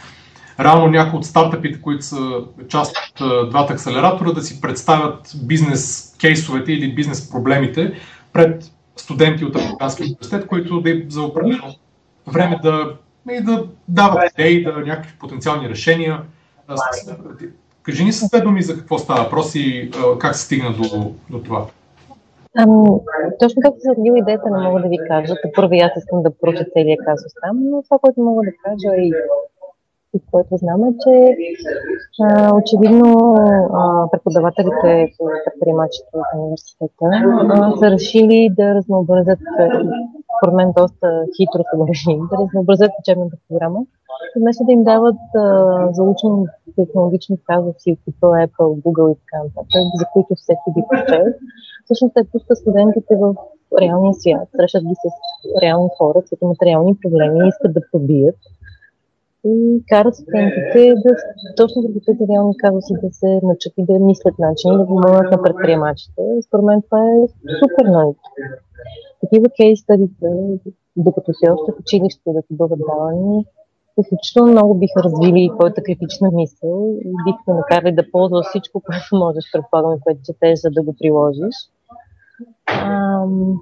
реално 0.59 0.88
някои 0.88 1.19
от 1.19 1.25
стартъпите, 1.25 1.81
които 1.81 2.05
са 2.05 2.41
част 2.67 2.95
от 3.21 3.49
двата 3.49 3.73
акселератора, 3.73 4.31
да 4.31 4.41
си 4.41 4.61
представят 4.61 5.34
бизнес 5.43 6.15
кейсовете 6.21 6.73
или 6.73 6.95
бизнес 6.95 7.31
проблемите 7.31 7.93
пред 8.34 8.71
студенти 8.95 9.45
от 9.45 9.55
Американския 9.55 10.05
университет, 10.05 10.47
които 10.47 10.81
да 10.81 11.01
за 11.07 11.21
определено 11.21 11.75
време 12.27 12.59
да, 12.63 12.93
и 13.31 13.43
да 13.43 13.65
дават 13.88 14.31
идеи, 14.34 14.63
да 14.63 14.71
някакви 14.71 15.13
потенциални 15.19 15.69
решения. 15.69 16.21
Кажи 17.84 18.03
ни 18.03 18.11
с 18.11 18.30
две 18.30 18.41
думи 18.41 18.61
за 18.61 18.78
какво 18.78 18.97
става 18.97 19.24
въпрос 19.24 19.55
и 19.55 19.91
как 20.20 20.36
се 20.36 20.45
стигна 20.45 20.74
до, 20.74 21.11
до 21.30 21.43
това. 21.43 21.66
Ами, 22.57 22.88
точно 23.39 23.61
както 23.61 23.80
се 23.82 23.95
родила 23.97 24.20
идеята, 24.20 24.49
не 24.49 24.68
мога 24.68 24.82
да 24.82 24.88
ви 24.88 24.97
кажа. 25.07 25.36
Първо 25.55 25.74
аз 25.74 25.91
искам 25.97 26.24
да 26.24 26.38
проча 26.41 26.66
целият 26.74 27.05
казус 27.05 27.32
там, 27.41 27.57
но 27.72 27.84
това, 27.84 27.99
което 27.99 28.22
мога 28.22 28.41
да 28.45 28.51
кажа 28.64 29.01
и 29.01 29.07
и 29.07 29.14
което 30.32 30.57
знам 30.57 30.84
е, 30.84 30.91
че 31.03 31.36
а, 32.24 32.55
очевидно 32.55 33.36
а, 33.74 34.09
преподавателите 34.11 35.14
по 35.18 35.26
предприемачество 35.45 36.20
в 36.20 36.39
университета 36.39 37.05
а, 37.49 37.78
са 37.78 37.91
решили 37.91 38.49
да 38.57 38.76
разнообразят, 38.76 39.39
според 40.38 40.55
мен 40.55 40.74
доста 40.78 41.26
хитро 41.38 41.64
са 41.64 41.88
решили, 41.89 42.20
да 42.32 42.38
разнообразят 42.43 42.91
учебната 42.99 43.38
програма, 43.49 43.80
вместо 44.41 44.64
да 44.64 44.72
им 44.72 44.84
дават 44.84 45.22
заучени 45.91 46.45
технологични 46.76 47.38
казуси, 47.43 47.97
като 48.05 48.26
Apple, 48.26 48.82
Google 48.84 49.14
и 49.14 49.18
така 49.24 49.43
нататък, 49.43 49.84
за 49.99 50.05
които 50.14 50.36
всеки 50.36 50.68
би 50.76 50.82
прочел. 50.89 51.26
Всъщност 51.86 52.14
те 52.14 52.24
пускат 52.32 52.57
студентите 52.57 53.16
в 53.16 53.36
реалния 53.82 54.14
свят, 54.14 54.47
срещат 54.55 54.84
ги 54.84 54.95
с 54.95 55.05
реални 55.61 55.89
хора, 55.97 56.22
имат 56.41 56.57
реални 56.66 56.97
проблеми 57.01 57.39
и 57.45 57.47
искат 57.47 57.74
да 57.74 57.82
пробият 57.91 58.36
и 59.45 59.83
карат 59.89 60.15
студентите 60.15 60.93
да 61.03 61.15
точно 61.57 61.81
върху 61.81 61.99
тези 62.05 62.23
реални 62.31 62.57
казуси 62.57 62.93
да 63.03 63.13
се 63.13 63.39
начат 63.43 63.73
и 63.77 63.85
да 63.85 63.99
мислят 63.99 64.39
начини, 64.39 64.77
да 64.77 64.87
помогнат 64.87 65.31
на 65.31 65.41
предприемачите. 65.41 66.21
Според 66.47 66.65
мен 66.65 66.81
това 66.81 67.01
е 67.09 67.27
супер 67.59 67.89
много. 67.89 68.15
Такива 69.21 69.49
кейс 69.57 69.79
стадите, 69.79 70.27
докато 70.95 71.33
си 71.33 71.45
още 71.49 71.71
в 71.71 71.79
училище 71.79 72.33
да 72.33 72.41
ти 72.41 72.53
бъдат 72.55 72.79
давани, 72.79 73.45
изключително 74.01 74.51
много 74.51 74.73
биха 74.75 75.03
развили 75.03 75.51
твоята 75.57 75.83
критична 75.83 76.31
мисъл 76.33 76.93
и 77.05 77.11
биха 77.25 77.57
накарали 77.57 77.95
да 77.95 78.11
ползваш 78.11 78.45
всичко, 78.45 78.81
което 78.85 79.15
можеш, 79.25 79.43
предполагам, 79.53 79.99
което 80.03 80.19
четеш, 80.23 80.59
за 80.59 80.69
да 80.69 80.83
го 80.83 80.95
приложиш. 80.99 81.55
Ам, 82.67 83.59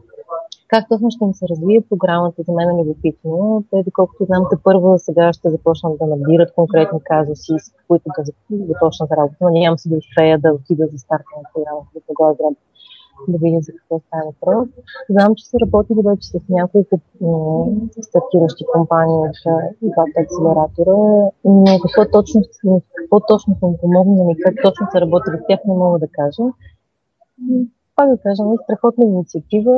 как 0.71 0.89
точно 0.89 1.11
ще 1.11 1.25
им 1.25 1.33
се 1.33 1.45
развие 1.49 1.85
програмата, 1.89 2.43
за 2.43 2.51
мен 2.51 2.69
е 2.69 2.81
любопитно. 2.81 3.63
Те, 3.71 3.83
доколкото 3.83 4.25
знам, 4.25 4.43
те 4.51 4.57
първо 4.63 4.97
сега 4.97 5.33
ще 5.33 5.49
започнат 5.49 5.97
да 5.99 6.05
набират 6.05 6.53
конкретни 6.53 6.99
казуси, 7.03 7.53
с 7.59 7.71
които 7.87 8.03
да 8.17 8.23
започнат 8.65 9.11
работа. 9.11 9.35
Надявам 9.41 9.77
се 9.77 9.89
да 9.89 9.95
успея 9.97 10.39
да 10.39 10.53
отида 10.53 10.87
за 10.91 10.97
старта 10.97 11.31
на 11.37 11.43
програмата 11.53 11.87
до 11.93 12.01
Благоевград 12.07 12.57
да 13.27 13.37
видя 13.37 13.59
за 13.61 13.71
какво 13.77 13.99
става 13.99 14.23
въпрос. 14.25 14.67
Знам, 15.09 15.35
че 15.35 15.45
са 15.49 15.57
работили 15.65 15.99
вече 16.05 16.27
с 16.27 16.39
няколко 16.49 16.99
стартиращи 18.01 18.63
компании 18.73 19.15
от 19.15 19.37
двата 19.81 20.17
акселератора, 20.23 20.97
но 21.45 21.79
какво 21.83 22.11
точно, 22.11 22.41
какво 22.95 23.19
точно 23.19 23.55
са 23.59 23.65
им 23.65 23.75
помогнали, 23.81 24.37
как 24.43 24.55
точно 24.63 24.87
са 24.91 25.01
работили 25.01 25.37
с 25.37 25.47
тях, 25.47 25.59
не 25.67 25.73
мога 25.73 25.99
да 25.99 26.07
кажа. 26.07 26.43
Пак 27.95 28.09
да 28.09 28.17
кажа, 28.17 28.43
страхотна 28.63 29.05
инициатива, 29.05 29.75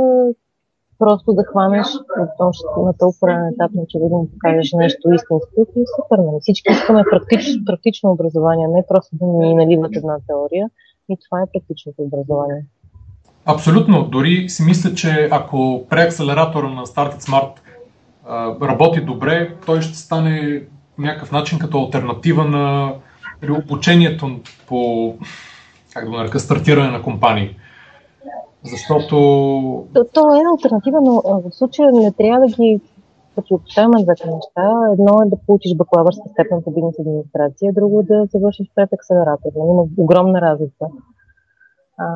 просто 1.00 1.34
да 1.34 1.44
хванеш 1.44 1.88
на 2.78 2.94
толкова 2.94 3.28
ранен 3.28 3.54
етап, 3.54 3.72
че 3.90 4.00
да 4.00 4.06
му 4.06 4.30
покажеш 4.32 4.72
нещо 4.74 5.14
истинско 5.14 5.80
и 5.80 5.86
супер. 5.96 6.18
Нали? 6.18 6.38
Всички 6.42 6.72
искаме 6.72 7.04
практично, 7.12 7.66
практично 7.66 8.12
образование, 8.12 8.68
не 8.68 8.84
просто 8.88 9.10
да 9.16 9.26
ни 9.26 9.56
наливат 9.56 9.96
една 9.96 10.18
теория. 10.28 10.70
И 11.10 11.18
това 11.26 11.42
е 11.42 11.52
практичното 11.54 12.02
образование. 12.02 12.66
Абсолютно. 13.46 14.04
Дори 14.04 14.50
си 14.50 14.64
мисля, 14.64 14.94
че 14.94 15.30
ако 15.32 15.86
преакселератора 15.90 16.70
на 16.70 16.86
Started 16.86 17.22
Smart 17.22 17.52
работи 18.62 19.02
добре, 19.02 19.56
той 19.66 19.82
ще 19.82 19.98
стане 19.98 20.64
някакъв 20.98 21.32
начин 21.32 21.60
като 21.60 21.84
альтернатива 21.84 22.46
на 22.46 22.94
обучението 23.50 24.40
по, 24.68 25.14
как 25.94 26.12
да 26.12 26.18
нарека, 26.18 26.40
стартиране 26.40 26.92
на 26.92 27.02
компании. 27.02 27.56
Защото... 28.72 29.16
То, 29.94 30.06
то 30.14 30.36
е 30.36 30.42
альтернатива, 30.54 31.02
но 31.02 31.22
в 31.22 31.52
случая 31.52 31.92
не 31.92 32.12
трябва 32.12 32.48
да 32.48 32.56
ги 32.56 32.82
противопоставяме 33.36 34.04
двете 34.04 34.28
неща. 34.28 34.66
Едно 34.92 35.22
е 35.22 35.30
да 35.30 35.38
получиш 35.48 35.76
бакалавърска 35.76 36.30
степен 36.30 36.62
по 36.64 36.72
бизнес 36.72 37.00
администрация, 37.00 37.74
друго 37.74 38.00
е 38.00 38.04
да 38.04 38.26
завършиш 38.26 38.68
пред 38.76 38.94
акселератор. 38.94 39.52
Нали, 39.56 39.70
има 39.70 39.86
огромна 39.98 40.42
разлика. 40.42 40.86
А, 41.98 42.08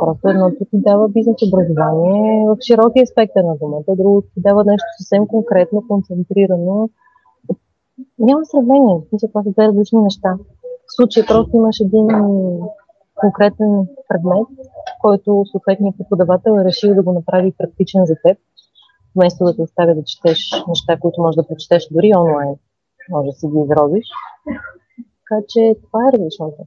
просто 0.00 0.28
едното 0.28 0.64
ти 0.64 0.66
дава 0.72 1.08
бизнес 1.08 1.36
образование 1.48 2.46
в 2.48 2.56
широкия 2.66 3.06
спектър 3.06 3.44
на 3.44 3.56
думата, 3.56 3.82
другото 3.88 4.28
ти 4.34 4.40
дава 4.40 4.64
нещо 4.64 4.86
съвсем 4.98 5.26
конкретно, 5.26 5.84
концентрирано. 5.88 6.88
Няма 8.18 8.40
сравнение, 8.44 9.00
смисъл, 9.08 9.28
това 9.28 9.42
са 9.42 9.50
две 9.50 9.68
различни 9.68 9.98
неща. 9.98 10.36
В 10.86 10.96
случая 10.96 11.26
просто 11.26 11.56
имаш 11.56 11.80
един 11.80 12.06
конкретен 13.14 13.86
предмет, 14.08 14.46
който 14.98 15.44
съответният 15.50 15.98
преподавател 15.98 16.60
е 16.60 16.64
решил 16.64 16.94
да 16.94 17.02
го 17.02 17.12
направи 17.12 17.52
практичен 17.58 18.06
за 18.06 18.14
теб, 18.26 18.38
вместо 19.16 19.44
да 19.44 19.56
те 19.56 19.62
оставя 19.62 19.94
да 19.94 20.04
четеш 20.04 20.50
неща, 20.68 20.96
които 21.00 21.20
можеш 21.22 21.36
да 21.36 21.46
прочетеш 21.46 21.88
дори 21.90 22.12
онлайн. 22.16 22.54
Може 23.10 23.26
да 23.26 23.32
си 23.32 23.46
ги 23.46 23.58
изробиш. 23.64 24.06
Така 25.28 25.42
че 25.48 25.74
това 25.86 26.00
е 26.08 26.12
различното. 26.12 26.62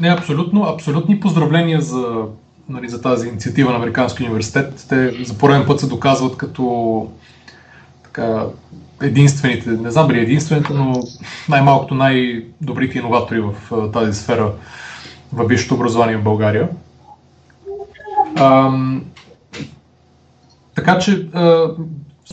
Не, 0.00 0.08
абсолютно. 0.08 0.62
Абсолютни 0.62 1.20
поздравления 1.20 1.80
за, 1.80 2.26
нали, 2.68 2.88
за 2.88 3.02
тази 3.02 3.28
инициатива 3.28 3.70
на 3.70 3.76
Американския 3.76 4.26
университет. 4.26 4.86
Те 4.88 5.24
за 5.24 5.38
пореден 5.38 5.66
път 5.66 5.80
се 5.80 5.88
доказват 5.88 6.36
като 6.36 7.06
така, 8.02 8.46
единствените, 9.02 9.70
не 9.70 9.90
знам 9.90 10.08
дали 10.08 10.20
единствените, 10.20 10.72
но 10.72 10.94
най-малкото 11.48 11.94
най-добрите 11.94 12.98
иноватори 12.98 13.40
в 13.40 13.54
тази 13.92 14.12
сфера 14.12 14.52
в 15.32 15.44
висшето 15.44 15.74
образование 15.74 16.16
в 16.16 16.22
България. 16.22 16.68
А, 18.36 18.72
така 20.74 20.98
че 20.98 21.28
а, 21.32 21.68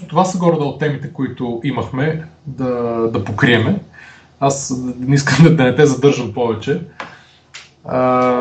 това 0.08 0.26
са 0.26 0.38
горе 0.38 0.56
от 0.56 0.80
темите, 0.80 1.14
които 1.14 1.62
имахме 1.64 2.24
да, 2.46 2.72
да 3.14 3.24
покриеме. 3.24 3.80
Аз 4.40 4.74
не 5.00 5.16
искам 5.16 5.46
да, 5.46 5.56
да 5.56 5.64
не 5.64 5.76
те 5.76 5.86
задържам 5.86 6.34
повече. 6.34 6.82
А, 7.86 8.34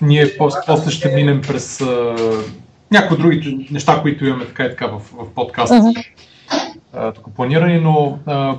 ние 0.00 0.36
после 0.66 0.90
ще 0.90 1.14
минем 1.14 1.40
през 1.40 1.80
а, 1.80 2.16
някои 2.90 3.18
други 3.18 3.68
неща, 3.70 4.02
които 4.02 4.26
имаме 4.26 4.46
така 4.46 4.64
и 4.64 4.70
така 4.70 4.86
в, 4.86 4.98
в 4.98 5.34
подкаста. 5.34 5.74
Uh-huh. 5.74 7.14
тук 7.14 7.34
планирани, 7.34 7.80
но 7.80 8.18
а, 8.26 8.58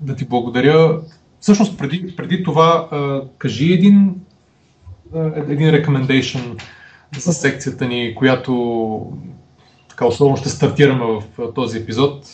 да 0.00 0.16
ти 0.16 0.24
благодаря. 0.24 1.00
Всъщност, 1.40 1.78
преди, 1.78 2.16
преди 2.16 2.42
това, 2.42 2.88
а, 2.90 3.20
кажи 3.38 3.72
един, 3.72 4.14
един 5.14 5.68
recommendation 5.68 6.62
за 7.18 7.32
секцията 7.32 7.84
ни, 7.84 8.14
която 8.14 9.12
така 9.88 10.06
особено 10.06 10.36
ще 10.36 10.48
стартираме 10.48 11.04
в 11.04 11.52
този 11.54 11.78
епизод. 11.78 12.26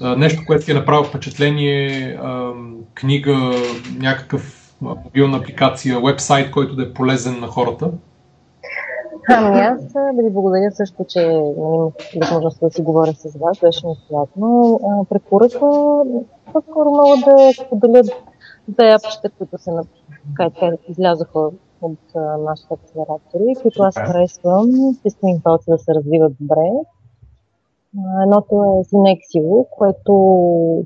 Нещо, 0.00 0.42
което 0.46 0.64
ти 0.64 0.70
е 0.70 0.74
направило 0.74 1.04
впечатление, 1.04 2.18
книга, 2.94 3.52
някакъв 3.98 4.74
мобилна 4.80 5.36
апликация, 5.36 6.00
вебсайт, 6.00 6.50
който 6.50 6.76
да 6.76 6.82
е 6.82 6.92
полезен 6.92 7.40
на 7.40 7.46
хората? 7.46 7.90
Ами 9.28 9.60
аз 9.60 9.92
да 9.92 10.22
ви 10.22 10.30
благодаря 10.30 10.70
също, 10.72 11.04
че 11.08 11.20
имах 12.14 12.30
възможността 12.30 12.66
да 12.66 12.72
си 12.72 12.82
говоря 12.82 13.12
с 13.12 13.38
вас, 13.38 13.58
беше 13.60 13.86
ми 13.86 13.94
приятно. 14.08 14.80
Препоръка, 15.10 15.58
по-скоро 16.52 16.90
мога 16.90 17.16
да 17.26 17.52
споделя 17.52 18.02
апчета, 18.68 19.30
които 19.38 19.58
се 19.58 19.70
излязоха 20.88 21.50
от 21.82 21.98
нашите 22.38 22.74
акселератори, 22.74 23.54
които 23.62 23.82
аз 23.82 23.94
харесвам. 23.94 24.70
Искам 25.04 25.28
им 25.28 25.40
палци 25.44 25.70
да 25.70 25.78
се 25.78 25.94
развиват 25.94 26.32
добре. 26.40 26.70
Едното 28.22 28.54
е 28.54 28.84
Synexio, 28.84 29.66
което 29.70 30.12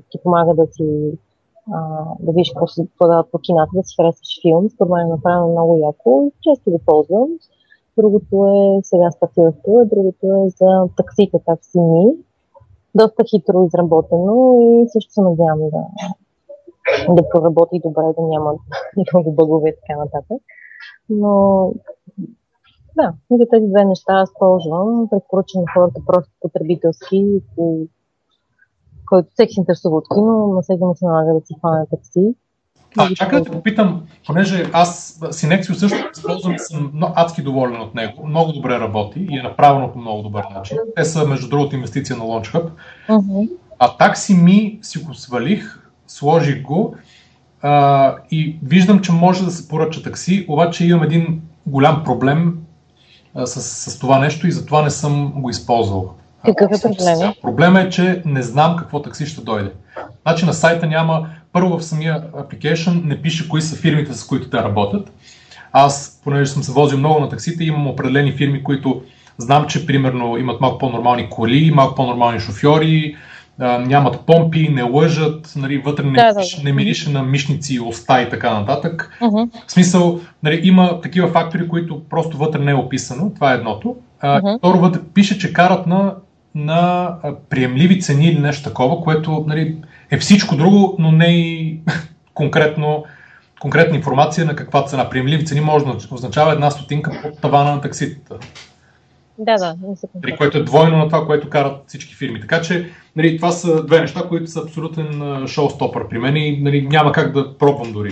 ти 0.09 0.17
помага 0.23 0.53
да 0.53 0.67
си 0.71 1.17
да 2.19 2.31
видиш 2.31 2.49
какво 2.49 2.67
се 2.67 2.87
продават 2.99 3.31
по 3.31 3.39
кината, 3.39 3.71
да 3.75 3.83
си 3.83 3.95
харесваш 3.95 4.41
филм. 4.41 4.69
Според 4.69 4.91
мен 4.91 5.07
е 5.07 5.09
направено 5.09 5.51
много 5.51 5.77
яко 5.77 6.31
често 6.41 6.71
го 6.71 6.79
ползвам. 6.85 7.27
Другото 7.97 8.45
е, 8.47 8.79
сега 8.83 9.11
стативато, 9.11 9.85
другото 9.85 10.33
е 10.33 10.49
за 10.49 10.87
таксите, 10.97 11.39
такси 11.45 11.79
ми. 11.79 12.05
Доста 12.95 13.23
хитро 13.29 13.65
изработено 13.65 14.59
и 14.61 14.89
също 14.89 15.13
се 15.13 15.21
надявам 15.21 15.59
да, 15.59 15.85
да 17.09 17.29
проработи 17.29 17.81
добре, 17.83 18.03
да 18.17 18.27
няма 18.27 18.51
много 19.13 19.31
бъгове 19.31 19.69
и 19.69 19.73
така 19.73 19.99
нататък. 19.99 20.41
Но 21.09 21.71
да, 22.95 23.13
за 23.31 23.45
тези 23.51 23.65
две 23.67 23.85
неща 23.85 24.13
аз 24.13 24.29
ползвам. 24.39 25.09
Препоръчвам 25.09 25.63
на 25.63 25.73
хората 25.73 26.01
просто 26.05 26.31
потребителски, 26.41 27.41
който 29.05 29.29
всеки 29.33 29.53
се 29.53 29.59
интересува 29.59 29.97
от 29.97 30.05
кино, 30.13 30.47
но 30.47 30.61
всеки 30.61 30.83
му 30.83 30.95
се 30.95 31.05
налага 31.05 31.33
да 31.33 31.45
си 31.45 31.55
хване 31.59 31.85
такси. 31.89 32.35
А, 32.97 33.13
чакай 33.15 33.39
да 33.39 33.45
те 33.45 33.51
попитам, 33.51 34.07
понеже 34.27 34.69
аз 34.73 35.19
Синексио 35.31 35.75
също 35.75 35.97
използвам 36.17 36.53
и 36.53 36.59
съм 36.59 36.91
адски 37.15 37.43
доволен 37.43 37.81
от 37.81 37.95
него. 37.95 38.27
Много 38.27 38.51
добре 38.51 38.79
работи 38.79 39.27
и 39.29 39.37
е 39.37 39.43
направено 39.43 39.91
по 39.91 39.99
много 39.99 40.21
добър 40.21 40.43
начин. 40.55 40.77
Те 40.95 41.05
са, 41.05 41.27
между 41.27 41.49
другото, 41.49 41.75
инвестиция 41.75 42.17
на 42.17 42.23
LaunchHub. 42.23 42.69
Uh-huh. 43.09 43.49
А 43.79 43.97
такси 43.97 44.33
ми 44.33 44.79
си 44.81 45.03
го 45.03 45.13
свалих, 45.13 45.88
сложих 46.09 46.61
го 46.61 46.95
а, 47.61 48.15
и 48.31 48.57
виждам, 48.63 48.99
че 48.99 49.11
може 49.11 49.45
да 49.45 49.51
се 49.51 49.67
поръча 49.67 50.03
такси, 50.03 50.45
обаче 50.47 50.85
имам 50.85 51.03
един 51.03 51.41
голям 51.65 52.03
проблем 52.03 52.57
а, 53.35 53.47
с, 53.47 53.91
с 53.91 53.99
това 53.99 54.19
нещо 54.19 54.47
и 54.47 54.51
затова 54.51 54.81
не 54.81 54.89
съм 54.89 55.33
го 55.35 55.49
използвал. 55.49 56.13
Какъв 56.45 56.71
е 56.71 56.81
проблема? 56.81 57.33
Проблема 57.41 57.81
е, 57.81 57.89
че 57.89 58.21
не 58.25 58.41
знам 58.41 58.75
какво 58.75 59.01
такси 59.01 59.25
ще 59.25 59.41
дойде. 59.41 59.71
Значи 60.27 60.45
на 60.45 60.53
сайта 60.53 60.87
няма, 60.87 61.27
първо 61.53 61.77
в 61.77 61.83
самия 61.83 62.31
application 62.31 63.05
не 63.05 63.21
пише 63.21 63.49
кои 63.49 63.61
са 63.61 63.75
фирмите, 63.75 64.13
с 64.13 64.25
които 64.25 64.49
те 64.49 64.57
работят. 64.57 65.11
Аз, 65.71 66.21
понеже 66.23 66.51
съм 66.51 66.63
се 66.63 66.71
возил 66.71 66.97
много 66.97 67.19
на 67.19 67.29
таксите, 67.29 67.63
имам 67.63 67.87
определени 67.87 68.31
фирми, 68.31 68.63
които 68.63 69.01
знам, 69.37 69.67
че 69.67 69.85
примерно 69.85 70.37
имат 70.37 70.61
малко 70.61 70.77
по-нормални 70.77 71.29
коли, 71.29 71.71
малко 71.71 71.95
по-нормални 71.95 72.39
шофьори, 72.39 73.15
нямат 73.59 74.25
помпи, 74.25 74.69
не 74.69 74.83
лъжат, 74.83 75.53
нали, 75.55 75.77
вътре 75.77 76.03
не, 76.03 76.11
да, 76.11 76.33
да. 76.33 76.41
не 76.63 76.73
мирише 76.73 77.09
на 77.09 77.23
мишници, 77.23 77.79
оста 77.79 78.21
и 78.21 78.29
така 78.29 78.59
нататък. 78.59 79.17
Uh-huh. 79.21 79.49
В 79.67 79.71
смисъл, 79.71 80.19
нали, 80.43 80.61
има 80.63 81.01
такива 81.01 81.27
фактори, 81.27 81.67
които 81.67 82.01
просто 82.09 82.37
вътре 82.37 82.59
не 82.59 82.71
е 82.71 82.75
описано. 82.75 83.31
Това 83.35 83.51
е 83.51 83.55
едното. 83.55 83.95
Uh-huh. 84.23 84.57
Второ, 84.57 84.79
вътре 84.79 84.99
пише, 85.13 85.39
че 85.39 85.53
карат 85.53 85.87
на 85.87 86.15
на 86.55 87.15
приемливи 87.49 88.01
цени 88.01 88.27
или 88.27 88.39
нещо 88.39 88.69
такова, 88.69 89.01
което 89.01 89.45
нали, 89.47 89.77
е 90.11 90.17
всичко 90.17 90.55
друго, 90.55 90.95
но 90.99 91.11
не 91.11 91.25
и 91.25 91.79
конкретно, 92.33 93.05
конкретна 93.59 93.95
информация 93.95 94.45
на 94.45 94.55
каква 94.55 94.85
цена. 94.85 95.09
Приемливи 95.09 95.45
цени 95.45 95.61
може 95.61 95.85
да 95.85 95.97
означава 96.11 96.53
една 96.53 96.71
стотинка 96.71 97.19
под 97.21 97.41
тавана 97.41 97.75
на 97.75 97.81
такситата. 97.81 98.35
Да, 99.39 99.55
да. 99.57 99.75
При 100.21 100.37
което 100.37 100.57
е 100.57 100.63
двойно 100.63 100.97
на 100.97 101.09
това, 101.09 101.25
което 101.25 101.49
карат 101.49 101.83
всички 101.87 102.15
фирми. 102.15 102.41
Така 102.41 102.61
че 102.61 102.89
нали, 103.15 103.37
това 103.37 103.51
са 103.51 103.85
две 103.85 104.01
неща, 104.01 104.23
които 104.29 104.51
са 104.51 104.59
абсолютен 104.59 105.21
шоу-стопър 105.47 106.07
при 106.09 106.19
мен 106.19 106.35
и 106.35 106.61
нали, 106.61 106.87
няма 106.87 107.11
как 107.11 107.33
да 107.33 107.57
пробвам 107.57 107.93
дори. 107.93 108.11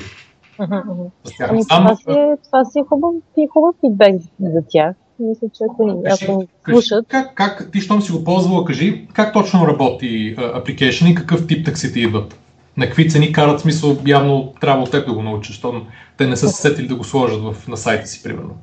Uh-huh. 0.60 1.10
Ами, 1.50 1.62
това, 1.70 1.96
си, 1.96 2.04
е, 2.08 2.38
това 2.44 2.66
си 2.66 2.80
е 2.80 2.84
хубав, 2.90 3.16
е 3.38 3.48
хубав 3.54 3.76
фидбек 3.82 4.22
за 4.40 4.62
тях 4.70 4.96
мисля, 5.20 5.48
че 5.58 5.64
ако, 5.72 5.86
ни, 5.86 5.94
ако 6.12 6.40
ни 6.40 6.48
слушат... 6.70 7.06
Как, 7.08 7.36
как, 7.36 7.72
ти, 7.72 7.82
щом 7.82 8.02
си 8.02 8.12
го 8.12 8.24
ползвала, 8.24 8.66
кажи, 8.66 9.08
как 9.14 9.34
точно 9.34 9.68
работи 9.68 10.36
апликейшн 10.54 11.08
и 11.08 11.16
какъв 11.16 11.48
тип 11.48 11.66
таксите 11.66 12.00
идват? 12.00 12.40
На 12.78 12.86
какви 12.86 13.10
цени 13.10 13.32
карат 13.32 13.60
смисъл, 13.60 13.98
явно 14.06 14.54
трябва 14.62 14.84
от 14.84 14.92
теб 14.92 15.08
да 15.08 15.14
го 15.14 15.24
научиш, 15.24 15.56
защото 15.56 15.86
те 16.18 16.28
не 16.28 16.36
са 16.36 16.50
се 16.50 16.62
сетили 16.62 16.88
да 16.88 16.96
го 16.96 17.04
сложат 17.04 17.42
в, 17.42 17.68
на 17.68 17.78
сайта 17.78 18.08
си, 18.08 18.24
примерно. 18.24 18.58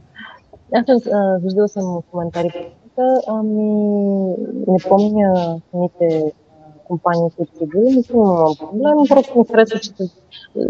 Аз 0.74 0.86
съм, 0.86 1.38
виждала 1.42 1.68
съм 1.68 2.02
коментари 2.10 2.74
ами 3.26 4.34
не 4.66 4.78
помня 4.88 5.60
самите 5.70 6.32
компании, 6.84 7.30
които 7.36 7.56
са 7.58 7.66
били, 7.66 7.96
не 7.96 8.02
съм 8.02 8.16
имала 8.16 8.54
проблем. 8.58 8.94
Просто 9.08 9.38
ми 9.38 9.44
харесва, 9.44 9.78
че 9.78 9.90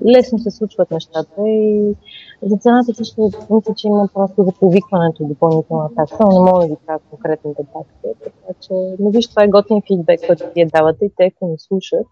лесно 0.07 0.39
се 0.39 0.51
случват 0.51 0.91
нещата 0.91 1.49
и 1.49 1.95
за 2.43 2.57
цената 2.57 2.95
също 2.95 3.31
мисля, 3.51 3.75
че 3.77 3.89
има 3.89 4.09
просто 4.15 4.45
за 4.45 4.53
повикването 4.53 5.25
допълнителна 5.25 5.89
такса, 5.97 6.17
но 6.21 6.33
не 6.33 6.51
мога 6.51 6.61
да 6.61 6.67
ви 6.67 6.77
кажа 6.87 6.99
конкретните 7.11 7.63
такси. 7.65 8.25
Така 8.25 8.59
че, 8.61 8.73
но 8.99 9.11
виж, 9.11 9.29
това 9.29 9.45
е 9.45 9.49
готин 9.49 9.83
фидбек, 9.87 10.21
който 10.27 10.45
вие 10.55 10.67
давате 10.67 11.05
и 11.05 11.11
те, 11.17 11.33
ако 11.37 11.47
ни 11.47 11.59
слушат, 11.59 12.07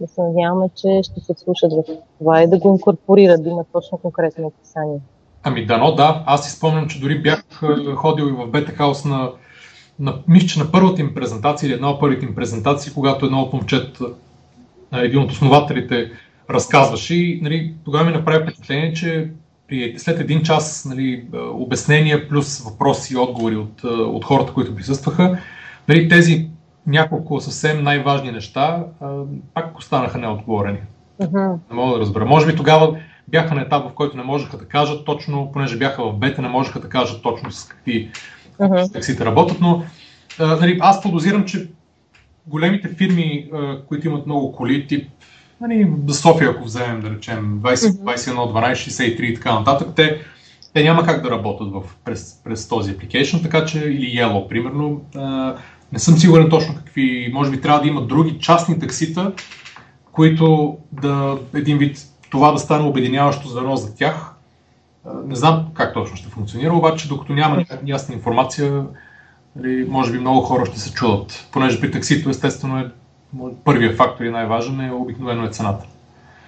да 0.00 0.06
се 0.06 0.22
надяваме, 0.22 0.68
че 0.74 1.02
ще 1.02 1.20
се 1.20 1.34
слушат 1.36 1.72
в 1.72 1.82
това 2.18 2.42
и 2.42 2.46
да 2.46 2.58
го 2.58 2.68
инкорпорират, 2.68 3.42
да 3.42 3.48
има 3.48 3.64
точно 3.72 3.98
конкретно 3.98 4.46
описание. 4.46 5.00
Ами 5.42 5.66
дано, 5.66 5.92
да. 5.94 6.22
Аз 6.26 6.44
си 6.44 6.56
спомням, 6.56 6.88
че 6.88 7.00
дори 7.00 7.22
бях 7.22 7.44
ходил 7.94 8.24
и 8.24 8.32
в 8.32 8.46
Бета 8.46 8.72
Хаус 8.72 9.04
на, 9.04 9.30
на 9.98 10.14
мисля, 10.28 10.48
че 10.48 10.58
на 10.58 10.72
първата 10.72 11.00
им 11.00 11.14
презентация 11.14 11.66
или 11.66 11.74
една 11.74 11.90
от 11.90 12.00
първите 12.00 12.26
им 12.26 12.34
презентации, 12.34 12.92
когато 12.92 13.26
едно 13.26 13.40
от 13.40 13.52
момчет, 13.52 13.98
един 14.92 15.20
от 15.20 15.32
основателите, 15.32 16.10
разказваше 16.50 17.14
и 17.14 17.40
нали, 17.42 17.74
тогава 17.84 18.04
ми 18.04 18.12
направи 18.12 18.42
впечатление, 18.42 18.92
че 18.92 19.30
след 19.96 20.20
един 20.20 20.42
час 20.42 20.84
нали, 20.84 21.24
обяснения 21.52 22.28
плюс 22.28 22.60
въпроси 22.60 23.14
и 23.14 23.16
отговори 23.16 23.56
от, 23.56 23.84
от 23.84 24.24
хората, 24.24 24.52
които 24.52 24.76
присъстваха, 24.76 25.38
нали, 25.88 26.08
тези 26.08 26.48
няколко 26.86 27.40
съвсем 27.40 27.82
най-важни 27.82 28.32
неща 28.32 28.84
пак 29.54 29.78
останаха 29.78 30.18
неотговорени. 30.18 30.78
Uh-huh. 31.22 31.58
Не 31.70 31.76
мога 31.76 31.94
да 31.94 32.00
разбера. 32.00 32.26
Може 32.26 32.46
би 32.46 32.56
тогава 32.56 32.96
бяха 33.30 33.54
на 33.54 33.60
етап, 33.60 33.90
в 33.90 33.94
който 33.94 34.16
не 34.16 34.22
можеха 34.22 34.56
да 34.58 34.64
кажат 34.64 35.04
точно, 35.04 35.50
понеже 35.52 35.76
бяха 35.76 36.04
в 36.04 36.18
бета, 36.18 36.42
не 36.42 36.48
можеха 36.48 36.80
да 36.80 36.88
кажат 36.88 37.22
точно 37.22 37.52
с 37.52 37.64
какви 37.64 38.10
uh-huh. 38.60 38.92
таксите 38.92 39.24
работят, 39.24 39.60
но 39.60 39.84
а, 40.38 40.46
нали, 40.46 40.78
аз 40.80 41.02
подозирам, 41.02 41.44
че 41.44 41.68
големите 42.46 42.88
фирми, 42.88 43.50
а, 43.52 43.82
които 43.86 44.06
имат 44.06 44.26
много 44.26 44.52
коли, 44.52 44.86
тип 44.86 45.08
нали, 45.60 45.92
София, 46.08 46.50
ако 46.50 46.64
вземем 46.64 47.00
да 47.00 47.10
речем 47.10 47.60
20, 47.62 47.74
21, 47.74 48.34
12, 48.34 48.72
63 48.72 49.20
и 49.20 49.34
така 49.34 49.58
нататък, 49.58 49.88
те, 49.96 50.20
те 50.74 50.82
няма 50.82 51.04
как 51.04 51.22
да 51.22 51.30
работят 51.30 51.72
в, 51.72 51.82
през, 52.04 52.40
през 52.44 52.68
този 52.68 52.96
application, 52.96 53.42
така 53.42 53.64
че 53.64 53.78
или 53.78 54.18
Yellow, 54.18 54.48
примерно. 54.48 55.02
А, 55.16 55.54
не 55.92 55.98
съм 55.98 56.18
сигурен 56.18 56.50
точно 56.50 56.74
какви, 56.74 57.30
може 57.34 57.50
би 57.50 57.60
трябва 57.60 57.82
да 57.82 57.88
има 57.88 58.06
други 58.06 58.38
частни 58.38 58.78
таксита, 58.78 59.32
които 60.12 60.78
да 60.92 61.38
един 61.54 61.78
вид 61.78 61.98
това 62.30 62.52
да 62.52 62.58
стане 62.58 62.88
обединяващо 62.88 63.48
звено 63.48 63.76
за 63.76 63.94
тях. 63.94 64.34
Не 65.26 65.34
знам 65.34 65.66
как 65.74 65.94
точно 65.94 66.16
ще 66.16 66.28
функционира, 66.28 66.74
обаче 66.74 67.08
докато 67.08 67.32
няма 67.32 67.64
ясна 67.86 68.14
информация, 68.14 68.84
нали, 69.56 69.86
може 69.88 70.12
би 70.12 70.18
много 70.18 70.40
хора 70.40 70.66
ще 70.66 70.80
се 70.80 70.92
чудат, 70.92 71.48
понеже 71.52 71.80
при 71.80 71.90
таксито 71.90 72.30
естествено 72.30 72.78
е 72.78 72.90
първият 73.64 73.96
фактор 73.96 74.24
и 74.24 74.30
най-важен 74.30 74.80
е 74.80 74.92
обикновено 74.92 75.44
е 75.44 75.48
цената. 75.48 75.86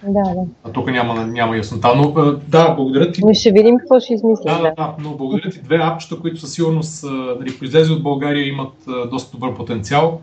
Да, 0.06 0.22
да. 0.22 0.42
А 0.64 0.72
тук 0.72 0.90
няма, 0.90 1.26
няма 1.26 1.56
яснота. 1.56 1.94
Но 1.96 2.12
да, 2.48 2.74
благодаря 2.74 3.12
ти. 3.12 3.20
Но 3.24 3.34
ще 3.34 3.52
видим 3.52 3.76
какво 3.78 4.00
ще 4.00 4.14
измислим. 4.14 4.54
Да, 4.54 4.62
да, 4.62 4.74
да, 4.76 4.94
но 4.98 5.16
благодаря 5.16 5.50
ти. 5.50 5.62
Две 5.62 5.76
апчета, 5.76 6.20
които 6.20 6.40
със 6.40 6.52
сигурност, 6.52 7.04
нали, 7.40 7.58
произлезли 7.58 7.94
от 7.94 8.02
България, 8.02 8.48
имат 8.48 8.72
доста 9.10 9.30
добър 9.36 9.54
потенциал 9.54 10.20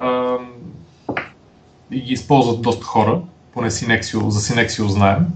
а, 0.00 0.36
и 1.90 2.00
ги 2.00 2.12
използват 2.12 2.62
доста 2.62 2.84
хора, 2.84 3.20
поне 3.54 3.70
Синексио, 3.70 4.30
за 4.30 4.40
Синексио 4.40 4.88
знаем. 4.88 5.26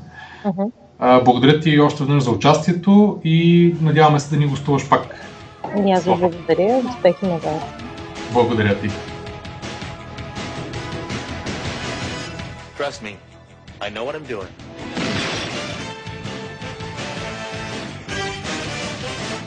Uh-huh. 0.45 0.71
А, 0.99 1.21
благодаря 1.21 1.61
ти 1.61 1.81
още 1.81 2.03
веднъж 2.03 2.23
за 2.23 2.31
участието 2.31 3.21
и 3.25 3.75
надяваме 3.81 4.21
се 4.21 4.31
да 4.31 4.37
ни 4.37 4.47
гостуваш 4.47 4.89
пак. 4.89 5.15
И 5.87 5.93
аз 5.93 6.05
ви 6.05 6.15
благодаря. 6.17 6.83
Успехи 6.89 7.27
на 7.27 7.39
вас. 7.39 7.63
Благодаря 8.33 8.81
ти. 8.81 8.91
Trust 12.79 13.03
me, 13.03 13.15
I 13.81 13.89
know 13.95 14.05
what 14.05 14.15
I'm 14.17 14.27
doing. 14.35 14.64